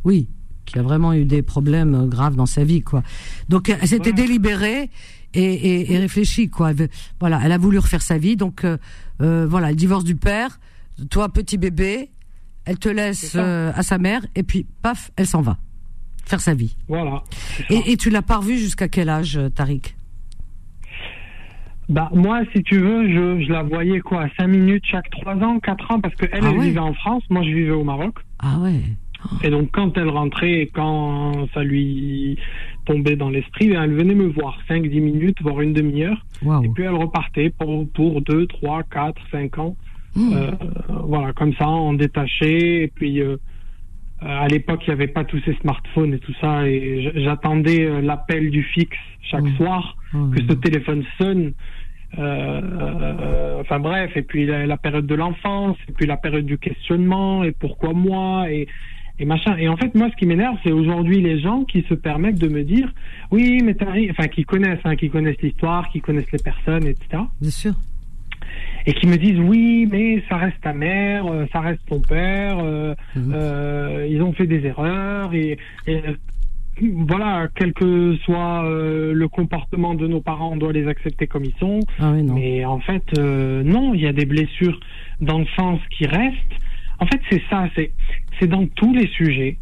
[0.06, 0.28] Oui.
[0.66, 3.04] Qui a vraiment eu des problèmes graves dans sa vie, quoi.
[3.48, 4.90] Donc, elle s'était délibérée
[5.36, 6.72] et, et, et réfléchie, quoi.
[7.20, 8.36] Voilà, elle a voulu refaire sa vie.
[8.36, 8.66] Donc,
[9.20, 10.60] voilà, le divorce du père.
[11.10, 12.10] Toi, petit bébé,
[12.70, 15.58] elle te laisse euh, à sa mère et puis, paf, elle s'en va
[16.26, 16.76] faire sa vie.
[16.88, 17.24] Voilà.
[17.72, 19.96] Et, et tu l'as pas revu jusqu'à quel âge, euh, Tariq?
[21.90, 25.60] Bah, moi, si tu veux, je, je la voyais quoi, 5 minutes chaque 3 ans,
[25.60, 26.66] 4 ans, parce qu'elle, elle, Ah elle ouais.
[26.66, 28.14] vivait en France, moi je vivais au Maroc.
[28.38, 28.82] Ah ouais.
[29.44, 32.38] Et donc, quand elle rentrait quand ça lui
[32.86, 36.24] tombait dans l'esprit, ben, elle venait me voir 5-10 minutes, voire une demi-heure.
[36.64, 39.76] Et puis, elle repartait pour, pour 2, 3, 4, 5 ans.
[40.16, 40.34] Mmh.
[40.34, 40.52] Euh,
[41.06, 42.84] voilà, comme ça, en détaché.
[42.84, 43.38] Et puis, euh,
[44.22, 46.68] à l'époque, il n'y avait pas tous ces smartphones et tout ça.
[46.68, 49.58] Et j'attendais euh, l'appel du fixe chaque Mmh.
[49.58, 51.54] soir, Oh, que ce téléphone sonne.
[52.18, 56.58] Euh, enfin bref, et puis la, la période de l'enfance, et puis la période du
[56.58, 58.68] questionnement, et pourquoi moi, et,
[59.20, 59.56] et machin.
[59.58, 62.48] Et en fait, moi, ce qui m'énerve, c'est aujourd'hui les gens qui se permettent de
[62.48, 62.92] me dire,
[63.32, 67.22] oui, mais t'as enfin, qui connaissent, hein, qui connaissent l'histoire, qui connaissent les personnes, etc
[67.40, 67.74] Bien sûr.
[68.90, 72.58] Et qui me disent oui mais ça reste ta mère euh, ça reste ton père
[72.60, 73.34] euh, Mhm.
[73.36, 76.02] euh, ils ont fait des erreurs et, et,
[77.12, 81.46] voilà quel que soit euh, le comportement de nos parents on doit les accepter comme
[81.46, 82.36] ils sont Ah non.
[82.36, 84.80] mais en fait euh, non il y a des blessures
[85.22, 86.56] d'enfance qui restent
[87.00, 87.92] en fait c'est ça c'est
[88.40, 89.58] c'est dans tous les sujets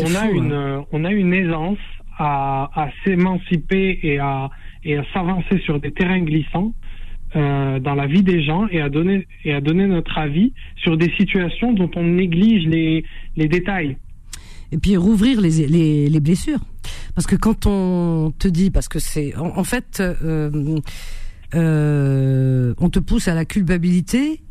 [0.00, 0.84] on a une hein.
[0.92, 1.78] on a une aisance
[2.18, 4.50] à, à s'émanciper et à
[4.84, 6.72] et à s'avancer sur des terrains glissants
[7.36, 10.96] euh, dans la vie des gens et à donner et à donner notre avis sur
[10.96, 13.04] des situations dont on néglige les
[13.36, 13.96] les détails.
[14.72, 16.60] Et puis rouvrir les, les, les blessures.
[17.14, 20.78] Parce que quand on te dit, parce que c'est en, en fait, euh,
[21.54, 24.42] euh, on te pousse à la culpabilité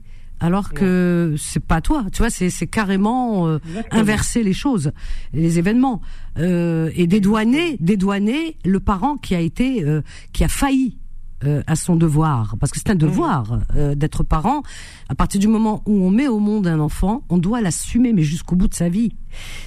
[0.41, 2.05] alors que c'est pas toi.
[2.13, 3.59] Tu vois, c'est c'est carrément euh,
[3.91, 4.91] inverser les choses,
[5.33, 6.01] les événements
[6.37, 10.01] euh, et dédouaner, dédouaner le parent qui a été, euh,
[10.31, 10.97] qui a failli
[11.45, 14.61] euh, à son devoir, parce que c'est un devoir euh, d'être parent.
[15.07, 18.23] À partir du moment où on met au monde un enfant, on doit l'assumer, mais
[18.23, 19.13] jusqu'au bout de sa vie.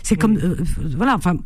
[0.02, 0.64] C'est comme, euh, euh,
[0.96, 1.36] voilà, enfin.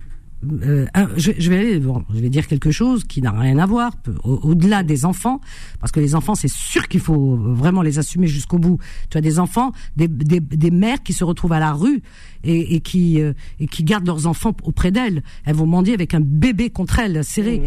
[0.63, 0.87] Euh,
[1.17, 3.93] je, je vais aller, bon, je vais dire quelque chose qui n'a rien à voir
[4.25, 5.41] au- au-delà des enfants,
[5.81, 8.79] parce que les enfants, c'est sûr qu'il faut vraiment les assumer jusqu'au bout.
[9.11, 12.03] Tu as des enfants, des, des, des mères qui se retrouvent à la rue
[12.45, 15.23] et, et qui euh, et qui gardent leurs enfants auprès d'elles.
[15.45, 17.63] Elles vont mendier avec un bébé contre elles serré.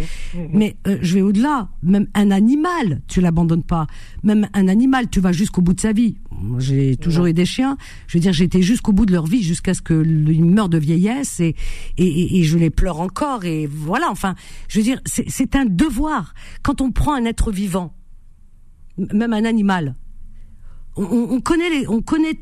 [0.54, 1.70] Mais euh, je vais au-delà.
[1.84, 3.88] Même un animal, tu l'abandonnes pas.
[4.24, 6.18] Même un animal, tu vas jusqu'au bout de sa vie.
[6.58, 7.78] J'ai toujours eu des chiens.
[8.08, 11.40] Je veux dire, été jusqu'au bout de leur vie, jusqu'à ce qu'ils meurent de vieillesse,
[11.40, 11.56] et,
[11.98, 13.46] et, et, et je les pleure encore.
[13.46, 14.10] Et voilà.
[14.10, 14.36] Enfin,
[14.68, 16.34] je veux dire, c'est un devoir.
[16.64, 17.94] Quand on prend un être vivant,
[18.98, 19.96] même un animal,
[20.96, 22.40] on, on on connaît les, on connaît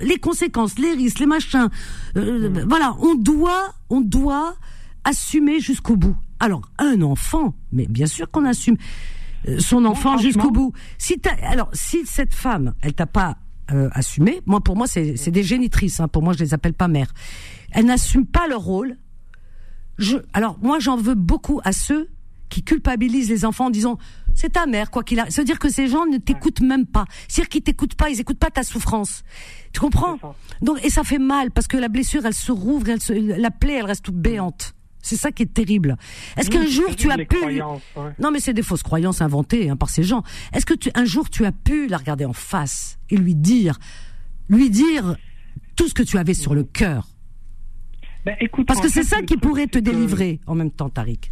[0.00, 1.68] les conséquences, les risques, les machins.
[2.16, 4.56] Euh, Voilà, on doit, on doit
[5.04, 6.16] assumer jusqu'au bout.
[6.40, 8.76] Alors, un enfant, mais bien sûr qu'on assume
[9.58, 10.72] son enfant jusqu'au bout.
[10.98, 13.36] Si alors, si cette femme, elle t'a pas
[13.72, 16.00] euh, assumé, moi pour moi c'est c'est des génitrices.
[16.00, 17.12] Hein, pour moi, je les appelle pas mères.
[17.72, 18.96] Elles n'assument pas leur rôle.
[19.98, 22.08] Je, alors moi, j'en veux beaucoup à ceux
[22.48, 23.98] qui culpabilisent les enfants en disant
[24.34, 25.30] c'est ta mère quoi qu'il a.
[25.30, 27.04] Ça veut dire que ces gens ne t'écoutent même pas.
[27.28, 29.22] C'est-à-dire qu'ils t'écoutent pas, ils écoutent pas ta souffrance.
[29.72, 30.18] Tu comprends?
[30.62, 33.50] Donc et ça fait mal parce que la blessure, elle se rouvre, elle se, la
[33.50, 34.74] plaie, elle reste toute béante.
[35.04, 35.96] C'est ça qui est terrible.
[36.36, 37.60] Est-ce qu'un jour tu as pu ouais.
[38.18, 40.22] Non mais c'est des fausses croyances inventées hein, par ces gens.
[40.54, 43.78] Est-ce que tu un jour tu as pu la regarder en face et lui dire
[44.48, 45.16] lui dire
[45.76, 47.06] tout ce que tu avais sur le cœur?
[48.24, 51.30] Ben, écoute, Parce que c'est ça qui pourrait te que- délivrer en même temps Tariq.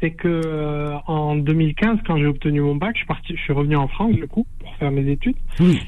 [0.00, 3.52] C'est que euh, en 2015, quand j'ai obtenu mon bac, je suis parti, je suis
[3.52, 5.36] revenu en France du coup pour faire mes études.
[5.60, 5.78] Oui.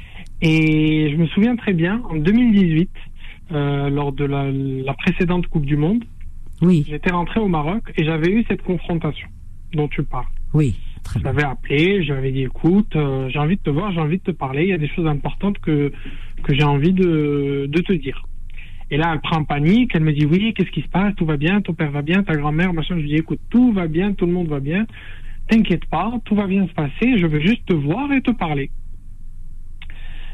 [0.41, 2.91] Et je me souviens très bien, en 2018,
[3.53, 6.03] euh, lors de la, la précédente Coupe du Monde,
[6.63, 9.29] Oui, j'étais rentré au Maroc et j'avais eu cette confrontation
[9.73, 10.27] dont tu parles.
[10.53, 13.71] oui, très Je l'avais appelé, je lui avais dit écoute, euh, j'ai envie de te
[13.71, 15.93] voir, j'ai envie de te parler, il y a des choses importantes que,
[16.43, 18.27] que j'ai envie de, de te dire.
[18.91, 21.25] Et là, elle prend en panique, elle me dit oui, qu'est-ce qui se passe, tout
[21.25, 22.97] va bien, ton père va bien, ta grand-mère, machin?
[22.97, 24.87] Je lui dis écoute, tout va bien, tout le monde va bien,
[25.49, 28.71] t'inquiète pas, tout va bien se passer, je veux juste te voir et te parler.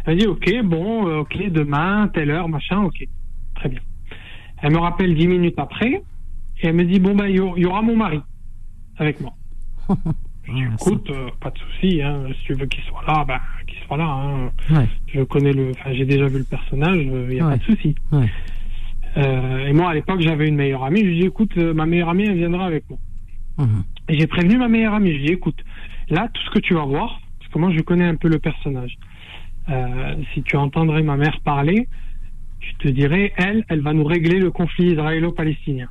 [0.07, 3.07] Elle me dit ok, bon, euh, ok, demain, telle heure, machin, ok,
[3.57, 3.81] très bien.
[4.62, 6.03] Elle me rappelle dix minutes après
[6.62, 8.20] et elle me dit bon ben il y aura- mon mari
[8.98, 9.32] avec moi.
[10.48, 13.24] Je dis, Ah, écoute, euh, pas de souci, hein, si tu veux qu'il soit là,
[13.26, 14.04] ben, qu'il soit là.
[14.07, 14.50] Hein.
[14.70, 14.86] Ouais.
[15.09, 17.50] Je connais le, j'ai déjà vu le personnage, il n'y a Ouais.
[17.52, 17.96] pas de souci.
[18.12, 18.30] Ouais.
[19.16, 21.00] Euh, et moi, à l'époque, j'avais une meilleure amie.
[21.00, 22.98] Je lui ai dit, écoute, euh, ma meilleure amie, elle viendra avec moi.
[23.59, 23.82] Mhm.
[24.09, 25.11] Et j'ai prévenu ma meilleure amie.
[25.11, 25.64] Je lui ai dit, écoute,
[26.11, 28.38] là, tout ce que tu vas voir, parce que moi, je connais un peu le
[28.38, 28.96] personnage.
[29.68, 31.88] Euh, si tu entendrais ma mère parler,
[32.61, 35.88] je te dirais, elle, elle va nous régler le conflit israélo-palestinien.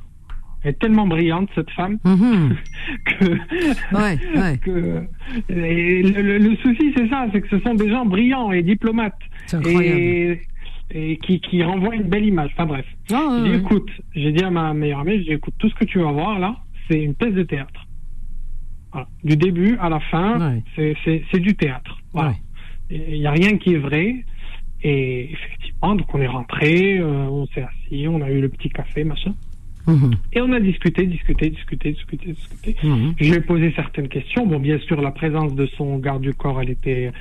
[0.66, 2.56] Elle est tellement brillante, cette femme, Mhm.
[3.06, 3.24] que
[3.94, 4.58] Ouais, ouais.
[4.64, 5.04] que
[5.48, 8.62] et le, le- le souci c'est ça, c'est que ce sont des gens brillants et
[8.64, 9.14] diplomates
[9.64, 10.40] et,
[10.90, 12.50] et qui, qui renvoient une belle image.
[12.54, 12.86] Enfin bref.
[13.12, 13.60] Ah, J'ai dit, ouais.
[13.62, 16.10] écoute, j'ai dit à ma meilleure amie, j'ai dit, écoute, tout ce que tu vas
[16.10, 16.56] voir là,
[16.90, 17.86] c'est une pièce de théâtre.
[18.90, 19.06] Voilà.
[19.22, 20.94] Du début à la fin, Ouais.
[21.30, 21.96] c'est- du théâtre.
[22.12, 22.34] Voilà.
[22.90, 24.16] Il n'y a rien qui est vrai.
[24.82, 28.68] Et effectivement, donc on est rentré, euh, on s'est assis, on a eu le petit
[28.68, 29.32] café, machin.
[29.86, 30.10] Mhm.
[30.32, 32.76] Et on a discuté, discuté, discuté, discuté, discuté.
[32.82, 33.14] Mhm.
[33.18, 34.46] Je lui ai posé certaines questions.
[34.46, 37.12] Bon, bien sûr, la présence de son garde du corps, elle était,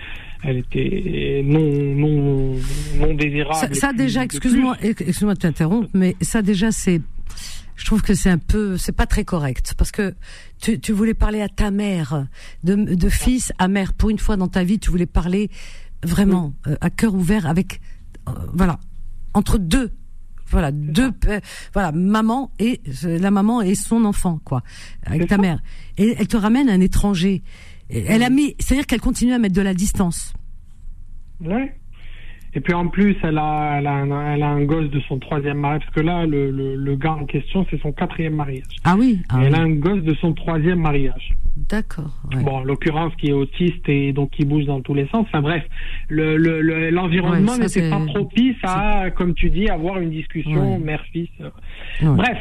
[0.43, 2.55] elle était non, non,
[2.99, 3.75] non désirable.
[3.75, 7.01] Ça, déjà, excuse-moi, excuse-moi de t'interrompre, mais ça déjà c'est,
[7.75, 10.15] je trouve que c'est un peu, c'est pas très correct parce que
[10.61, 12.27] tu, tu voulais parler à ta mère,
[12.63, 13.93] de, de fils à mère.
[13.93, 15.49] Pour une fois dans ta vie, tu voulais parler
[16.03, 17.81] vraiment euh, à cœur ouvert avec,
[18.27, 18.79] euh, voilà,
[19.33, 19.91] entre deux.
[20.55, 21.11] Voilà, deux,
[21.73, 24.63] voilà, maman et la maman et son enfant, quoi,
[25.05, 25.41] avec ta ça.
[25.41, 25.61] mère.
[25.97, 27.43] Et elle te ramène un étranger.
[27.89, 30.33] Elle a mis, c'est-à-dire qu'elle continue à mettre de la distance.
[31.41, 31.75] Ouais.
[32.57, 35.19] Et puis en plus, elle a, elle a, un, elle a un gosse de son
[35.19, 38.63] troisième mariage, parce que là, le, le, le gars en question, c'est son quatrième mariage.
[38.85, 39.59] Ah oui, ah elle oui.
[39.59, 41.33] a un gosse de son troisième mariage.
[41.69, 42.13] d'accord.
[42.33, 42.41] ouais.
[42.43, 45.25] Bon, en l'occurrence, qui est autiste et donc qui bouge dans tous les sens.
[45.27, 45.63] Enfin bref,
[46.07, 50.11] le le- le- l'environnement Ouais, ça, n'était pas propice à, comme tu dis, avoir une
[50.11, 50.79] discussion Ouais.
[50.79, 51.29] mère-fils.
[52.01, 52.37] Bref,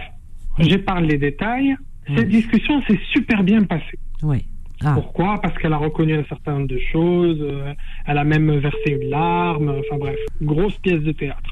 [0.61, 1.75] j'épargne les détails.
[2.15, 3.99] Cette discussion s'est super bien passée.
[4.23, 4.45] Oui.
[4.83, 4.93] Ah.
[4.95, 5.41] Pourquoi?
[5.41, 7.39] Parce qu'elle a reconnu un certain nombre de choses.
[7.41, 7.73] euh,
[8.07, 9.69] elle a même versé une larme.
[9.81, 11.51] Enfin bref, grosse pièce de théâtre.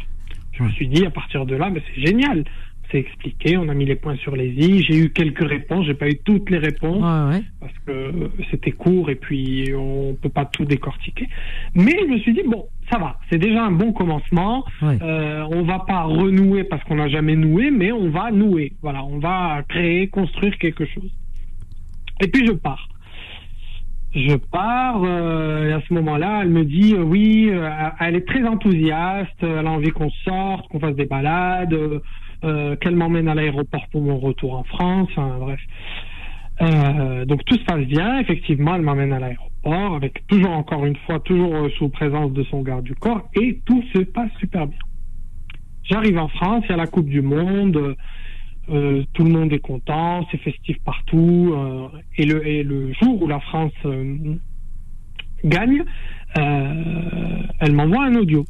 [0.53, 2.45] Je me suis dit à partir de là, mais c'est génial.
[2.91, 4.83] C'est expliqué, on a mis les points sur les i.
[4.83, 7.43] J'ai eu quelques réponses, j'ai pas eu toutes les réponses Ouais, ouais.
[7.59, 11.27] parce que euh, c'était court et puis on peut pas tout décortiquer.
[11.75, 14.63] Mais je me suis dit bon, ça va, c'est déjà un bon commencement.
[14.83, 14.99] Ouais.
[15.01, 18.75] Euh, on va pas renouer parce qu'on n'a jamais noué, mais on va nouer.
[18.83, 21.11] Voilà, on va créer, construire quelque chose.
[22.23, 22.89] Et puis je pars.
[24.15, 28.29] Je pars euh, et à ce moment-là, elle me dit euh, oui, euh, elle est
[28.29, 31.75] très enthousiaste, elle a envie qu'on sorte, qu'on fasse des balades,
[32.45, 35.09] euh, qu'elle m'emmène à l'aéroport pour mon retour en France.
[35.17, 35.61] Bref.
[37.27, 38.21] Donc tout se passe bien.
[38.21, 42.63] Effectivement, elle m'amène à l'aéroport avec toujours encore une fois toujours sous présence de son
[42.63, 44.79] garde du corps et tout se passe super bien.
[45.85, 47.97] J'arrive en France, il y a la Coupe du Monde,
[48.69, 51.53] euh, tout le monde est content, c'est festif partout.
[51.55, 54.37] euh, et, le, et le jour où la France euh,
[55.45, 55.85] gagne,
[56.35, 58.45] elle m'envoie un audio.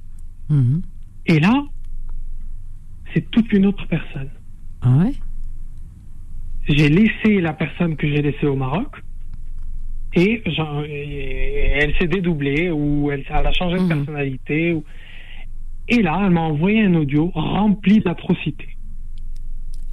[0.51, 0.83] Mhm.
[1.27, 1.55] Et là,
[3.15, 4.31] c'est toute une autre personne.
[4.83, 5.13] Ah ouais?
[6.69, 9.03] j'ai laissé la personne que j'ai laissée au Maroc
[10.15, 13.89] et, elle s'est dédoublée ou elle, elle a changé de Mhm.
[13.89, 14.73] personnalité.
[14.73, 14.85] ou-
[15.89, 18.72] Et là, elle m'a envoyé un audio rempli d'atrocités.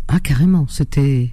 [0.10, 0.68] Ah carrément.
[0.68, 1.30] C'était.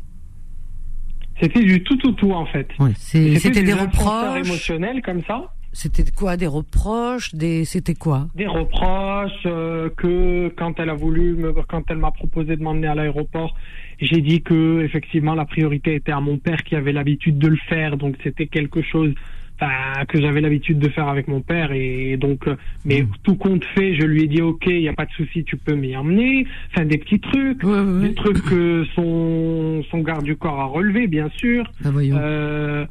[1.41, 2.69] C'était du tout tout tout en fait.
[2.79, 2.93] Ouais.
[2.97, 4.47] C'était des influenceurs reproches.
[4.47, 5.53] émotionnels comme ça.
[5.73, 7.67] C'était quoi Des reproches Des.
[7.67, 8.29] C'était quoi?
[8.35, 12.87] Des reproches euh, que quand elle a voulu, me, quand elle m'a proposé de m'emmener
[12.87, 13.55] à l'aéroport,
[14.01, 17.59] j'ai dit que effectivement la priorité était à mon père qui avait l'habitude de le
[17.69, 19.13] faire, donc c'était quelque chose
[19.61, 23.09] enfin, que j'avais l'habitude de faire avec mon père et donc euh, mais Mm.
[23.23, 25.57] tout compte fait, je lui ai dit ok, il y a pas de souci, tu
[25.57, 28.09] peux m'y emmener, enfin des petits trucs, Ouais, ouais, ouais.
[28.09, 31.65] des trucs que son son garde du corps a relevé bien sûr.
[31.83, 32.17] Bah, voyons.
[32.21, 32.85] Euh,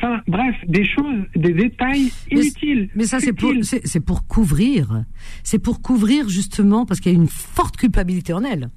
[0.00, 2.88] Enfin, bref, des choses, des détails inutiles.
[2.94, 5.02] Mais ça, c'est pour, c'est pour couvrir.
[5.42, 8.70] C'est pour couvrir justement parce qu'il y a une forte culpabilité en elle.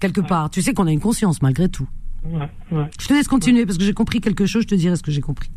[0.00, 0.50] Quelque part.
[0.50, 1.88] Tu sais qu'on a une conscience malgré tout.
[2.24, 2.86] Ouais, ouais.
[3.00, 4.62] Je te laisse continuer parce que j'ai compris quelque chose.
[4.62, 5.48] Je te dirai ce que j'ai compris.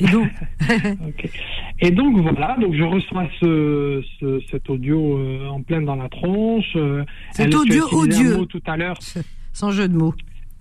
[0.00, 0.28] Et donc.
[1.80, 6.08] Et donc voilà, donc je reçois ce, ce cet audio euh, en plein dans la
[6.08, 6.72] tronche.
[6.76, 8.36] euh, Cet elle- tu as audio utilisé un odieux.
[8.38, 8.98] mot tout à l'heure.
[9.52, 10.14] sans jeu de mots.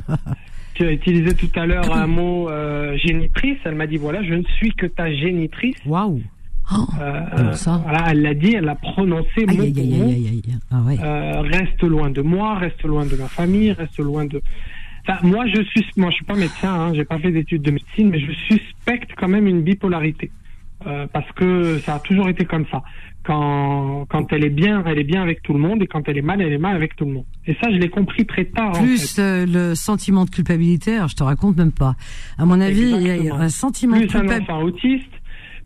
[0.75, 3.57] Tu as utilisé tout à l'heure un mot euh, génitrice.
[3.63, 5.75] Elle m'a dit voilà, je ne suis que ta génitrice.
[5.85, 6.19] Waouh.
[6.73, 10.05] Oh, Euh, ça Voilà, elle l'a dit, elle l'a prononcé aïe, aïe, aïe, mot.
[10.09, 10.55] aïe, aïe, aïe.
[10.71, 10.97] Ah ouais.
[10.99, 14.41] Euh, reste loin de moi, reste loin de ma famille, reste loin de.
[15.07, 17.71] Enfin, moi, je suis, moi, je suis pas médecin, hein, j'ai pas fait d'études de
[17.71, 20.31] médecine, mais je suspecte quand même une bipolarité,
[20.85, 22.83] Euh, parce que ça a toujours été comme ça.
[23.23, 26.17] Quand, quand elle est bien, elle est bien avec tout le monde, et quand elle
[26.17, 27.25] est mal, elle est mal avec tout le monde.
[27.47, 28.71] Et ça, je l'ai compris très tard.
[28.77, 29.21] en Plus fait.
[29.21, 31.95] euh, le sentiment de culpabilité, alors je te raconte même pas.
[32.37, 34.51] À mon avis, il y a un sentiment de un culpabilité.
[34.51, 35.12] enfant autiste,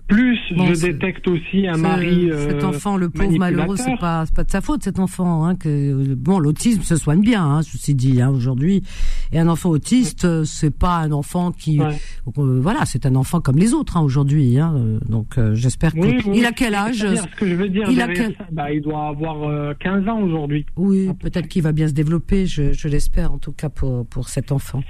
[0.08, 2.30] plus Bon, je détecte aussi un mari.
[2.32, 5.46] euh, cet enfant, le pauvre malheureux, c'est pas, c'est pas de sa faute, cet enfant.
[5.46, 8.84] Hein, que bon, l'autisme se soigne bien, hein, ceci dit, hein, aujourd'hui.
[9.32, 12.00] Et un enfant autiste, euh, c'est pas un enfant qui, Ouais.
[12.38, 14.58] euh, voilà, c'est un enfant comme les autres hein, aujourd'hui.
[14.60, 16.00] Hein, euh, donc, euh, j'espère que.
[16.00, 18.36] Oui, oui, il a quel âge c'est-à-dire, Ce que je veux dire, Il a quel-
[18.36, 20.66] ça, bah, il doit avoir euh, 15 ans aujourd'hui.
[20.78, 22.46] Oui, peut-être qu'il va bien se développer.
[22.46, 24.82] Je, je l'espère en tout cas pour pour cet enfant.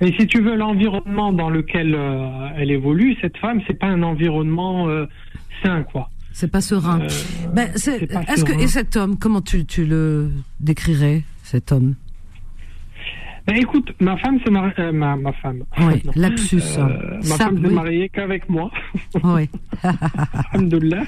[0.00, 4.02] Et si tu veux l'environnement dans lequel euh, elle évolue, cette femme, c'est pas un
[4.02, 5.06] environnement euh,
[5.62, 6.10] sain, quoi.
[6.32, 7.00] C'est pas serein.
[7.00, 7.08] Euh,
[7.54, 8.62] Ben, c'est- est-ce que serein.
[8.62, 10.30] et cet homme, comment tu tu le
[10.60, 11.94] décrirais, cet homme?
[13.46, 14.90] Ben, écoute, ma femme s'est mariée.
[14.92, 15.62] ma, ma femme.
[15.78, 16.12] Oui, Non.
[16.16, 16.60] lapsus.
[16.78, 17.74] Euh, ma Ça, femme s'est oui.
[17.74, 18.70] mariée qu'avec moi.
[19.22, 19.48] Oui.
[20.52, 21.04] Alhamdoulilah.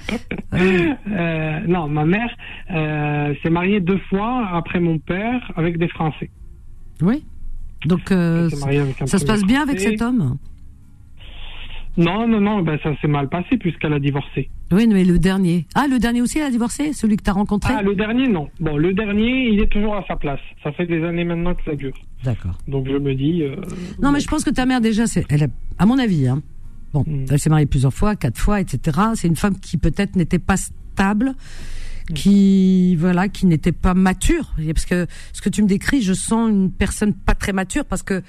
[0.54, 2.30] Euh, non, ma mère
[3.42, 6.30] s'est mariée deux fois après mon père avec des Français.
[7.02, 7.24] Oui.
[7.86, 8.48] Donc, euh,
[9.06, 10.36] ça se passe bien avec cet homme
[11.96, 14.48] Non, non, non, ben, ça s'est mal passé puisqu'elle a divorcé.
[14.70, 15.66] Oui, mais le dernier.
[15.74, 18.28] Ah, le dernier aussi, elle a divorcé Celui que tu as rencontré Ah, le dernier,
[18.28, 18.48] non.
[18.60, 20.40] Bon, le dernier, il est toujours à sa place.
[20.62, 21.94] Ça fait des années maintenant que ça dure.
[22.24, 22.56] D'accord.
[22.68, 23.42] Donc je me dis.
[23.42, 23.56] euh,
[24.02, 25.48] Non, mais je pense que ta mère, déjà, c'est, elle a-
[25.78, 26.42] à mon avis, hein,
[26.92, 27.24] bon, Mm.
[27.30, 28.98] elle s'est mariée plusieurs fois, quatre fois, etc.
[29.14, 31.32] C'est une femme qui peut-être n'était pas stable,
[32.14, 34.54] qui, voilà, qui n'était pas mature.
[34.74, 38.02] Parce que ce que tu me décris, je sens une personne pas très mature parce
[38.02, 38.22] que,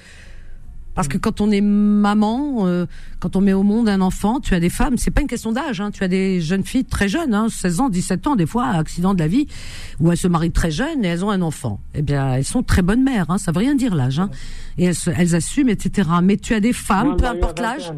[0.94, 2.86] parce que quand on est maman, euh,
[3.20, 5.52] quand on met au monde un enfant, tu as des femmes, c'est pas une question
[5.52, 8.46] d'âge, hein, tu as des jeunes filles très jeunes, hein, 16 ans, 17 ans, des
[8.46, 9.46] fois, accident de la vie,
[10.00, 11.80] où elles se marient très jeunes et elles ont un enfant.
[11.94, 14.30] Eh bien, elles sont très bonnes mères, hein, ça veut rien dire l'âge, hein,
[14.78, 16.08] et elles, elles assument, etc.
[16.22, 17.92] Mais tu as des femmes, peu importe 21 l'âge,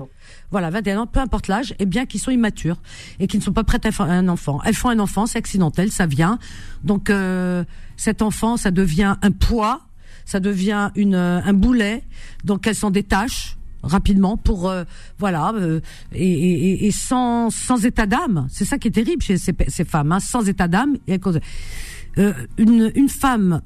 [0.51, 2.77] voilà, 21 ans, peu importe l'âge, eh bien, qui sont immatures
[3.19, 4.61] et qui ne sont pas prêtes à faire un enfant.
[4.65, 6.39] Elles font un enfant, c'est accidentel, ça vient.
[6.85, 7.65] Donc, euh,
[7.97, 9.81] cet enfant, ça devient un poids,
[10.25, 12.05] ça devient une, euh, un boulet.
[12.45, 14.85] Donc, elles s'en détachent rapidement pour euh,
[15.19, 15.81] voilà euh,
[16.13, 19.85] et, et, et sans sans état d'âme c'est ça qui est terrible chez ces, ces
[19.85, 21.41] femmes hein, sans état d'âme et à cause-
[22.19, 23.61] euh, une une femme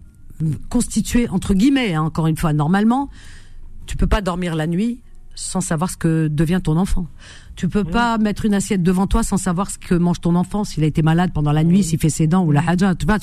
[0.71, 3.11] constituée entre guillemets hein, encore une fois normalement
[3.85, 5.01] tu peux pas dormir la nuit
[5.35, 7.07] sans savoir ce que devient ton enfant.
[7.57, 10.65] Tu peux pas mettre une assiette devant toi sans savoir ce que mange ton enfant,
[10.65, 12.95] s'il a été malade pendant la nuit, s'il fait ses dents ou la hadja.
[12.95, 13.19] Tu vois,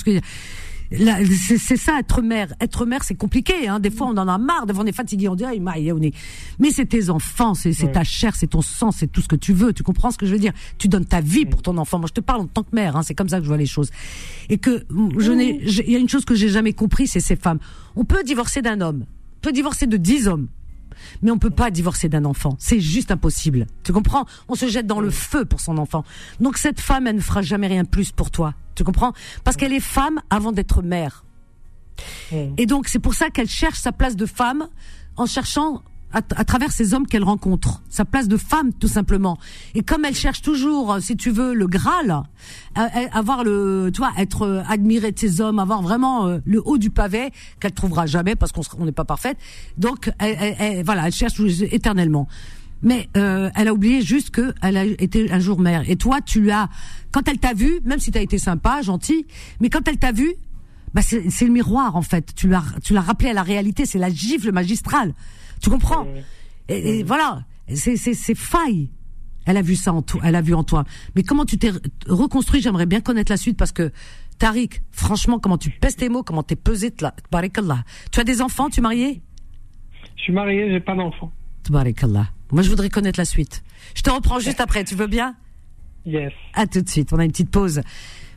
[1.58, 2.54] c'est ça être mère.
[2.60, 3.68] Être mère, c'est compliqué.
[3.68, 3.80] Hein.
[3.80, 4.66] Des fois, on en a marre.
[4.66, 5.28] Des fois, on est fatigué.
[5.28, 6.14] On dit, ah, on est.
[6.60, 9.54] Mais c'est tes enfants, c'est ta chair, c'est ton sang, c'est tout ce que tu
[9.54, 9.74] veux.
[9.74, 10.54] Tu comprends ce que je veux dire?
[10.78, 12.00] Tu donnes ta vie pour ton enfant.
[12.00, 12.96] Moi, je te parle en tant que mère.
[12.96, 13.04] Hein.
[13.04, 13.90] C'est comme ça que je vois les choses.
[14.50, 15.62] Et que mm, je n'ai.
[15.64, 17.60] Il y a une chose que j'ai jamais compris, c'est ces femmes.
[17.96, 19.06] On peut divorcer d'un homme.
[19.38, 20.48] On peut divorcer de dix hommes
[21.22, 22.56] mais on peut pas divorcer d'un enfant.
[22.60, 23.68] C'est juste impossible.
[23.84, 24.26] Tu comprends?
[24.48, 26.04] On se jette dans le feu pour son enfant.
[26.40, 28.54] Donc cette femme, elle ne fera jamais rien plus pour toi.
[28.76, 29.14] Tu comprends?
[29.44, 31.24] Parce qu'elle est femme avant d'être mère.
[32.58, 34.68] Et donc c'est pour ça qu'elle cherche sa place de femme
[35.16, 39.38] en cherchant à, à travers ces hommes qu'elle rencontre, sa place de femme tout simplement.
[39.76, 42.22] Et comme elle cherche toujours, si tu veux, le Graal,
[42.78, 42.82] euh,
[43.12, 46.78] avoir le, tu vois, être euh, admirée de ces hommes, avoir vraiment euh, le haut
[46.78, 49.38] du pavé qu'elle trouvera jamais parce qu'on n'est pas parfaite.
[49.78, 51.40] Donc, elle, elle- elle- voilà, elle cherche
[51.72, 52.28] éternellement.
[52.84, 55.90] Mais euh, elle a oublié juste que elle a été un jour mère.
[55.90, 56.70] Et toi, tu as,
[57.12, 59.26] quand elle t'a vu, même si t'as été sympa, gentil,
[59.62, 60.34] mais quand elle t'a vu,
[60.94, 62.36] bah c'est c'est le miroir en fait.
[62.36, 63.86] Tu l'as, tu l'as rappelé à la réalité.
[63.86, 65.14] C'est la gifle magistrale.
[65.62, 66.06] Tu comprends
[66.68, 68.90] et, et voilà, c'est c'est c'est faille.
[69.46, 70.22] Elle a vu ça en toi.
[70.24, 70.84] Elle a vu en toi.
[71.16, 72.62] Mais comment tu t'es re- reconstruit?
[72.62, 73.92] J'aimerais bien connaître la suite parce que
[74.40, 76.92] Tariq, franchement, comment tu pèses tes mots, comment t'es pesé.
[76.92, 79.22] Tu as des enfants, tu es marié?
[80.16, 81.32] Je suis marié, j'ai pas d'enfant.
[81.64, 82.28] Tabarakallah.
[82.54, 83.64] Moi, je voudrais connaître la suite.
[83.96, 84.84] Je te reprends juste après.
[84.84, 85.36] Tu veux bien?
[86.06, 86.32] Yes.
[86.54, 87.12] À tout de suite.
[87.12, 87.82] On a une petite pause.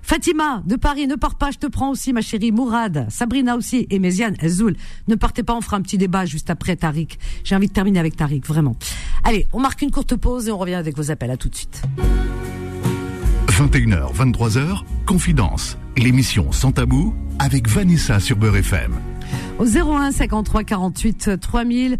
[0.01, 2.53] Fatima de Paris, ne pars pas, je te prends aussi, ma chérie.
[2.53, 4.77] Mourad, Sabrina aussi, et Méziane, Ezoul.
[5.09, 7.19] Ne partez pas, on fera un petit débat juste après Tariq.
[7.45, 8.77] J'ai envie de terminer avec Tariq, vraiment.
[9.25, 11.31] Allez, on marque une courte pause et on revient avec vos appels.
[11.33, 11.83] À tout de suite.
[13.49, 15.77] 21h, 23h, Confidence.
[15.97, 18.93] L'émission Sans Tabou avec Vanessa sur Beurre FM.
[19.59, 21.93] Au 01 53 48 3000.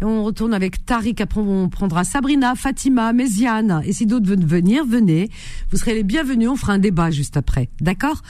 [0.00, 1.20] Et on retourne avec Tariq.
[1.20, 3.82] Après, on prendra Sabrina, Fatima, Méziane.
[3.84, 5.28] Et si d'autres veulent venir, venez.
[5.70, 6.48] Vous serez les bienvenus.
[6.48, 7.68] On fera un débat juste après.
[7.80, 8.22] D'accord?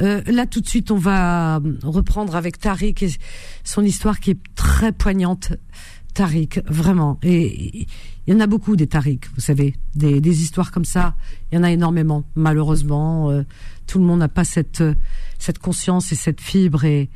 [0.00, 3.10] Euh, Là, tout de suite, on va reprendre avec Tariq et
[3.64, 5.52] son histoire qui est très poignante.
[6.14, 7.18] Tariq, vraiment.
[7.22, 7.86] Et
[8.26, 11.14] il y en a beaucoup des Tariq, vous savez, des, des histoires comme ça.
[11.50, 12.24] Il y en a énormément.
[12.34, 13.42] Malheureusement, euh,
[13.86, 14.82] tout le monde n'a pas cette
[15.38, 16.84] cette conscience et cette fibre.
[16.84, 17.10] Et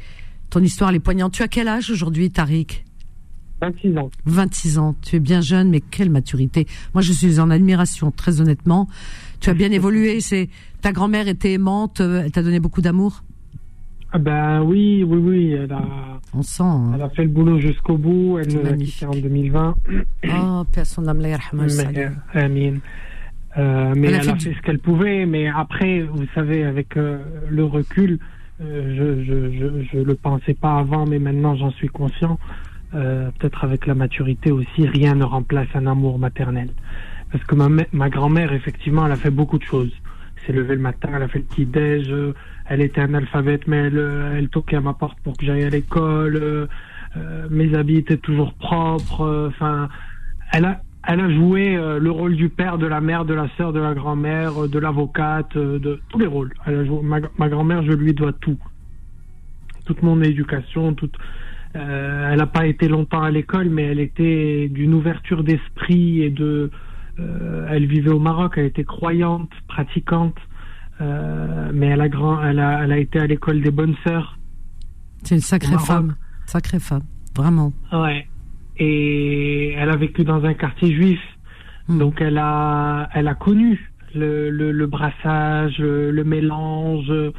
[0.50, 1.32] ton histoire, elle est poignante.
[1.32, 2.84] Tu as quel âge aujourd'hui, Tariq
[3.62, 4.10] 26 ans.
[4.26, 4.94] 26 ans.
[5.02, 6.66] Tu es bien jeune, mais quelle maturité.
[6.92, 8.86] Moi, je suis en admiration, très honnêtement.
[9.40, 10.20] Tu as bien évolué.
[10.20, 10.50] C'est
[10.82, 12.00] ta grand-mère était aimante.
[12.02, 13.22] euh, Elle t'a donné beaucoup d'amour?
[14.12, 15.52] Ah ben oui, oui, oui.
[15.52, 16.62] Elle a, On sent.
[16.62, 16.92] hein.
[16.94, 18.38] elle a fait le boulot jusqu'au bout.
[18.38, 19.74] Elle nous a quittés en 2020.
[20.34, 20.64] Oh,
[21.54, 21.98] Mais, salut.
[21.98, 22.74] euh, Amin.
[23.58, 25.24] Euh, mais Elle elle a a, fait fait, du- ce qu'elle pouvait.
[25.26, 27.18] Mais après, vous savez, avec euh,
[27.48, 28.18] le recul,
[28.60, 32.38] euh, je, je le pensais pas avant, mais maintenant j'en suis conscient.
[32.94, 36.68] Euh, Peut-être avec la maturité aussi, rien ne remplace un amour maternel.
[37.32, 39.92] Parce que ma, ma grand-mère, effectivement, elle a fait beaucoup de choses.
[40.46, 42.32] S'est levée le matin, elle a fait le petit déj, euh,
[42.66, 45.70] elle était analphabète, mais elle, euh, elle toquait à ma porte pour que j'aille à
[45.70, 46.36] l'école.
[46.36, 46.66] euh,
[47.16, 49.48] euh, mes habits étaient toujours propres.
[49.48, 49.88] Enfin,
[50.52, 53.48] elle a, elle a joué euh, le rôle du père, de la mère, de la
[53.56, 56.52] sœur, de la grand-mère, euh, de l'avocate, euh, de tous les rôles.
[56.66, 58.58] Elle a joué, ma, ma grand-mère, je lui dois tout.
[59.84, 61.14] Toute mon éducation, toute.
[61.76, 66.30] Euh, elle n'a pas été longtemps à l'école, mais elle était d'une ouverture d'esprit et
[66.30, 66.70] de.
[67.20, 70.36] euh, elle vivait au Maroc, elle était croyante, pratiquante,
[71.00, 74.38] euh, mais elle a, grand, elle, a, elle a été à l'école des bonnes sœurs.
[75.22, 76.16] C'est une sacrée femme.
[76.46, 77.02] Sacrée femme.
[77.36, 77.72] Vraiment.
[77.92, 78.26] Ouais.
[78.78, 81.20] Et elle a vécu dans un quartier juif.
[81.88, 81.98] Hmm.
[81.98, 87.32] Donc elle a, elle a connu le, le, le brassage, le, mélange euh,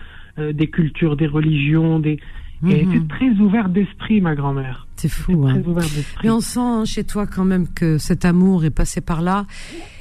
[0.54, 2.20] des cultures, des religions, des.
[2.68, 2.96] Et elle Mhm.
[2.96, 4.88] était très ouverte d'esprit, ma grand-mère.
[4.96, 5.60] C'est fou, hein.
[5.62, 6.28] Très ouverte d'esprit.
[6.28, 9.46] Et on sent hein, chez toi quand même que cet amour est passé par là.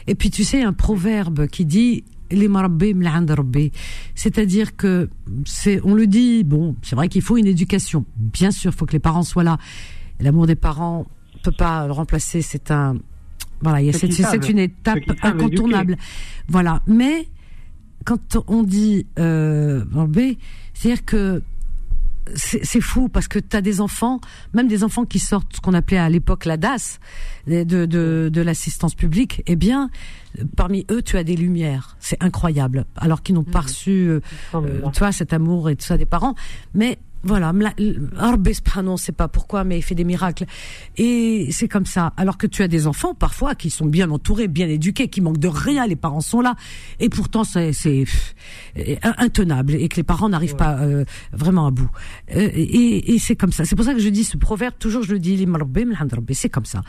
[0.07, 2.49] Et puis tu sais, un proverbe qui dit les
[4.15, 5.09] c'est-à-dire que
[5.45, 8.05] c'est, on le dit, bon, c'est vrai qu'il faut une éducation.
[8.17, 9.59] Bien sûr, il faut que les parents soient là.
[10.19, 11.07] L'amour des parents
[11.51, 12.43] peut pas le remplacer.
[12.43, 12.97] C'est un,
[13.61, 15.97] voilà, c'est une étape incontournable.
[16.49, 17.29] Voilà, mais
[18.05, 20.39] quand on dit euh, rabbi,
[20.75, 21.43] c'est-à-dire que
[22.35, 24.21] c'est fou parce que tu as des enfants,
[24.53, 26.99] même des enfants qui sortent ce qu'on appelait à l'époque la DAS,
[27.47, 29.91] de, de, l'assistance publique, eh bien,
[30.57, 31.97] parmi eux, tu as des lumières.
[32.01, 32.85] C'est incroyable.
[32.97, 34.21] Alors qu'ils n'ont pas reçu, euh,
[34.55, 36.35] euh, tu vois, cet amour et tout ça des parents.
[36.75, 37.53] Mais voilà,
[38.17, 40.47] Rabbi subhanahu, on sait pas pourquoi, mais il fait des miracles.
[40.97, 42.13] Et c'est comme ça.
[42.17, 45.39] Alors que tu as des enfants, parfois, qui sont bien entourés, bien éduqués, qui manquent
[45.39, 46.55] de rien, les parents sont là.
[47.01, 47.73] Et pourtant, c'est
[48.79, 51.91] euh, intenable et que les parents n'arrivent pas euh, vraiment à bout.
[52.35, 53.65] Euh, et et c'est comme ça.
[53.65, 55.47] C'est pour ça que je dis ce proverbe, toujours je le dis,
[56.35, 56.83] c'est comme ça.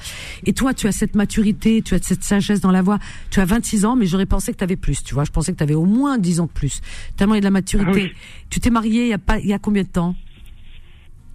[0.45, 2.99] Et toi, tu as cette maturité, tu as cette sagesse dans la voix.
[3.29, 5.23] Tu as 26 ans, mais j'aurais pensé que tu avais plus, tu vois.
[5.23, 6.81] Je pensais que tu avais au moins 10 ans de plus.
[7.15, 7.89] Tellement il y a de la maturité.
[7.91, 8.11] Ah oui.
[8.49, 10.15] Tu t'es marié il y a pas, il y a combien de temps?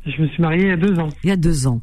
[0.06, 1.08] Je me suis marié il y a deux ans.
[1.24, 1.80] Il y a deux ans.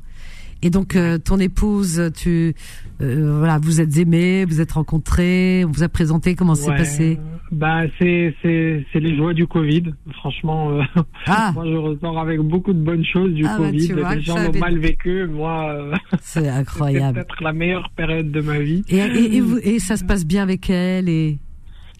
[0.62, 2.54] Et donc euh, ton épouse, tu,
[3.02, 6.76] euh, voilà, vous êtes aimés, vous êtes rencontrés, on vous a présenté comment c'est Ouais.
[6.78, 7.18] passé?
[7.52, 9.84] Bah, c'est, c'est, c'est les joies du Covid.
[10.16, 10.82] Franchement, euh,
[11.28, 11.52] Ah.
[11.56, 13.92] moi, je ressors avec beaucoup de bonnes choses du Ah, bah, Covid.
[13.94, 15.26] vois, les gens l'ont mal vécu.
[15.28, 15.92] Moi,
[16.22, 17.14] C'est c'est incroyable.
[17.20, 18.84] peut-être la meilleure période de ma vie.
[18.90, 21.40] Et, et, et, vous- et ça se passe bien avec elle et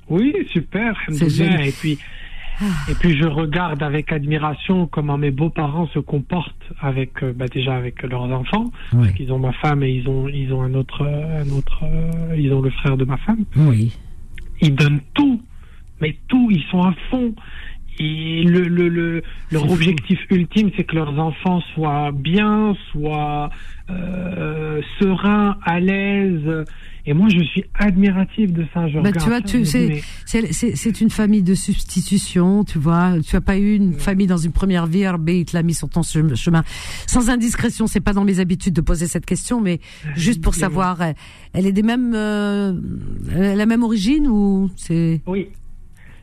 [0.10, 0.98] Oui, super.
[1.12, 1.66] C'est génial.
[1.66, 1.98] Et puis,
[2.90, 7.76] et puis je regarde avec admiration comment mes beaux-parents se comportent avec, euh, bah, déjà
[7.76, 8.72] avec leurs enfants.
[8.94, 9.00] Oui.
[9.00, 12.36] Parce qu'ils ont ma femme et ils ont, ils ont un autre, un autre, euh,
[12.38, 13.46] ils ont le frère de ma femme.
[13.56, 13.94] oui.
[14.62, 15.42] Ils donnent tout,
[16.02, 17.34] mais tout, ils sont à fond.
[17.98, 19.74] Et le, le, le, leur fou.
[19.74, 23.50] objectif ultime, c'est que leurs enfants soient bien, soient
[23.90, 26.66] euh, sereins, à l'aise.
[27.06, 28.88] Et moi, je suis admiratif de ça.
[28.88, 33.14] Je Bah, tu vois, tu c'est- une famille de substitution, tu vois.
[33.26, 35.74] Tu as pas eu une famille dans une première vie, RB, il te l'a mis
[35.74, 36.64] sur ton chem- chemin.
[37.08, 39.80] Sans indiscrétion, c'est pas dans mes habitudes de poser cette question, mais
[40.16, 41.16] juste pour savoir, elle,
[41.54, 42.74] elle est des mêmes, euh,
[43.36, 45.48] la même origine ou c'est, Oui.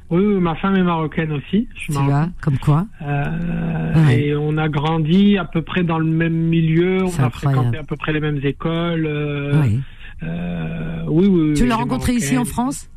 [0.09, 1.67] Oui, oui, ma femme est marocaine aussi.
[1.75, 2.87] Je suis tu vois, comme quoi.
[3.03, 4.21] Euh, Ouais.
[4.29, 6.99] Et on a grandi à peu près dans le même milieu.
[7.03, 7.33] On a incroyable.
[7.33, 9.05] fréquenté à peu près les mêmes écoles.
[9.07, 9.81] euh, oui.
[10.23, 11.55] Euh, oui, oui.
[11.55, 12.45] Tu l'as rencontré ici en.
[12.45, 12.89] France?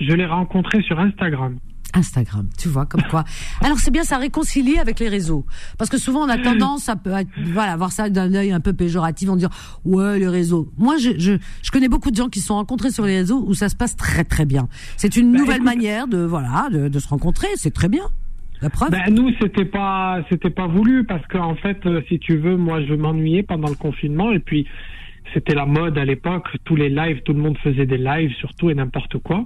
[0.00, 1.58] Je l'ai rencontré sur Instagram.
[1.94, 3.24] Instagram, tu vois, comme quoi.
[3.62, 5.46] Alors c'est bien, ça réconcilie avec les réseaux,
[5.78, 7.22] parce que souvent on a tendance à, à
[7.54, 9.48] voilà voir ça d'un œil un peu péjoratif, en dire
[9.86, 10.70] ouais les réseaux.
[10.76, 11.32] Moi, je, je
[11.62, 13.76] je connais beaucoup de gens qui se sont rencontrés sur les réseaux où ça se
[13.76, 14.68] passe très très bien.
[14.98, 18.04] C'est une Bah, nouvelle écoute- manière de voilà de, de se rencontrer, c'est très bien.
[18.60, 18.90] La preuve.
[18.90, 22.82] Ben, nous, c'était pas, c'était pas voulu parce qu'en fait, euh, si tu veux, moi,
[22.84, 24.66] je m'ennuyais pendant le confinement et puis
[25.34, 26.46] c'était la mode à l'époque.
[26.64, 29.44] Tous les lives, tout le monde faisait des lives, surtout et n'importe quoi.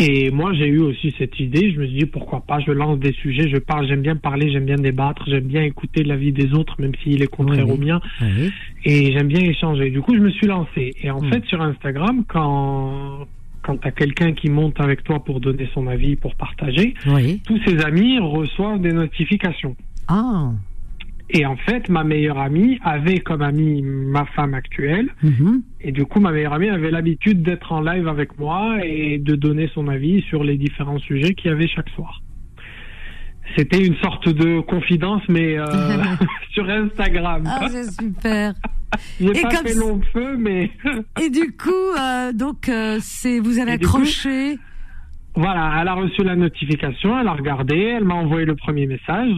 [0.00, 1.72] Et moi, j'ai eu aussi cette idée.
[1.72, 2.58] Je me suis dit pourquoi pas.
[2.60, 3.86] Je lance des sujets, je parle.
[3.86, 7.28] J'aime bien parler, j'aime bien débattre, j'aime bien écouter l'avis des autres, même s'il est
[7.28, 8.00] contraire au mien.
[8.20, 8.50] Oui.
[8.84, 9.90] Et j'aime bien échanger.
[9.90, 10.90] Du coup, je me suis lancé.
[11.00, 11.30] Et en Mm.
[11.32, 13.26] fait, sur Instagram, quand
[13.62, 17.40] quand t'as quelqu'un qui monte avec toi pour donner son avis, pour partager, Oui.
[17.46, 19.74] tous ses amis reçoivent des notifications.
[20.06, 20.50] Ah.
[21.30, 25.08] Et en fait, ma meilleure amie avait comme amie ma femme actuelle.
[25.22, 25.62] Mhm.
[25.80, 29.34] Et du coup, ma meilleure amie avait l'habitude d'être en live avec moi et de
[29.34, 32.20] donner son avis sur les différents sujets qu'il y avait chaque soir.
[33.56, 35.64] C'était une sorte de confidence, mais euh,
[36.52, 37.44] sur Instagram.
[37.46, 38.54] Ah c'est super.
[39.20, 40.70] J'ai pas comme fait long feu, mais
[41.22, 44.56] Et du coup, euh, donc euh, c'est vous avez Et coup- accroché.
[45.34, 49.32] voilà, elle a reçu la notification, elle a regardé, elle m'a envoyé le premier message.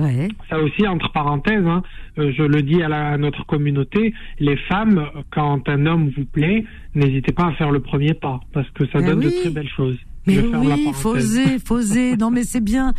[0.00, 0.28] Ouais.
[0.48, 1.82] Ça aussi, entre parenthèses, hein,
[2.18, 6.24] euh, je le dis à, la- à notre communauté, les femmes, quand un homme vous
[6.24, 6.64] plaît,
[6.94, 9.26] n'hésitez pas à faire le premier pas, parce que ça donne oui.
[9.26, 9.96] de très belles choses.
[10.26, 12.14] Mais je oui, faut oser, faut oser.
[12.18, 12.92] Non, mais c'est bien.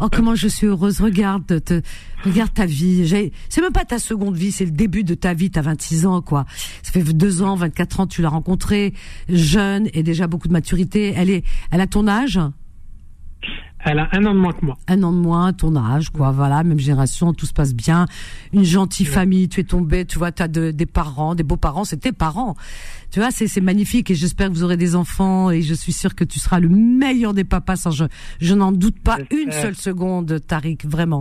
[0.00, 1.00] Oh, comment je suis heureuse.
[1.00, 1.80] Regarde, te,
[2.24, 3.30] regarde ta vie.
[3.48, 5.48] C'est même pas ta seconde vie, c'est le début de ta vie.
[5.48, 6.44] T'as 26 ans, quoi.
[6.82, 8.94] Ça fait deux ans, 24 ans, tu l'as rencontrée,
[9.28, 11.14] jeune et déjà beaucoup de maturité.
[11.16, 12.40] Elle est, elle a ton âge?
[13.88, 14.76] Elle a un an de moins que moi.
[14.88, 16.32] Un an de moins, ton âge, quoi.
[16.32, 18.06] Voilà, même génération, tout se passe bien.
[18.52, 21.84] Une gentille famille, tu es tombé, tu vois, tu as de, des parents, des beaux-parents,
[21.84, 22.56] c'est tes parents.
[23.12, 26.14] Tu vois, c'est magnifique et j'espère que vous aurez des enfants et je suis sûre
[26.16, 27.76] que tu seras le meilleur des papas.
[27.76, 28.04] Sans je
[28.40, 31.20] je n'en doute pas une seule seconde, Tariq, vraiment.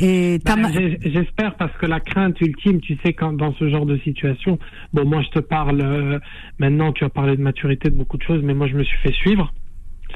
[0.00, 3.86] Et Ben, j'ai- J'espère parce que la crainte ultime, tu sais, quand dans ce genre
[3.86, 4.58] de situation,
[4.92, 6.18] bon, moi je te parle euh,
[6.58, 8.98] maintenant, tu as parlé de maturité, de beaucoup de choses, mais moi je me suis
[8.98, 9.52] fait suivre.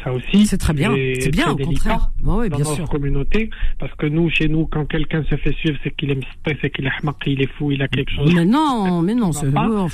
[0.04, 0.46] Ça aussi.
[0.46, 2.10] C'est très bien, c'est bien, au contraire.
[2.22, 2.88] Bah oui, dans bien notre sûr.
[2.88, 6.58] communauté, parce que nous, chez nous, quand quelqu'un se fait suivre, c'est qu'il est msté,
[6.60, 8.34] c'est qu'il est hmaq, il est fou, il a quelque chose.
[8.34, 9.48] Mais non, mais non, c'est.
[9.50, 9.88] Moi,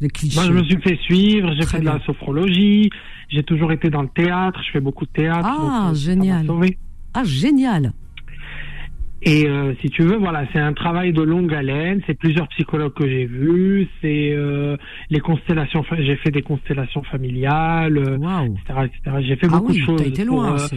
[0.00, 2.04] je me suis fait suivre, j'ai fait de la bien.
[2.06, 2.90] sophrologie,
[3.28, 5.46] j'ai toujours été dans le théâtre, je fais beaucoup de théâtre.
[5.46, 6.46] Ah, donc, euh, génial.
[7.12, 7.92] Ah, génial.
[9.22, 12.00] Et euh, si tu veux, voilà, c'est un travail de longue haleine.
[12.06, 13.86] C'est plusieurs psychologues que j'ai vus.
[14.00, 14.76] C'est euh,
[15.10, 15.84] les constellations.
[15.98, 18.54] J'ai fait des constellations familiales, euh, Waouh.
[18.66, 19.16] etc., etc.
[19.20, 20.54] J'ai fait Ah beaucoup oui, de choses été pour, loin.
[20.54, 20.76] euh, c'est-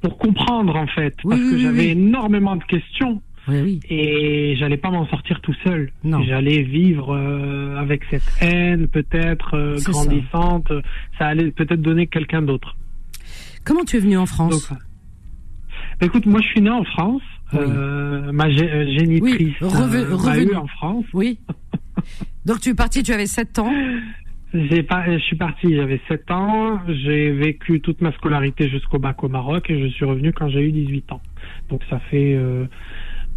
[0.00, 3.80] pour comprendre en fait, Oui, parce oui, que j'avais énormément de questions Oui, oui.
[3.88, 5.92] et j'allais pas m'en sortir tout seul.
[6.02, 6.22] Non.
[6.24, 9.90] J'allais vivre euh, avec cette haine peut-être euh, C'est ça.
[9.92, 10.72] grandissante.
[11.18, 11.26] Ça.
[11.26, 12.74] allait peut-être donner quelqu'un d'autre.
[13.64, 14.68] Comment tu es venu en France?
[14.70, 14.78] Donc,
[16.00, 17.22] bah, écoute, moi je suis né en France.
[17.54, 17.60] Oui.
[17.60, 21.04] Euh, ma euh, génitrice Oui, reve- euh, eu en France.
[21.14, 21.38] Oui.
[22.46, 23.72] Donc tu es parti, tu avais 7 ans.
[24.54, 29.22] J'ai pas, je suis parti, j'avais 7 ans, j'ai vécu toute ma scolarité jusqu'au bac
[29.24, 31.20] au Maroc et je suis revenu quand j'ai eu 18 ans.
[31.70, 32.66] Donc ça fait euh,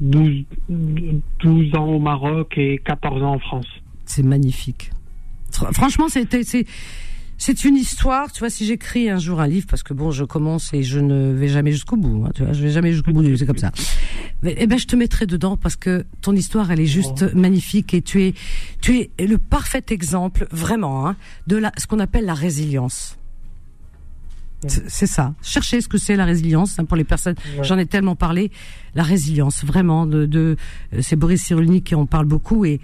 [0.02, 3.68] 12, 12 ans au Maroc et 14 ans en France.
[4.06, 4.92] C'est magnifique.
[5.54, 6.42] Fr- Franchement, c'était
[7.38, 8.32] c'est une histoire.
[8.32, 10.99] Tu vois, si j'écris un jour un livre, parce que bon, je commence et je
[10.99, 12.26] ne vais jamais jusqu'au bout.
[12.26, 13.24] hein, tu vois, je vais jamais jusqu'au bout.
[13.24, 13.72] du- C'est comme ça.
[14.44, 17.94] Mais, eh ben, je te mettrai dedans parce que ton histoire, elle est juste magnifique
[17.94, 18.34] et tu es
[18.82, 21.16] tu es le parfait exemple, vraiment, hein,
[21.48, 23.18] de la ce qu'on appelle la résilience.
[24.68, 25.36] C'est c'est ça.
[25.44, 27.36] Cherchez ce que c'est la résilience hein, pour les personnes.
[27.62, 28.49] J'en ai tellement parlé.
[28.95, 30.07] La résilience, vraiment.
[30.07, 30.56] De, de
[31.02, 32.80] c'est Boris Cyrulnik qui en parle beaucoup et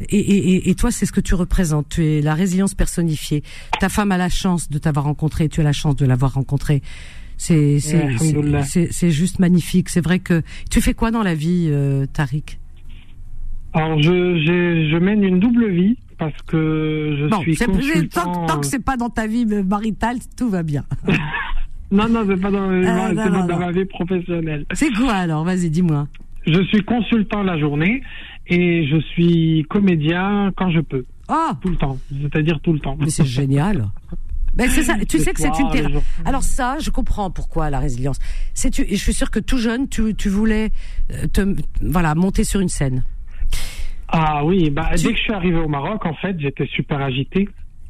[0.00, 1.88] et, et, et- et toi, c'est ce que tu représentes.
[1.90, 3.42] Tu es la résilience personnifiée.
[3.80, 5.48] Ta femme a la chance de t'avoir rencontré.
[5.48, 6.82] Tu as la chance de l'avoir rencontré.
[7.36, 7.78] C'est
[9.10, 9.88] juste magnifique.
[9.88, 12.58] C'est vrai que tu fais quoi dans la vie, euh, Tariq?
[13.72, 18.22] Alors je, mène une double vie parce que je Bon, suis consultant.
[18.32, 20.84] tant, tant que c'est pas dans ta vie maritale, tout va bien.
[21.90, 24.64] Non, non, c'est pas dans, non, pas non, dans ma vie professionnelle.
[24.72, 25.44] C'est quoi alors?
[25.44, 26.08] Vas-y, dis-moi.
[26.44, 28.02] Je suis consultant la journée
[28.46, 32.96] et je suis comédien quand je peux, Oh, tout le temps, c'est-à-dire tout le temps.
[33.00, 33.86] mais c'est génial.
[34.54, 34.94] Ben c'est ça.
[35.08, 35.98] Tu sais que c'est une thérapie.
[36.24, 38.18] Alors ça, je comprends pourquoi la résilience.
[38.52, 38.82] C'est tu.
[38.82, 40.70] et Je suis sûre que tout jeune, tu, tu voulais
[41.12, 43.02] euh, te voilà monter sur une scène.
[44.08, 47.00] Ah oui, bah, Tu- dès que je suis arrivé au Maroc, en fait, j'étais super
[47.00, 47.48] agité.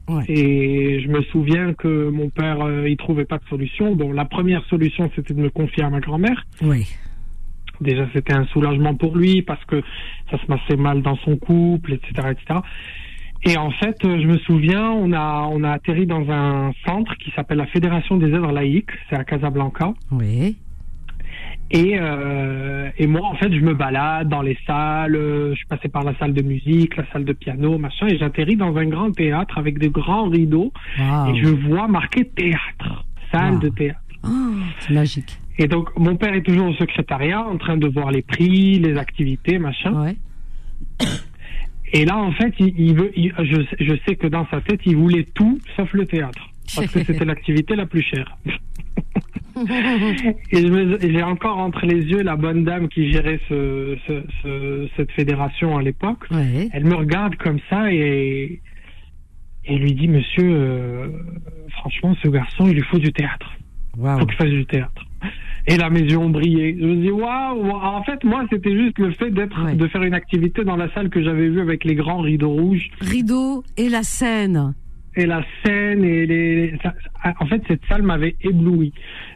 [0.08, 0.22] Ouais.
[0.28, 3.94] Et je me souviens que mon père, euh, il trouvait pas de solution.
[3.94, 6.46] Bon, la première solution, c'était de me confier à ma grand-mère.
[6.62, 6.86] Oui.
[7.80, 9.82] Déjà, c'était un soulagement pour lui parce que
[10.30, 12.60] ça se passait mal dans son couple, etc., etc.
[13.46, 17.14] Et en fait, euh, je me souviens, on a, on a atterri dans un centre
[17.18, 18.90] qui s'appelle la Fédération des œuvres laïques.
[19.10, 19.92] C'est à Casablanca.
[20.10, 20.56] Oui.
[21.70, 25.16] Et, euh, et moi, en fait, je me balade dans les salles.
[25.16, 28.16] euh, Je suis passé par la salle de musique, la salle de piano, machin, et
[28.18, 30.72] j'atterris dans un grand théâtre avec de grands rideaux.
[30.98, 31.34] Waouh.
[31.34, 33.58] Et je vois marqué théâtre, salle Wow.
[33.60, 34.00] de théâtre.
[34.24, 34.28] Oh,
[34.80, 35.38] c'est magique.
[35.58, 38.96] Et donc, mon père est toujours au secrétariat, en train de voir les prix, les
[38.96, 39.92] activités, machin.
[40.04, 40.16] Ouais.
[41.92, 44.80] Et là, en fait, il, il veut, il- je, je sais que dans sa tête,
[44.84, 46.50] il voulait tout sauf le théâtre.
[46.74, 48.36] Parce que c'était l'activité la plus chère.
[50.50, 55.12] Et j'ai encore entre les yeux la bonne dame qui gérait ce, ce- ce- cette
[55.12, 56.24] fédération à l'époque.
[56.32, 56.68] Ouais.
[56.72, 58.60] Elle me regarde comme ça et,
[59.64, 61.08] et lui dit, monsieur, euh,
[61.70, 63.52] franchement, ce garçon, il lui faut du théâtre.
[63.96, 64.18] Il Waouh.
[64.20, 65.03] faut qu'il fasse du théâtre.
[65.66, 66.76] Et yeux ont brillé.
[66.78, 67.70] Je me dis, waouh!
[67.70, 69.74] En fait, moi, c'était juste le fait d'être, Ouais.
[69.74, 72.90] de faire une activité dans la salle que j'avais vue avec les grands rideaux rouges
[73.00, 74.74] Rideau et la scène.
[75.16, 76.74] et la scène et les.
[77.40, 78.92] en fait, cette salle m'avait ébloui.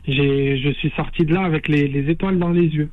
[0.07, 2.91] J'ai, je suis sorti de là avec les, les étoiles dans les yeux.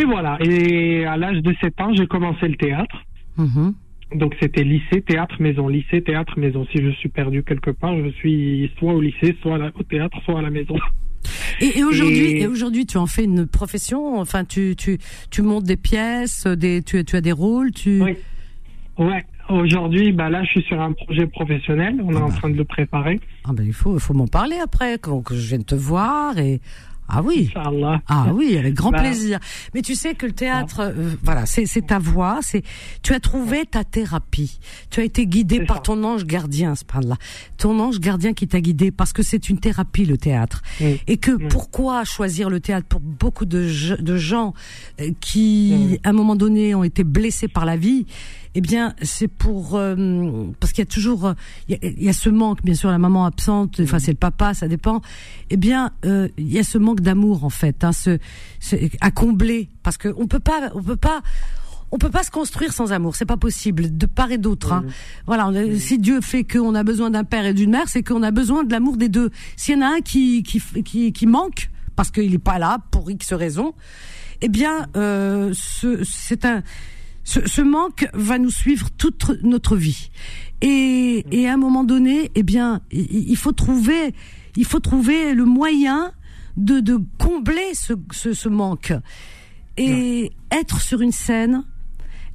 [0.00, 0.36] Et voilà.
[0.40, 3.04] Et à l'âge de 7 ans, j'ai commencé le théâtre.
[3.38, 3.74] Mhm.
[4.16, 6.66] Donc c'était lycée, théâtre, maison, lycée, théâtre, maison.
[6.72, 10.18] Si je suis perdu quelque part, je suis soit au lycée, soit la- au théâtre,
[10.24, 10.74] soit à la maison.
[11.60, 14.18] Et, aujourd'hui, Et- et aujourd'hui, tu en fais une profession.
[14.18, 14.98] Enfin, tu tu
[15.30, 17.72] tu montes des pièces, des tu tu as des rôles.
[17.72, 18.00] Tu.
[18.02, 18.16] Oui.
[18.98, 19.24] Ouais.
[19.48, 21.96] Aujourd'hui, bah là, je suis sur un projet professionnel.
[22.04, 22.34] On est Ah en bah.
[22.36, 23.18] train de le préparer.
[23.44, 26.38] Ah ben il faut il faut m'en parler après quand que je vienne te voir
[26.38, 26.60] et
[27.12, 27.50] Ah oui.
[27.54, 28.00] Inch'Allah.
[28.08, 29.00] Ah oui, avec grand Bah.
[29.00, 29.38] plaisir.
[29.74, 32.62] Mais tu sais que le théâtre, euh, voilà, c'est c'est ta voix, c'est
[33.02, 34.58] tu as trouvé ta thérapie.
[34.90, 35.82] Tu as été guidé par ça.
[35.82, 37.16] ton ange gardien, ce là
[37.58, 40.62] Ton ange gardien qui t'a guidé parce que c'est une thérapie le théâtre.
[40.80, 41.00] Oui.
[41.06, 41.46] Et que Oui.
[41.50, 43.68] pourquoi choisir le théâtre pour beaucoup de,
[44.00, 44.54] de gens
[45.00, 46.00] euh, qui Oui.
[46.04, 48.06] à un moment donné ont été blessés par la vie
[48.54, 51.34] eh bien, c'est pour euh, parce qu'il y a toujours
[51.68, 54.10] il y a, il y a ce manque, bien sûr, la maman absente, enfin c'est
[54.12, 55.00] le papa, ça dépend.
[55.50, 58.18] Eh bien, euh, il y a ce manque d'amour en fait, hein, ce,
[58.58, 61.22] ce- à combler, parce que on peut pas, on peut pas.
[61.92, 64.72] On peut pas se construire sans amour, c'est pas possible de part et d'autre.
[64.72, 64.84] Hein.
[65.26, 68.04] Voilà, on a- si Dieu fait qu'on a besoin d'un père et d'une mère, c'est
[68.04, 69.30] qu'on a besoin de l'amour des deux.
[69.56, 72.78] S'il y en a un qui qui qui, qui manque parce qu'il est pas là
[72.92, 73.74] pour X raison,
[74.40, 76.62] eh bien, euh, ce- c'est un
[77.24, 80.10] ce, ce manque va nous suivre toute notre vie.
[80.62, 84.14] Et, et à un moment donné, eh bien, il, il faut trouver,
[84.56, 86.12] il faut trouver le moyen
[86.56, 88.92] de, de combler ce, ce, ce manque.
[89.76, 91.64] Et être sur une scène,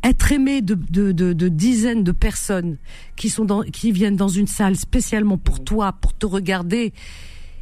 [0.03, 2.77] être aimé de, de, de, de dizaines de personnes
[3.15, 6.93] qui sont dans, qui viennent dans une salle spécialement pour toi, pour te regarder,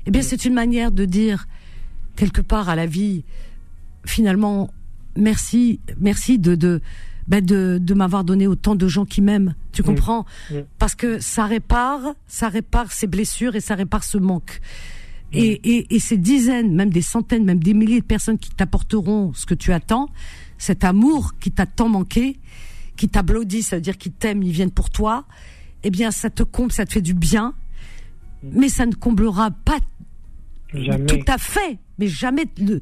[0.06, 1.48] eh bien, c'est une manière de dire
[2.16, 3.24] quelque part à la vie,
[4.06, 4.72] finalement,
[5.16, 6.82] merci, merci de de
[7.28, 9.56] ben de, de m'avoir donné autant de gens qui m'aiment.
[9.72, 10.60] Tu comprends Oui.
[10.80, 14.60] Parce que ça répare, ça répare ces blessures et ça répare ce manque.
[15.36, 19.34] Et, et, et ces dizaines, même des centaines, même des milliers de personnes qui t'apporteront
[19.34, 20.10] ce que tu attends,
[20.60, 22.38] cet amour qui t'a tant manqué,
[22.98, 25.26] qui t'applaudit, ça veut dire qu'ils t'aiment, ils viennent pour toi,
[25.84, 27.56] eh bien, ça te comble, ça te fait du bien,
[28.44, 29.80] mais ça ne comblera pas
[30.74, 31.06] Jamais.
[31.08, 32.80] tout à fait, mais jamais le-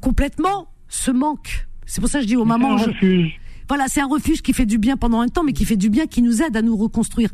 [0.00, 1.66] complètement ce manque.
[1.86, 3.28] C'est pour ça que je dis aux mamans, je-.
[3.68, 5.90] Voilà, c'est un refuge qui fait du bien pendant un temps, mais qui fait du
[5.90, 7.30] bien, qui nous aide à nous reconstruire.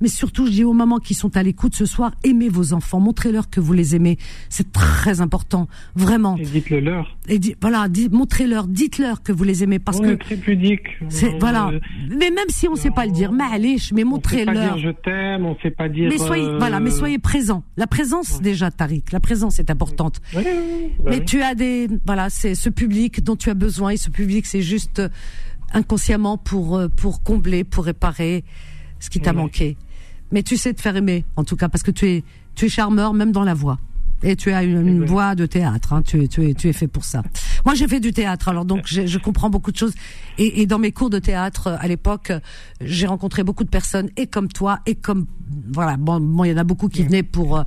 [0.00, 3.00] Mais surtout, je dis aux mamans qui sont à l'écoute ce soir, aimez vos enfants,
[3.00, 4.16] montrez-leur que vous les aimez.
[4.48, 6.36] C'est très important, vraiment.
[6.36, 7.16] Et dites-le leur.
[7.26, 10.36] Et di- voilà, di- montrez-leur, dites-leur que vous les aimez, parce on que est très
[10.36, 10.86] pudique.
[11.08, 11.70] c'est On- voilà.
[11.72, 11.80] euh,
[12.10, 14.74] Mais même si on sait pas le dire, mais allez, mais On sait pas montrez-leur.
[14.76, 16.08] dire je t'aime, on sait pas dire.
[16.12, 17.64] Mais soyez, euh, voilà, mais soyez présents.
[17.76, 20.20] La présence déjà, Tariq, la présence est importante.
[20.32, 20.42] Bah
[21.06, 21.24] Mais oui.
[21.24, 24.62] tu as des, voilà, c'est ce public dont tu as besoin et ce public, c'est
[24.62, 25.08] juste euh,
[25.72, 28.44] inconsciemment pour euh, pour combler, pour réparer
[29.00, 29.76] ce qui t'a manqué.
[30.32, 32.24] Mais tu sais te faire aimer, en tout cas, parce que tu es
[32.54, 33.78] tu es charmeur même dans la voix.
[34.24, 36.72] Et tu as une, une voix de théâtre, hein, tu, es, tu, es, tu es
[36.72, 37.22] fait pour ça.
[37.64, 39.94] Moi, j'ai fait du théâtre, alors donc je, je comprends beaucoup de choses.
[40.38, 42.32] Et, et dans mes cours de théâtre, euh, à l'époque,
[42.80, 45.26] j'ai rencontré beaucoup de personnes, et comme toi, et comme
[45.72, 47.62] voilà, bon, bon, il y en a beaucoup qui venaient pour euh,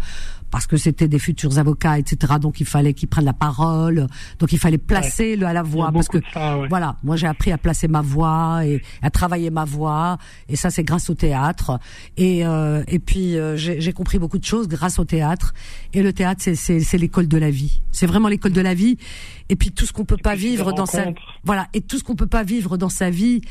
[0.52, 2.34] parce que c'était des futurs avocats, etc.
[2.40, 4.08] Donc il fallait qu'ils prennent la parole,
[4.40, 6.68] donc il fallait placer le à la voix, parce que ça, ouais.
[6.68, 10.18] voilà, moi j'ai appris à placer ma voix et à travailler ma voix,
[10.50, 11.80] et ça c'est grâce au théâtre.
[12.18, 15.54] Et euh, et puis euh, j'ai compris beaucoup de choses grâce au théâtre.
[15.94, 17.82] Et le théâtre c'est c'est l'école de la vie.
[17.92, 18.98] C'est vraiment l'école de la vie.
[19.50, 21.06] Et puis tout ce qu'on peut pas vivre dans sa
[21.44, 23.42] voilà et tout ce qu'on peut pas vivre dans sa vie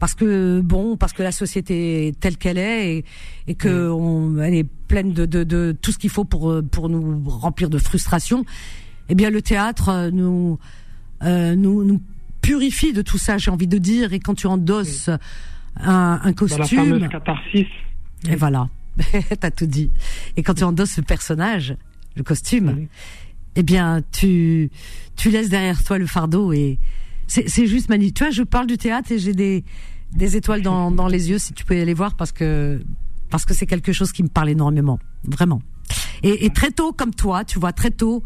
[0.00, 3.04] parce que bon parce que la société est telle qu'elle est et,
[3.46, 6.62] et que on, elle est pleine de, de, de tout ce qu'il faut pour euh,
[6.62, 8.44] pour nous remplir de frustration.
[9.10, 10.58] Eh bien le théâtre euh, nous
[11.22, 12.00] euh, nous nous
[12.40, 14.14] purifie de tout ça j'ai envie de dire.
[14.14, 15.20] Et quand tu endosses un,
[15.76, 17.66] un Dans la costume catharsis.
[18.28, 18.68] et voilà.
[19.40, 19.90] T'as tout dit.
[20.36, 21.76] Et quand tu endosses ce personnage
[22.16, 22.88] le costume
[23.54, 24.70] eh bien tu
[25.16, 26.78] tu laisses derrière toi le fardeau et
[27.26, 29.64] c'est c'est juste magnifique tu vois je parle du théâtre et j'ai des
[30.12, 32.82] des étoiles dans dans les yeux si tu peux y aller voir parce que
[33.30, 35.62] parce que c'est quelque chose qui me parle énormément vraiment.
[36.22, 38.22] Et, et très tôt comme toi tu vois très tôt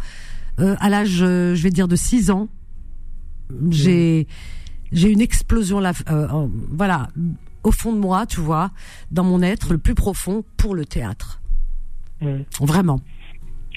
[0.61, 2.49] euh, à l'âge euh, je vais dire de 6 ans
[3.71, 4.27] j'ai
[4.93, 7.09] j'ai une explosion là euh, voilà
[7.63, 8.71] au fond de moi tu vois
[9.11, 11.41] dans mon être le plus profond pour le théâtre.
[12.23, 12.47] Ouais.
[12.61, 13.01] vraiment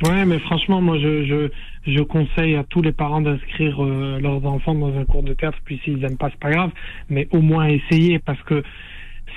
[0.04, 1.50] Ouais, mais franchement, moi, je, je,
[1.92, 5.58] je conseille à tous les parents d'inscrire euh, leurs enfants dans un cours de théâtre.
[5.66, 6.72] Puis s'ils aiment pas, c'est pas grave,
[7.10, 8.62] mais au moins essayer parce que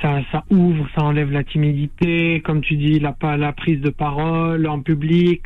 [0.03, 4.67] ça, ça ouvre, ça enlève la timidité, comme tu dis, la, la prise de parole
[4.67, 5.45] en public.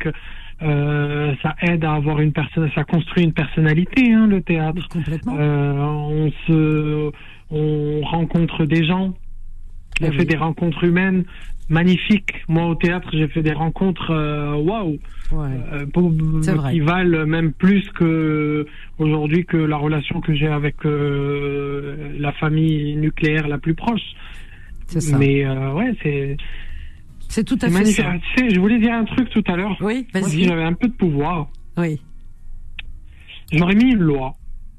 [0.61, 4.87] Euh, ça aide à avoir une personne, ça construit une personnalité, hein, le théâtre.
[4.89, 7.11] complètement Euh, on se,
[7.51, 9.13] on rencontre des gens,
[10.01, 10.25] on Eh fait oui.
[10.25, 11.25] des rencontres humaines
[11.69, 12.33] magnifiques.
[12.47, 14.99] Moi, au théâtre, j'ai fait des rencontres, euh, waouh,
[15.31, 18.65] ouais euh, qui valent même plus que
[18.99, 24.15] aujourd'hui que la relation que j'ai avec euh, la famille nucléaire la plus proche.
[24.87, 26.37] c'est ça Mais euh, ouais, c'est
[27.27, 28.05] c'est tout à fait magnifique.
[28.05, 29.75] ça Tu sais, je voulais dire un truc tout à l'heure.
[29.81, 31.47] oui Moi, si vas-y j'avais un peu de pouvoir,
[31.77, 31.99] oui
[33.51, 34.33] j'aurais mis une loi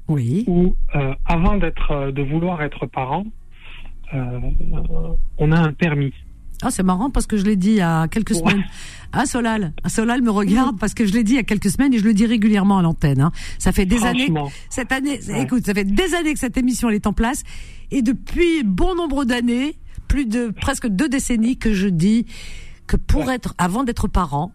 [0.07, 3.25] oui où, euh, avant d'être, euh, de vouloir être parent,
[4.13, 4.39] euh,
[5.37, 6.13] on a un permis.
[6.63, 8.63] Ah, c'est marrant parce que je l'ai dit il y a quelques semaines.
[9.13, 9.73] Ah, Solal.
[9.83, 11.99] Ah, Solal me regarde parce que je l'ai dit il y a quelques semaines et
[11.99, 13.21] je le dis régulièrement à l'antenne.
[13.21, 13.31] Hein.
[13.59, 14.33] Ça fait des années.
[14.69, 15.43] Cette année, Ouais.
[15.43, 17.43] écoute, ça fait des années que cette émission elle est en place
[17.91, 19.77] et depuis bon nombre d'années,
[20.07, 22.25] plus de presque deux décennies que je dis
[22.87, 24.51] que pour être, avant d'être parent,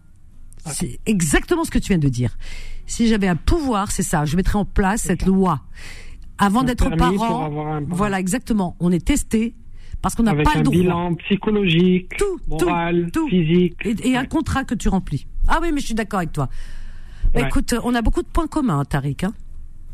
[0.65, 2.37] c'est exactement ce que tu viens de dire.
[2.85, 5.61] Si j'avais un pouvoir, c'est ça, je mettrais en place cette loi.
[6.37, 7.79] Avant d'être parent.
[7.87, 8.75] voilà, exactement.
[8.79, 9.55] On est testé
[10.03, 10.77] parce qu'on n'a pas un le droit.
[10.77, 13.27] bilan psychologique, Tout, moral, tout, tout.
[13.29, 13.77] physique.
[13.85, 15.25] Et, et un contrat que tu remplis.
[15.47, 16.47] Ah oui, mais je suis d'accord avec toi.
[17.33, 17.47] Bah, Ouais.
[17.47, 19.23] Écoute, on a beaucoup de points communs, hein, Tariq.
[19.23, 19.33] Hein.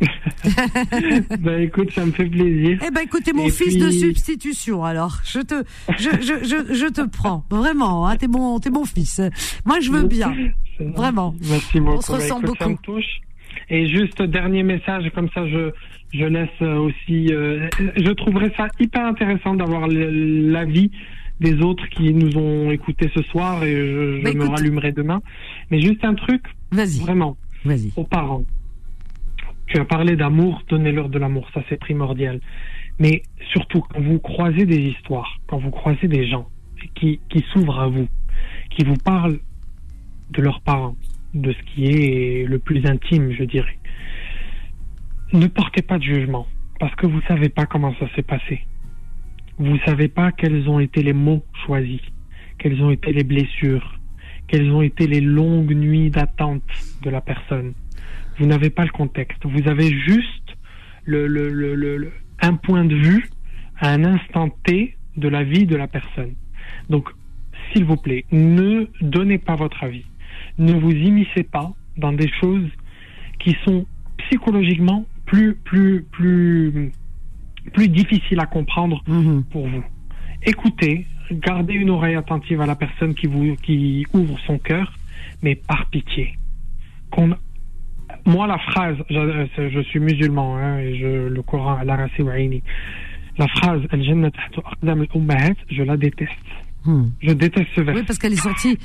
[1.40, 2.80] bah écoute, ça me fait plaisir.
[2.86, 5.20] Eh ben, écoute, t'es mon Et fils de substitution, alors.
[5.24, 5.64] Je te,
[5.98, 7.44] je, je, je, je te prends.
[7.50, 9.22] Vraiment, hein, t'es mon, t'es mon fils.
[9.66, 10.34] Moi, je veux bien.
[10.80, 11.36] Vraiment.
[11.50, 11.98] Merci beaucoup.
[11.98, 12.78] On se Bah, ressemble écoute, Ça beaucoup.
[12.92, 13.22] me touche.
[13.70, 15.72] Et juste dernier message, comme ça je,
[16.14, 17.34] je laisse euh, aussi.
[17.34, 17.68] euh,
[17.98, 20.92] je trouverais ça hyper intéressant d'avoir l'avis
[21.40, 24.50] des autres qui nous ont écoutés ce soir et je, je Bah, me écoute.
[24.58, 25.22] rallumerai demain.
[25.72, 27.92] Mais juste un truc, Vas-y, vraiment, vas-y.
[27.96, 28.44] aux parents.
[29.68, 32.40] Tu as parlé d'amour, donnez-leur de l'amour, ça c'est primordial.
[33.00, 33.22] Mais
[33.54, 36.48] surtout, quand vous croisez des histoires, quand vous croisez des gens
[36.96, 38.08] qui, qui s'ouvrent à vous,
[38.72, 39.40] qui vous parlent
[40.32, 40.96] de leurs parents,
[41.34, 43.78] de ce qui est le plus intime, je dirais,
[45.34, 46.48] ne portez pas de jugement,
[46.80, 48.62] parce que vous savez pas comment ça s'est passé.
[49.58, 52.02] Vous savez pas quels ont été les mots choisis,
[52.58, 54.00] quelles ont été les blessures,
[54.48, 56.64] quelles ont été les longues nuits d'attente
[57.04, 57.74] de la personne.
[58.38, 59.46] Vous n'avez pas le contexte.
[59.46, 60.56] Vous avez juste
[62.42, 63.30] un point de vue
[63.80, 66.34] à un instant T de la vie de la personne.
[66.90, 67.10] Donc,
[67.72, 70.06] s'il vous plaît, ne donnez pas votre avis.
[70.58, 72.70] Ne vous immiscez pas dans des choses
[73.40, 73.86] qui sont
[74.18, 76.92] psychologiquement plus, plus, plus,
[77.74, 79.44] plus difficiles à comprendre Mhm.
[79.52, 79.84] pour vous.
[80.44, 84.92] Écoutez, gardez une oreille attentive à la personne qui vous qui ouvre son cœur,
[85.44, 86.34] mais par pitié.
[87.12, 87.36] Qu'on-
[88.26, 91.88] moi, la phrase, je, je suis musulman hein, et je, le Coran, al
[93.38, 93.82] la phrase
[95.70, 96.32] je la déteste.
[96.86, 97.10] Hmm.
[97.22, 98.00] Je déteste ce verset.
[98.00, 98.78] Oui, parce qu'elle est sortie.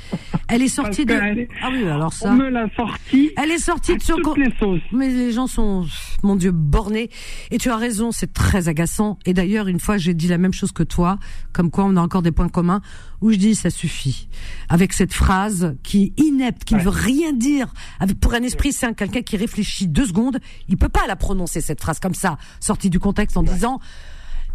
[0.49, 1.13] Elle est sortie de.
[1.13, 2.31] Est- Ah oui, alors On ça.
[2.33, 4.15] me l'a sorti Elle est sortie de son.
[4.17, 4.81] toutes les sauces.
[4.91, 5.85] Mais les gens sont,
[6.21, 7.09] mon Dieu, bornés.
[7.51, 9.17] Et tu as raison, c'est très agaçant.
[9.25, 11.17] Et d'ailleurs, une fois, j'ai dit la même chose que toi,
[11.53, 12.81] comme quoi on a encore des points communs,
[13.21, 14.27] où je dis ça suffit.
[14.67, 17.67] Avec cette phrase qui est inepte, qui ne veut rien dire.
[18.01, 21.61] Avec, pour un esprit sain, quelqu'un qui réfléchit deux secondes, il peut pas la prononcer,
[21.61, 23.79] cette phrase comme ça, sortie du contexte en disant,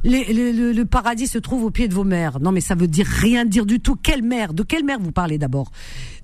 [0.04, 2.40] les- les- le, le paradis se trouve au pied de vos mères.
[2.40, 3.96] Non, mais ça veut dire rien dire du tout.
[3.96, 5.70] Quelle mère De quelle mère vous parlez d'abord?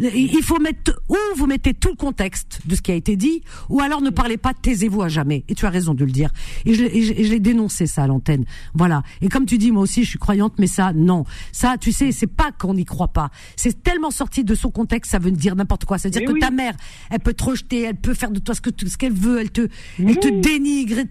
[0.00, 3.42] Il faut mettre ou vous mettez tout le contexte de ce qui a été dit,
[3.68, 5.44] ou alors ne parlez pas, taisez-vous à jamais.
[5.48, 6.30] Et tu as raison de le dire.
[6.64, 8.44] Et je, l'ai- et je, et je l'ai dénoncé ça à l'antenne.
[8.74, 9.02] Voilà.
[9.22, 11.24] Et comme tu dis, moi aussi, je suis croyante, mais ça, non.
[11.52, 13.30] Ça, tu sais, c'est pas qu'on n'y croit pas.
[13.56, 15.98] C'est tellement sorti de son contexte, ça veut dire n'importe quoi.
[15.98, 16.40] C'est-à-dire que oui.
[16.40, 16.74] ta mère,
[17.10, 19.50] elle peut te rejeter, elle peut faire de toi ce que ce qu'elle veut, elle
[19.50, 21.02] te, elle te dénigre,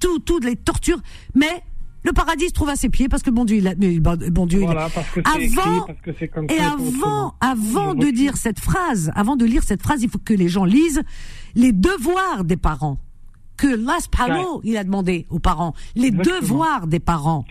[0.00, 1.00] tout, tout, les tortures.
[1.34, 1.62] Mais
[2.04, 4.46] le paradis se trouve à ses pieds parce que bon Dieu, il a, mais bon
[4.46, 8.36] Dieu, Voilà, parce que c'est écrit, avant, parce que comme et avant, avant de dire
[8.36, 11.02] cette phrase, avant de lire cette phrase, il faut que les gens lisent
[11.54, 12.98] les devoirs des parents.
[13.56, 15.74] Que Allah subhanahu, il a demandé aux parents.
[15.94, 16.40] Les Exactement.
[16.40, 17.44] devoirs des parents.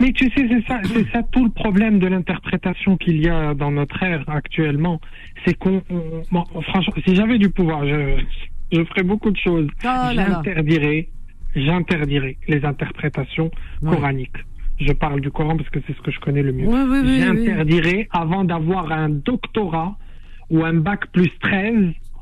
[0.00, 3.52] Mais tu sais, c'est ça, c'est ça tout le problème de l'interprétation qu'il y a
[3.52, 5.00] dans notre ère actuellement.
[5.44, 5.82] C'est qu'on,
[6.30, 8.22] bon, franchement, si j'avais du pouvoir, je,
[8.72, 9.66] je ferais beaucoup de choses.
[9.84, 11.08] Oh j'interdirais,
[11.64, 13.50] j'interdirais les interprétations
[13.82, 13.94] Ouais.
[13.94, 14.36] coraniques.
[14.80, 16.66] Je parle du Coran parce que c'est ce que je connais le mieux.
[16.68, 17.20] Oui.
[17.20, 19.96] j'interdirais avant d'avoir un doctorat
[20.50, 21.74] ou un bac plus 13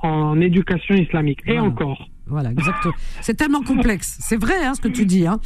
[0.03, 1.41] en éducation islamique.
[1.47, 2.09] Et encore.
[2.27, 2.95] Voilà, exactement.
[3.21, 4.17] C'est tellement complexe.
[4.21, 5.39] C'est vrai, hein, ce que tu dis, hein.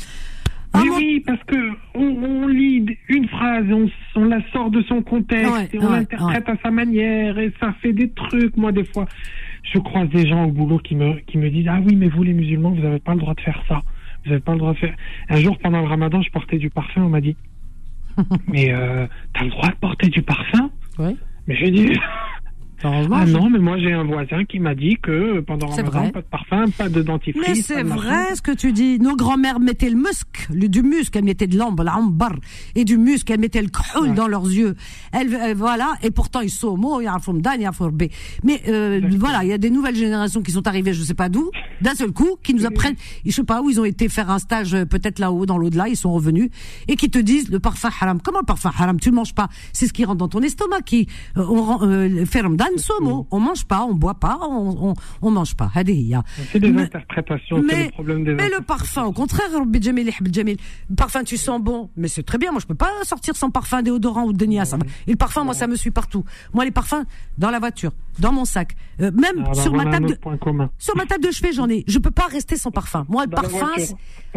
[0.73, 1.57] Ah, Mais oui, parce que
[1.95, 5.87] on, on lit une phrase, on, on la sort de son contexte Ouais, et on
[5.91, 8.57] ouais, l'interprète à sa manière et ça fait des trucs.
[8.57, 9.07] Moi, des fois,
[9.63, 12.23] je croise des gens au boulot qui me qui me disent ah oui, mais vous
[12.23, 13.83] les musulmans, vous n'avez pas le droit de faire ça.
[14.25, 14.95] Vous n'avez pas le droit de faire.
[15.29, 17.03] Un jour pendant le Ramadan, je portais du parfum.
[17.03, 17.37] On m'a dit
[18.49, 20.71] mais euh, t'as le droit de porter du parfum?
[20.99, 21.17] Ouais.
[21.47, 21.93] Mais j'ai dit
[22.83, 26.13] Heureusement, ah non, mais moi j'ai un voisin qui m'a dit que pendant Ramadan, vrai.
[26.13, 27.45] pas de parfum, pas de dentifrice.
[27.47, 28.99] Mais c'est de vrai ce que tu dis.
[28.99, 32.33] Nos grands-mères mettaient le musc, le, du musc, elles mettaient de l'ambre, l'ambar,
[32.75, 34.15] et du musc, elles mettaient le khul Ouais.
[34.15, 34.77] dans leurs yeux.
[35.13, 37.65] Elles, elles- voilà, et pourtant ils sont homo, il y a un fomdan, il y
[37.67, 38.11] a un forbé.
[38.45, 41.29] Mais euh, voilà, il y a des nouvelles générations qui sont arrivées, je sais pas
[41.29, 41.51] d'où,
[41.83, 42.95] d'un seul coup, qui nous apprennent,
[43.27, 45.89] je sais pas où ils ont été faire un stage, euh, peut-être là-haut, dans l'au-delà,
[45.89, 46.49] ils sont revenus,
[46.89, 48.21] et qui te disent le parfum haram.
[48.23, 48.99] Comment le parfum haram?
[48.99, 49.49] Tu le manges pas.
[49.73, 53.41] C'est ce qui rentre dans ton estomac, qui, euh, on euh, fait Ramadan, Amsomo, on
[53.41, 55.71] mange pas, on boit pas, on, on, mange pas.
[55.75, 59.49] C'est des interprétations, c'est le problème Mais le parfum, au contraire,
[60.97, 62.53] parfum, tu sens bon, mais c'est très bien.
[62.53, 64.65] Moi, je peux pas sortir sans parfum, déodorant ou denia.
[65.07, 66.25] Et le parfum, moi, ça me suit partout.
[66.53, 67.05] Moi, les parfums,
[67.39, 70.19] dans la voiture, dans mon sac, euh, même sur ma table de,
[70.79, 71.85] sur ma table de chevet, j'en ai.
[71.87, 73.07] Je peux pas rester sans parfum.
[73.09, 73.71] Moi, le parfum,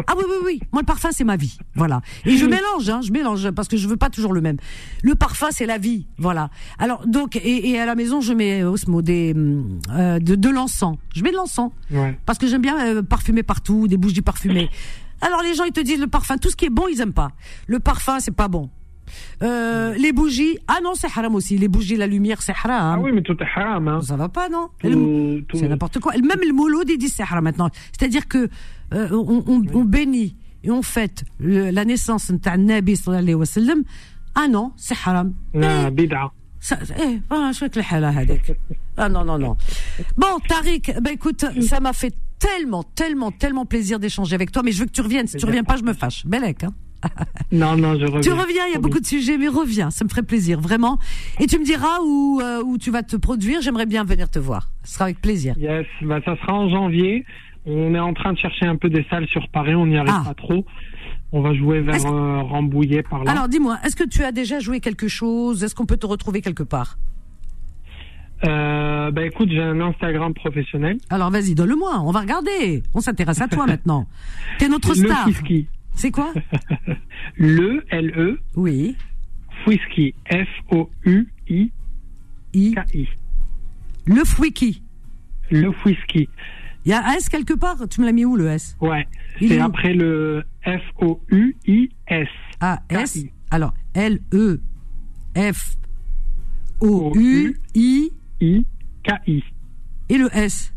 [0.06, 0.60] ah oui, oui, oui.
[0.72, 1.58] Moi, le parfum, c'est ma vie.
[1.74, 2.00] Voilà.
[2.24, 4.56] Et je mélange, hein, je mélange parce que je veux pas toujours le même.
[5.02, 6.06] Le parfum, c'est la vie.
[6.18, 6.50] Voilà.
[6.78, 10.48] Alors, donc, et à la maison, je mets euh, Osmo des, hum, euh, de, de
[10.48, 10.96] l'encens.
[11.14, 11.70] Je mets de l'encens.
[11.90, 12.18] Ouais.
[12.26, 14.68] Parce que j'aime bien euh, parfumer partout, des bougies parfumées.
[15.20, 17.12] Alors les gens ils te disent le parfum, tout ce qui est bon ils aiment
[17.12, 17.30] pas.
[17.68, 18.68] Le parfum c'est pas bon.
[19.42, 21.56] Euh, les bougies, ah non c'est haram aussi.
[21.58, 22.98] Les bougies, la lumière c'est haram.
[22.98, 24.00] Ah oui, mais tout est haram, hein.
[24.00, 24.68] Ça va pas non?
[24.82, 26.12] C'est n'importe quoi.
[26.14, 27.68] Même le mouloud il dit c'est haram maintenant.
[27.92, 28.48] C'est-à-dire que
[28.92, 33.34] euh, on, on, on bénit et on fête le- la naissance de Nabi sallallahu alayhi
[33.34, 33.82] wa sallam.
[34.34, 35.32] Ah non c'est haram.
[35.62, 36.32] Ah, bid'a.
[36.64, 37.66] Ça, eh, voilà, je
[38.96, 39.54] Ah non, non, non.
[40.16, 44.72] Bon, Tariq, ben écoute, ça m'a fait tellement, tellement, tellement plaisir d'échanger avec toi, mais
[44.72, 45.26] je veux que tu reviennes.
[45.26, 46.24] Si tu reviens pas, je me fâche.
[46.24, 46.72] Belek, hein
[47.52, 48.20] non, non, je reviens.
[48.20, 50.98] Tu reviens, il y a beaucoup de sujets, mais reviens, ça me ferait plaisir, vraiment.
[51.38, 54.38] Et tu me diras où, euh, où tu vas te produire, j'aimerais bien venir te
[54.38, 54.70] voir.
[54.84, 55.54] Ce sera avec plaisir.
[55.58, 57.26] Yes, bah, ça sera en janvier.
[57.66, 60.14] On est en train de chercher un peu des salles sur Paris, on n'y arrive
[60.14, 60.22] ah.
[60.24, 60.64] pas trop.
[61.36, 63.32] On va jouer vers que- euh, Rambouillet par là.
[63.32, 65.64] Alors dis-moi, est-ce que tu as déjà joué quelque chose?
[65.64, 66.96] Est-ce qu'on peut te retrouver quelque part?
[68.46, 70.98] Euh, bah écoute, j'ai un Instagram professionnel.
[71.10, 72.84] Alors vas-y, donne-le-moi, on va regarder.
[72.94, 74.06] On s'intéresse à toi maintenant.
[74.58, 75.24] T'es notre Le star.
[75.24, 75.66] Fouiski.
[75.96, 76.32] C'est quoi?
[77.36, 78.96] Le L-E Oui.
[79.64, 80.14] Fouiski.
[80.30, 81.72] F-O-U-I-K-I.
[82.94, 83.08] I.
[84.06, 84.82] Le Fouiki.
[85.50, 86.28] Le Fouiski.
[86.84, 88.76] Il y a un S quelque part Tu me l'as mis où le S?
[88.80, 89.06] Ouais.
[89.40, 92.28] C'est après le F-O-U-I-S.
[92.60, 93.24] A S?
[93.50, 94.58] Alors L E
[95.36, 95.76] F
[96.80, 99.42] O U I I-K-I.
[100.10, 100.72] et le S?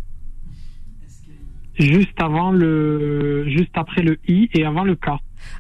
[1.80, 5.10] Juste avant le, juste après le I et avant le K.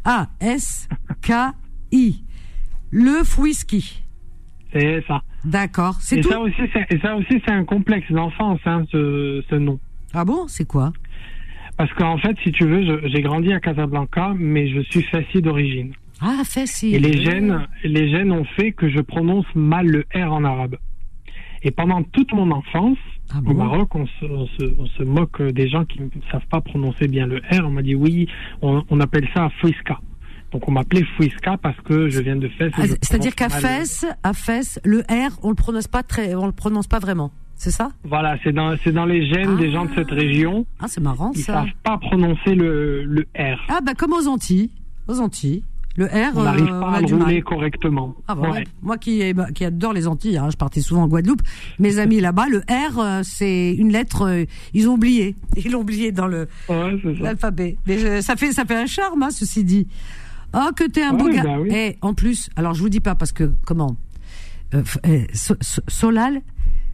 [0.06, 0.88] A S
[1.22, 1.32] K
[1.92, 2.24] I.
[2.90, 4.04] Le Fouiski.
[4.74, 5.22] C'est ça.
[5.46, 5.96] D'accord.
[6.02, 6.30] C'est Et tout?
[6.30, 9.80] ça aussi, c'est, et ça aussi, c'est un complexe d'enfance, hein, ce, ce nom.
[10.14, 10.48] Ah bon?
[10.48, 10.94] C'est quoi?
[11.78, 15.94] Parce qu'en fait, si tu veux, j'ai grandi à Casablanca, mais je suis fassi d'origine.
[16.22, 16.96] Ah, facile.
[16.96, 20.78] Et les gènes, les gènes ont fait que je prononce mal le R en arabe.
[21.64, 22.98] Et pendant toute mon enfance,
[23.32, 26.46] Ah au Maroc, on se, on, se, on se moque des gens qui ne savent
[26.50, 27.66] pas prononcer bien le R.
[27.66, 28.28] On m'a dit oui,
[28.62, 30.00] on, on appelle ça Fouiska.
[30.52, 32.72] Donc on m'appelait Fouiska parce que je viens de Fès.
[32.76, 36.54] Ah, C'est-à-dire qu'à Fès, à Fès, le R, on le prononce pas très, on le
[36.54, 37.32] prononce pas vraiment?
[37.60, 37.90] C'est ça?
[38.04, 39.72] Voilà, c'est dans, c'est dans les gènes des Ah.
[39.72, 40.66] gens de cette région.
[40.80, 41.54] Ah, c'est marrant Ils ça.
[41.54, 43.58] savent pas prononcer le, le R.
[43.70, 44.70] Ah bah comme aux Antilles,
[45.08, 45.64] aux Antilles.
[45.96, 48.14] Le R, on n'arrive euh, pas à le rouler correctement.
[48.28, 48.50] Ah bah ouais.
[48.60, 48.64] Ouais.
[48.84, 51.42] Moi qui, ai- qui adore les Antilles, hein, je partais souvent en Guadeloupe.
[51.80, 54.44] Mes amis là-bas, le R, euh, c'est une lettre, euh,
[54.76, 55.36] ils ont oublié.
[55.58, 57.10] Ils l'ont oublié dans le Ouais, ça.
[57.24, 57.78] l'alphabet.
[58.22, 59.88] Ça fait ça fait un charme, hein, ceci dit.
[60.54, 61.42] Oh que t'es un beau gars.
[61.44, 61.70] bah oui.
[61.74, 63.96] Et en plus, alors je vous dis pas parce que comment?
[64.76, 65.56] Euh, euh, So-
[65.88, 66.42] Solal.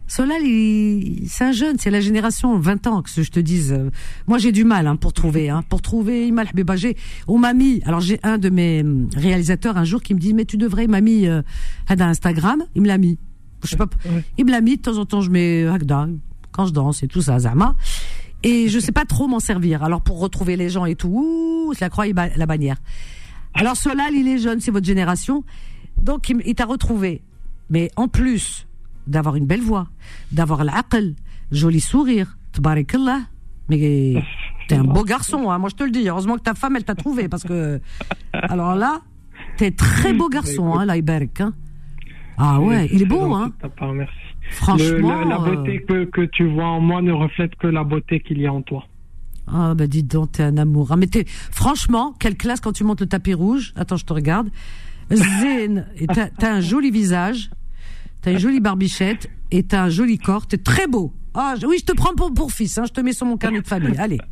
[0.06, 3.72] Solal, il- c'est un jeune, c'est la génération 20 ans que je te dise.
[3.72, 3.90] euh,
[4.26, 6.76] Moi, j'ai du mal hein, pour trouver, hein, pour trouver Imal Habeba.
[6.76, 7.80] J'ai- On m'a mis.
[7.86, 10.84] Alors, j'ai un de mes hum, réalisateurs un jour qui me dit, mais tu devrais,
[10.84, 11.40] il m'a mis euh,
[11.88, 12.62] Hada Instagram.
[12.74, 13.18] Il me l'a mis.
[13.62, 13.88] Je sais pas.
[14.36, 14.76] Il me l'a mis.
[14.76, 16.06] De temps en temps, je mets Hagda
[16.52, 17.74] quand je danse et tout ça, Zama.
[18.42, 19.82] Et je sais pas trop m'en servir.
[19.82, 22.76] Alors, pour retrouver les gens et tout, ouh, c'est la croix et la bannière.
[23.54, 25.44] Alors, Solal, il est jeune, c'est votre génération.
[26.02, 27.22] Donc, il t'a retrouvé.
[27.70, 28.66] Mais en plus
[29.06, 29.88] d'avoir une belle voix,
[30.32, 31.14] d'avoir l'aql,
[31.50, 33.20] joli sourire, tabarakallah,
[33.68, 34.22] mais
[34.68, 36.08] t'es un beau garçon, hein, moi je te le dis.
[36.08, 37.80] Heureusement que ta femme, elle t'a trouvé, parce que...
[38.32, 39.02] Alors là,
[39.56, 41.52] t'es très beau garçon, hein, hein.
[42.36, 43.52] Ah ouais, il est beau, hein.
[43.94, 44.12] merci.
[44.50, 45.22] Franchement...
[45.22, 48.20] Le- la euh, beauté que, que tu vois en moi ne reflète que la beauté
[48.20, 48.84] qu'il y a en toi.
[49.46, 50.88] Ah bah dis donc, t'es un amour.
[50.90, 53.72] Ah, mais t'es, franchement, quelle classe quand tu montes le tapis rouge.
[53.76, 54.48] Attends, je te regarde.
[55.10, 57.50] T'as, t'as un joli visage,
[58.24, 60.46] t'as une jolie barbichette et t'as un joli corps.
[60.48, 61.12] T'es très beau.
[61.34, 62.76] Ah je- oui, je te prends pour, pour fils.
[62.78, 63.96] Hein, je te mets sur mon carnet de famille.
[63.98, 64.18] Allez.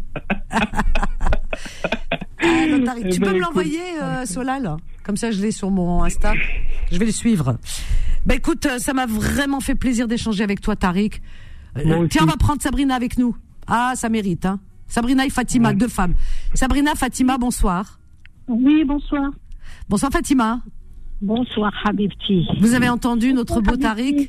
[2.45, 3.05] Ah, non, t'arrives.
[3.07, 6.33] Eh tu ben, peux me l'envoyer, euh, Solal Comme ça, je l'ai sur mon Insta.
[6.91, 7.57] Je vais le suivre.
[8.27, 11.21] Bah écoute, euh, ça m'a vraiment fait plaisir d'échanger avec toi, Tariq.
[11.79, 13.37] Euh, tiens, on va prendre Sabrina avec nous.
[13.69, 14.59] Ah, ça mérite, hein.
[14.89, 15.75] Sabrina et Fatima, Ouais.
[15.75, 16.15] deux femmes.
[16.55, 18.01] Sabrina, Fatima, bonsoir.
[18.49, 19.31] Oui, bonsoir.
[19.89, 20.61] Bonsoir Fatima.
[21.23, 22.49] Bonsoir, Habibti.
[22.59, 24.29] Vous avez entendu notre beau Tariq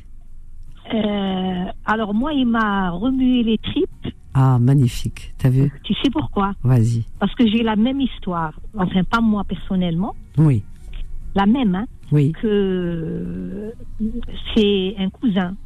[0.94, 4.14] Euh, alors, moi, il m'a remué les tripes.
[4.32, 5.34] Ah, magnifique.
[5.38, 7.04] T'as vu Tu sais pourquoi Vas-y.
[7.18, 8.52] Parce que j'ai la même histoire.
[8.78, 10.14] Enfin, pas moi personnellement.
[10.38, 10.62] Oui,
[11.34, 11.86] La même, hein.
[12.12, 12.32] oui.
[12.40, 13.72] Que
[14.54, 15.56] c'est un cousin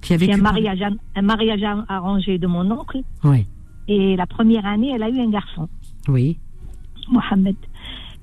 [0.00, 0.80] Qui a C'est vécu un mariage,
[1.16, 3.00] un mariage arrangé de mon oncle.
[3.24, 3.46] Oui,
[3.88, 5.68] Et la première année, elle a eu un garçon,
[6.08, 6.38] oui.
[7.10, 7.56] Mohamed.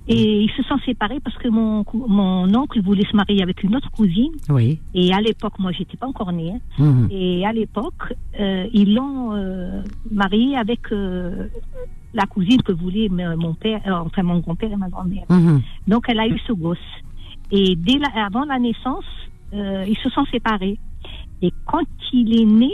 [0.07, 3.75] Et ils se sont séparés parce que mon, mon oncle voulait se marier avec une
[3.75, 4.31] autre cousine.
[4.49, 4.79] Oui.
[4.93, 6.51] Et à l'époque, moi, j'étais pas encore née.
[6.51, 6.59] hein.
[6.77, 7.07] Mhm.
[7.11, 11.47] Et à l'époque, euh, ils l'ont euh, marié avec euh,
[12.13, 15.25] la cousine que voulait mon père, euh, enfin mon grand-père et ma grand-mère.
[15.29, 15.61] Mhm.
[15.87, 16.77] Donc elle a eu ce gosse.
[17.51, 19.05] Et dès la- avant la naissance,
[19.53, 20.77] euh, ils se sont séparés.
[21.41, 21.83] Et quand
[22.13, 22.71] il est né,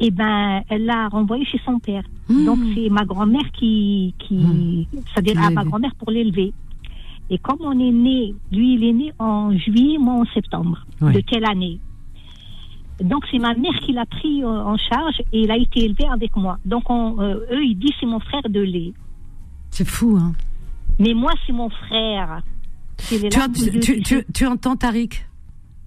[0.00, 2.02] eh ben, elle l'a renvoyé chez son père.
[2.28, 2.44] Mhm.
[2.44, 6.52] Donc c'est ma grand-mère qui, qui c'est-à-dire Qui à ma grand-mère pour l'élever.
[7.30, 10.84] Et comme on est né, lui il est né en juillet, moi en septembre.
[11.00, 11.12] Ouais.
[11.12, 11.78] De quelle année?
[13.02, 16.04] Donc c'est ma mère qui l'a pris euh, en charge et il a été élevé
[16.12, 16.58] avec moi.
[16.64, 18.92] Donc on, euh, eux ils disent c'est mon frère de lait.
[19.70, 20.32] C'est fou, hein.
[20.98, 22.42] Mais moi c'est mon frère.
[23.08, 23.28] Tu,
[23.80, 25.26] tu, tu, tu entends Tariq?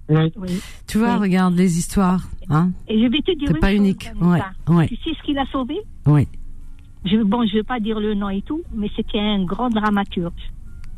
[0.08, 0.32] Oui.
[0.36, 0.60] Oui.
[0.86, 1.20] Tu vois, Oui.
[1.22, 2.22] regarde les histoires.
[2.50, 4.10] Hein Et je vais te dire T'es une pas chose, unique.
[4.20, 4.88] Ouais, ouais.
[4.88, 5.76] Tu sais ce qu'il a sauvé?
[6.06, 6.26] Oui.
[7.04, 9.68] je, Bon, je ne veux pas dire le nom et tout, mais c'était un grand
[9.68, 10.32] dramaturge.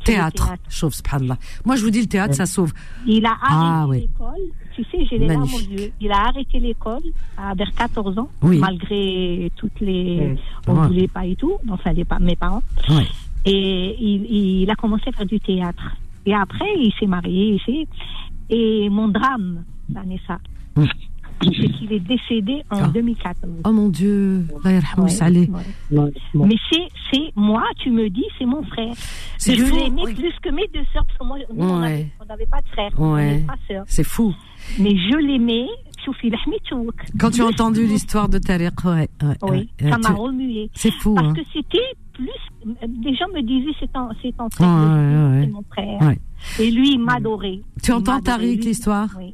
[0.03, 0.53] C'est le Théâtre.
[0.69, 1.37] Chauve, subhanallah.
[1.63, 2.73] Moi, je vous dis, le théâtre, ça sauve.
[3.05, 4.41] Il a arrêté Ah, l'école.
[4.75, 5.91] Tu sais, j'ai les larmes aux yeux.
[6.01, 7.03] Il a arrêté l'école
[7.37, 8.57] à vers 14 ans, Oui.
[8.57, 10.35] malgré toutes les.
[10.67, 10.87] On ne Ouais.
[10.87, 12.63] voulait pas et tout, enfin, les mes parents.
[12.89, 13.05] Ouais.
[13.45, 15.95] Et il, il a commencé à faire du théâtre.
[16.25, 17.55] Et après, il s'est marié.
[17.55, 17.87] Il s'est-
[18.51, 20.39] Et mon drame, Vanessa,
[21.41, 22.87] c'est qu'il est décédé en Ah.
[22.93, 23.51] 2014.
[23.65, 24.45] Oh mon Dieu.
[24.63, 24.79] Ouais,
[25.91, 26.11] ouais.
[26.35, 28.93] Mais c'est, c'est moi, tu me dis, c'est mon frère.
[29.37, 30.13] C'est je l'aimais oui.
[30.13, 32.07] plus que mes deux sœurs, parce que moi, Ouais.
[32.19, 33.25] on n'avait pas de frère, on Ouais.
[33.31, 33.83] n'avait pas de sœurs.
[33.87, 34.35] C'est fou.
[34.77, 35.65] Mais je l'aimais.
[37.19, 38.91] Quand tu as entendu l'histoire de Tariq, ouais.
[39.23, 39.89] ouais, Oui, ouais.
[39.91, 40.69] ça m'a remué.
[40.73, 41.33] C'est fou, Parce hein.
[41.33, 41.77] que c'était
[42.13, 42.27] plus.
[43.03, 45.41] Les gens me disaient, c'est ton, c'est ton frère, ouais, ouais.
[45.45, 46.01] c'est mon frère.
[46.01, 46.19] Ouais.
[46.59, 47.59] Et lui, il m'adorait.
[47.83, 49.33] Tu Il entends Tariq, l'histoire Oui.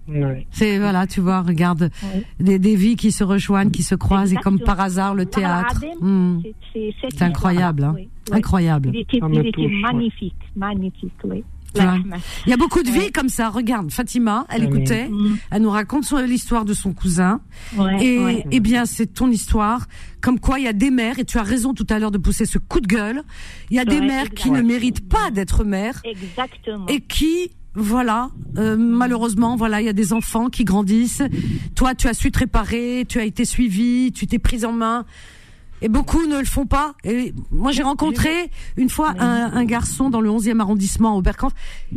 [0.52, 2.24] C'est, voilà, tu vois, regarde, Oui.
[2.40, 5.78] des, des vies qui se rejoignent, qui se croisent, et comme par hasard, le théâtre.
[5.78, 6.42] Adem, Hmm.
[6.44, 7.94] c'est- c'est cette C'est incroyable, hein.
[7.96, 8.10] oui.
[8.32, 8.92] Incroyable.
[8.94, 9.82] Il était, Ça me il était touche, ouais.
[9.82, 11.44] magnifique, magnifique, oui.
[11.76, 12.18] Rahma.
[12.46, 13.00] Il y a beaucoup de Ouais.
[13.06, 13.50] vies comme ça.
[13.50, 15.38] Regarde, Fatima, elle écoutait, Mm.
[15.52, 17.42] elle nous raconte l'histoire de son cousin.
[17.78, 18.46] Ouais, Et, ouais.
[18.52, 19.86] eh bien, c'est ton histoire.
[20.22, 22.18] Comme quoi, il y a des mères, et tu as raison tout à l'heure de
[22.18, 23.22] pousser ce coup de gueule.
[23.70, 26.86] Il y a des mères qui ne méritent pas d'être mères Exactement.
[26.88, 31.22] et qui, voilà, euh, malheureusement, voilà, il y a des enfants qui grandissent.
[31.76, 35.06] Toi, tu as su te réparer, tu as été suivi, tu t'es prise en main.
[35.82, 36.96] Et beaucoup ne le font pas.
[37.04, 41.52] Et moi, j'ai rencontré une fois un, un garçon dans le 11e arrondissement au Berkamp.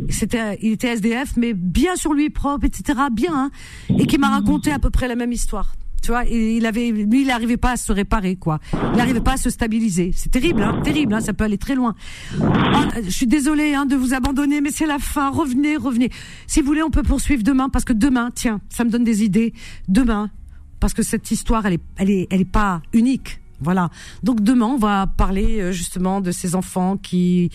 [0.09, 3.51] C'était, il était SDF, mais bien sur lui, propre, etc., bien, hein,
[3.97, 5.73] et qui m'a raconté à peu près la même histoire.
[6.01, 8.59] Tu vois, et il avait, lui, il n'arrivait pas à se réparer, quoi.
[8.73, 10.11] Il n'arrivait pas à se stabiliser.
[10.15, 11.93] C'est terrible, hein, terrible, hein, ça peut aller très loin.
[12.41, 15.29] Ah, je suis désolée hein, de vous abandonner, mais c'est la fin.
[15.29, 16.09] Revenez, revenez.
[16.47, 19.23] Si vous voulez, on peut poursuivre demain, parce que demain, tiens, ça me donne des
[19.23, 19.53] idées.
[19.89, 20.31] Demain,
[20.79, 23.40] parce que cette histoire, elle est, elle est, elle est pas unique.
[23.61, 23.89] Voilà.
[24.23, 27.49] Donc demain, on va parler euh, justement de ces enfants qui,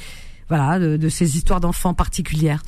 [0.48, 2.62] voilà, de, de ces histoires d'enfants particulières.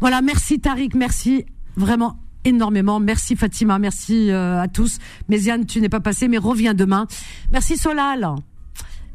[0.00, 0.22] Voilà.
[0.22, 1.44] Merci Tariq, merci
[1.76, 3.00] vraiment énormément.
[3.00, 4.98] Merci Fatima, merci euh, à tous.
[5.28, 7.06] Méziane, tu n'es pas passé, mais reviens demain.
[7.52, 8.28] Merci Solal.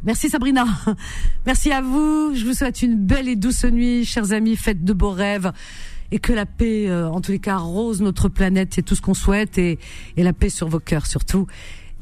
[0.04, 0.66] Merci Sabrina.
[1.46, 2.34] Merci à vous.
[2.36, 4.58] Je vous souhaite une belle et douce nuit, chers amis.
[4.58, 5.54] Faites de beaux rêves.
[6.12, 8.74] Et que la paix, euh, en tous les cas, rose notre planète.
[8.76, 9.58] C'est tout ce qu'on souhaite.
[9.58, 9.80] Et,
[10.18, 11.48] et la paix sur vos cœurs, surtout.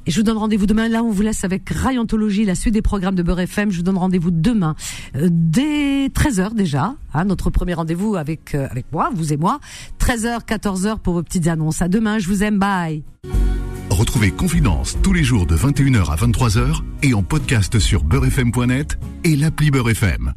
[0.08, 0.88] Je vous donne rendez-vous demain.
[0.88, 3.72] Là, on vous laisse avec Rayontologie, la suite des programmes de Beurre FM.
[3.72, 4.76] Je vous donne rendez-vous demain,
[5.16, 6.96] euh, dès 13h déjà.
[7.14, 9.60] Hein, notre premier rendez-vous avec, euh, avec moi, vous et moi.
[10.00, 11.82] 13h, 14h pour vos petites annonces.
[11.82, 12.20] À demain.
[12.20, 12.58] Je vous aime.
[12.58, 13.04] Bye.
[13.90, 19.36] Retrouvez Confidence tous les jours de 21h à 23h et en podcast sur beurrefm.net et
[19.36, 20.34] l'appli Beurre FM.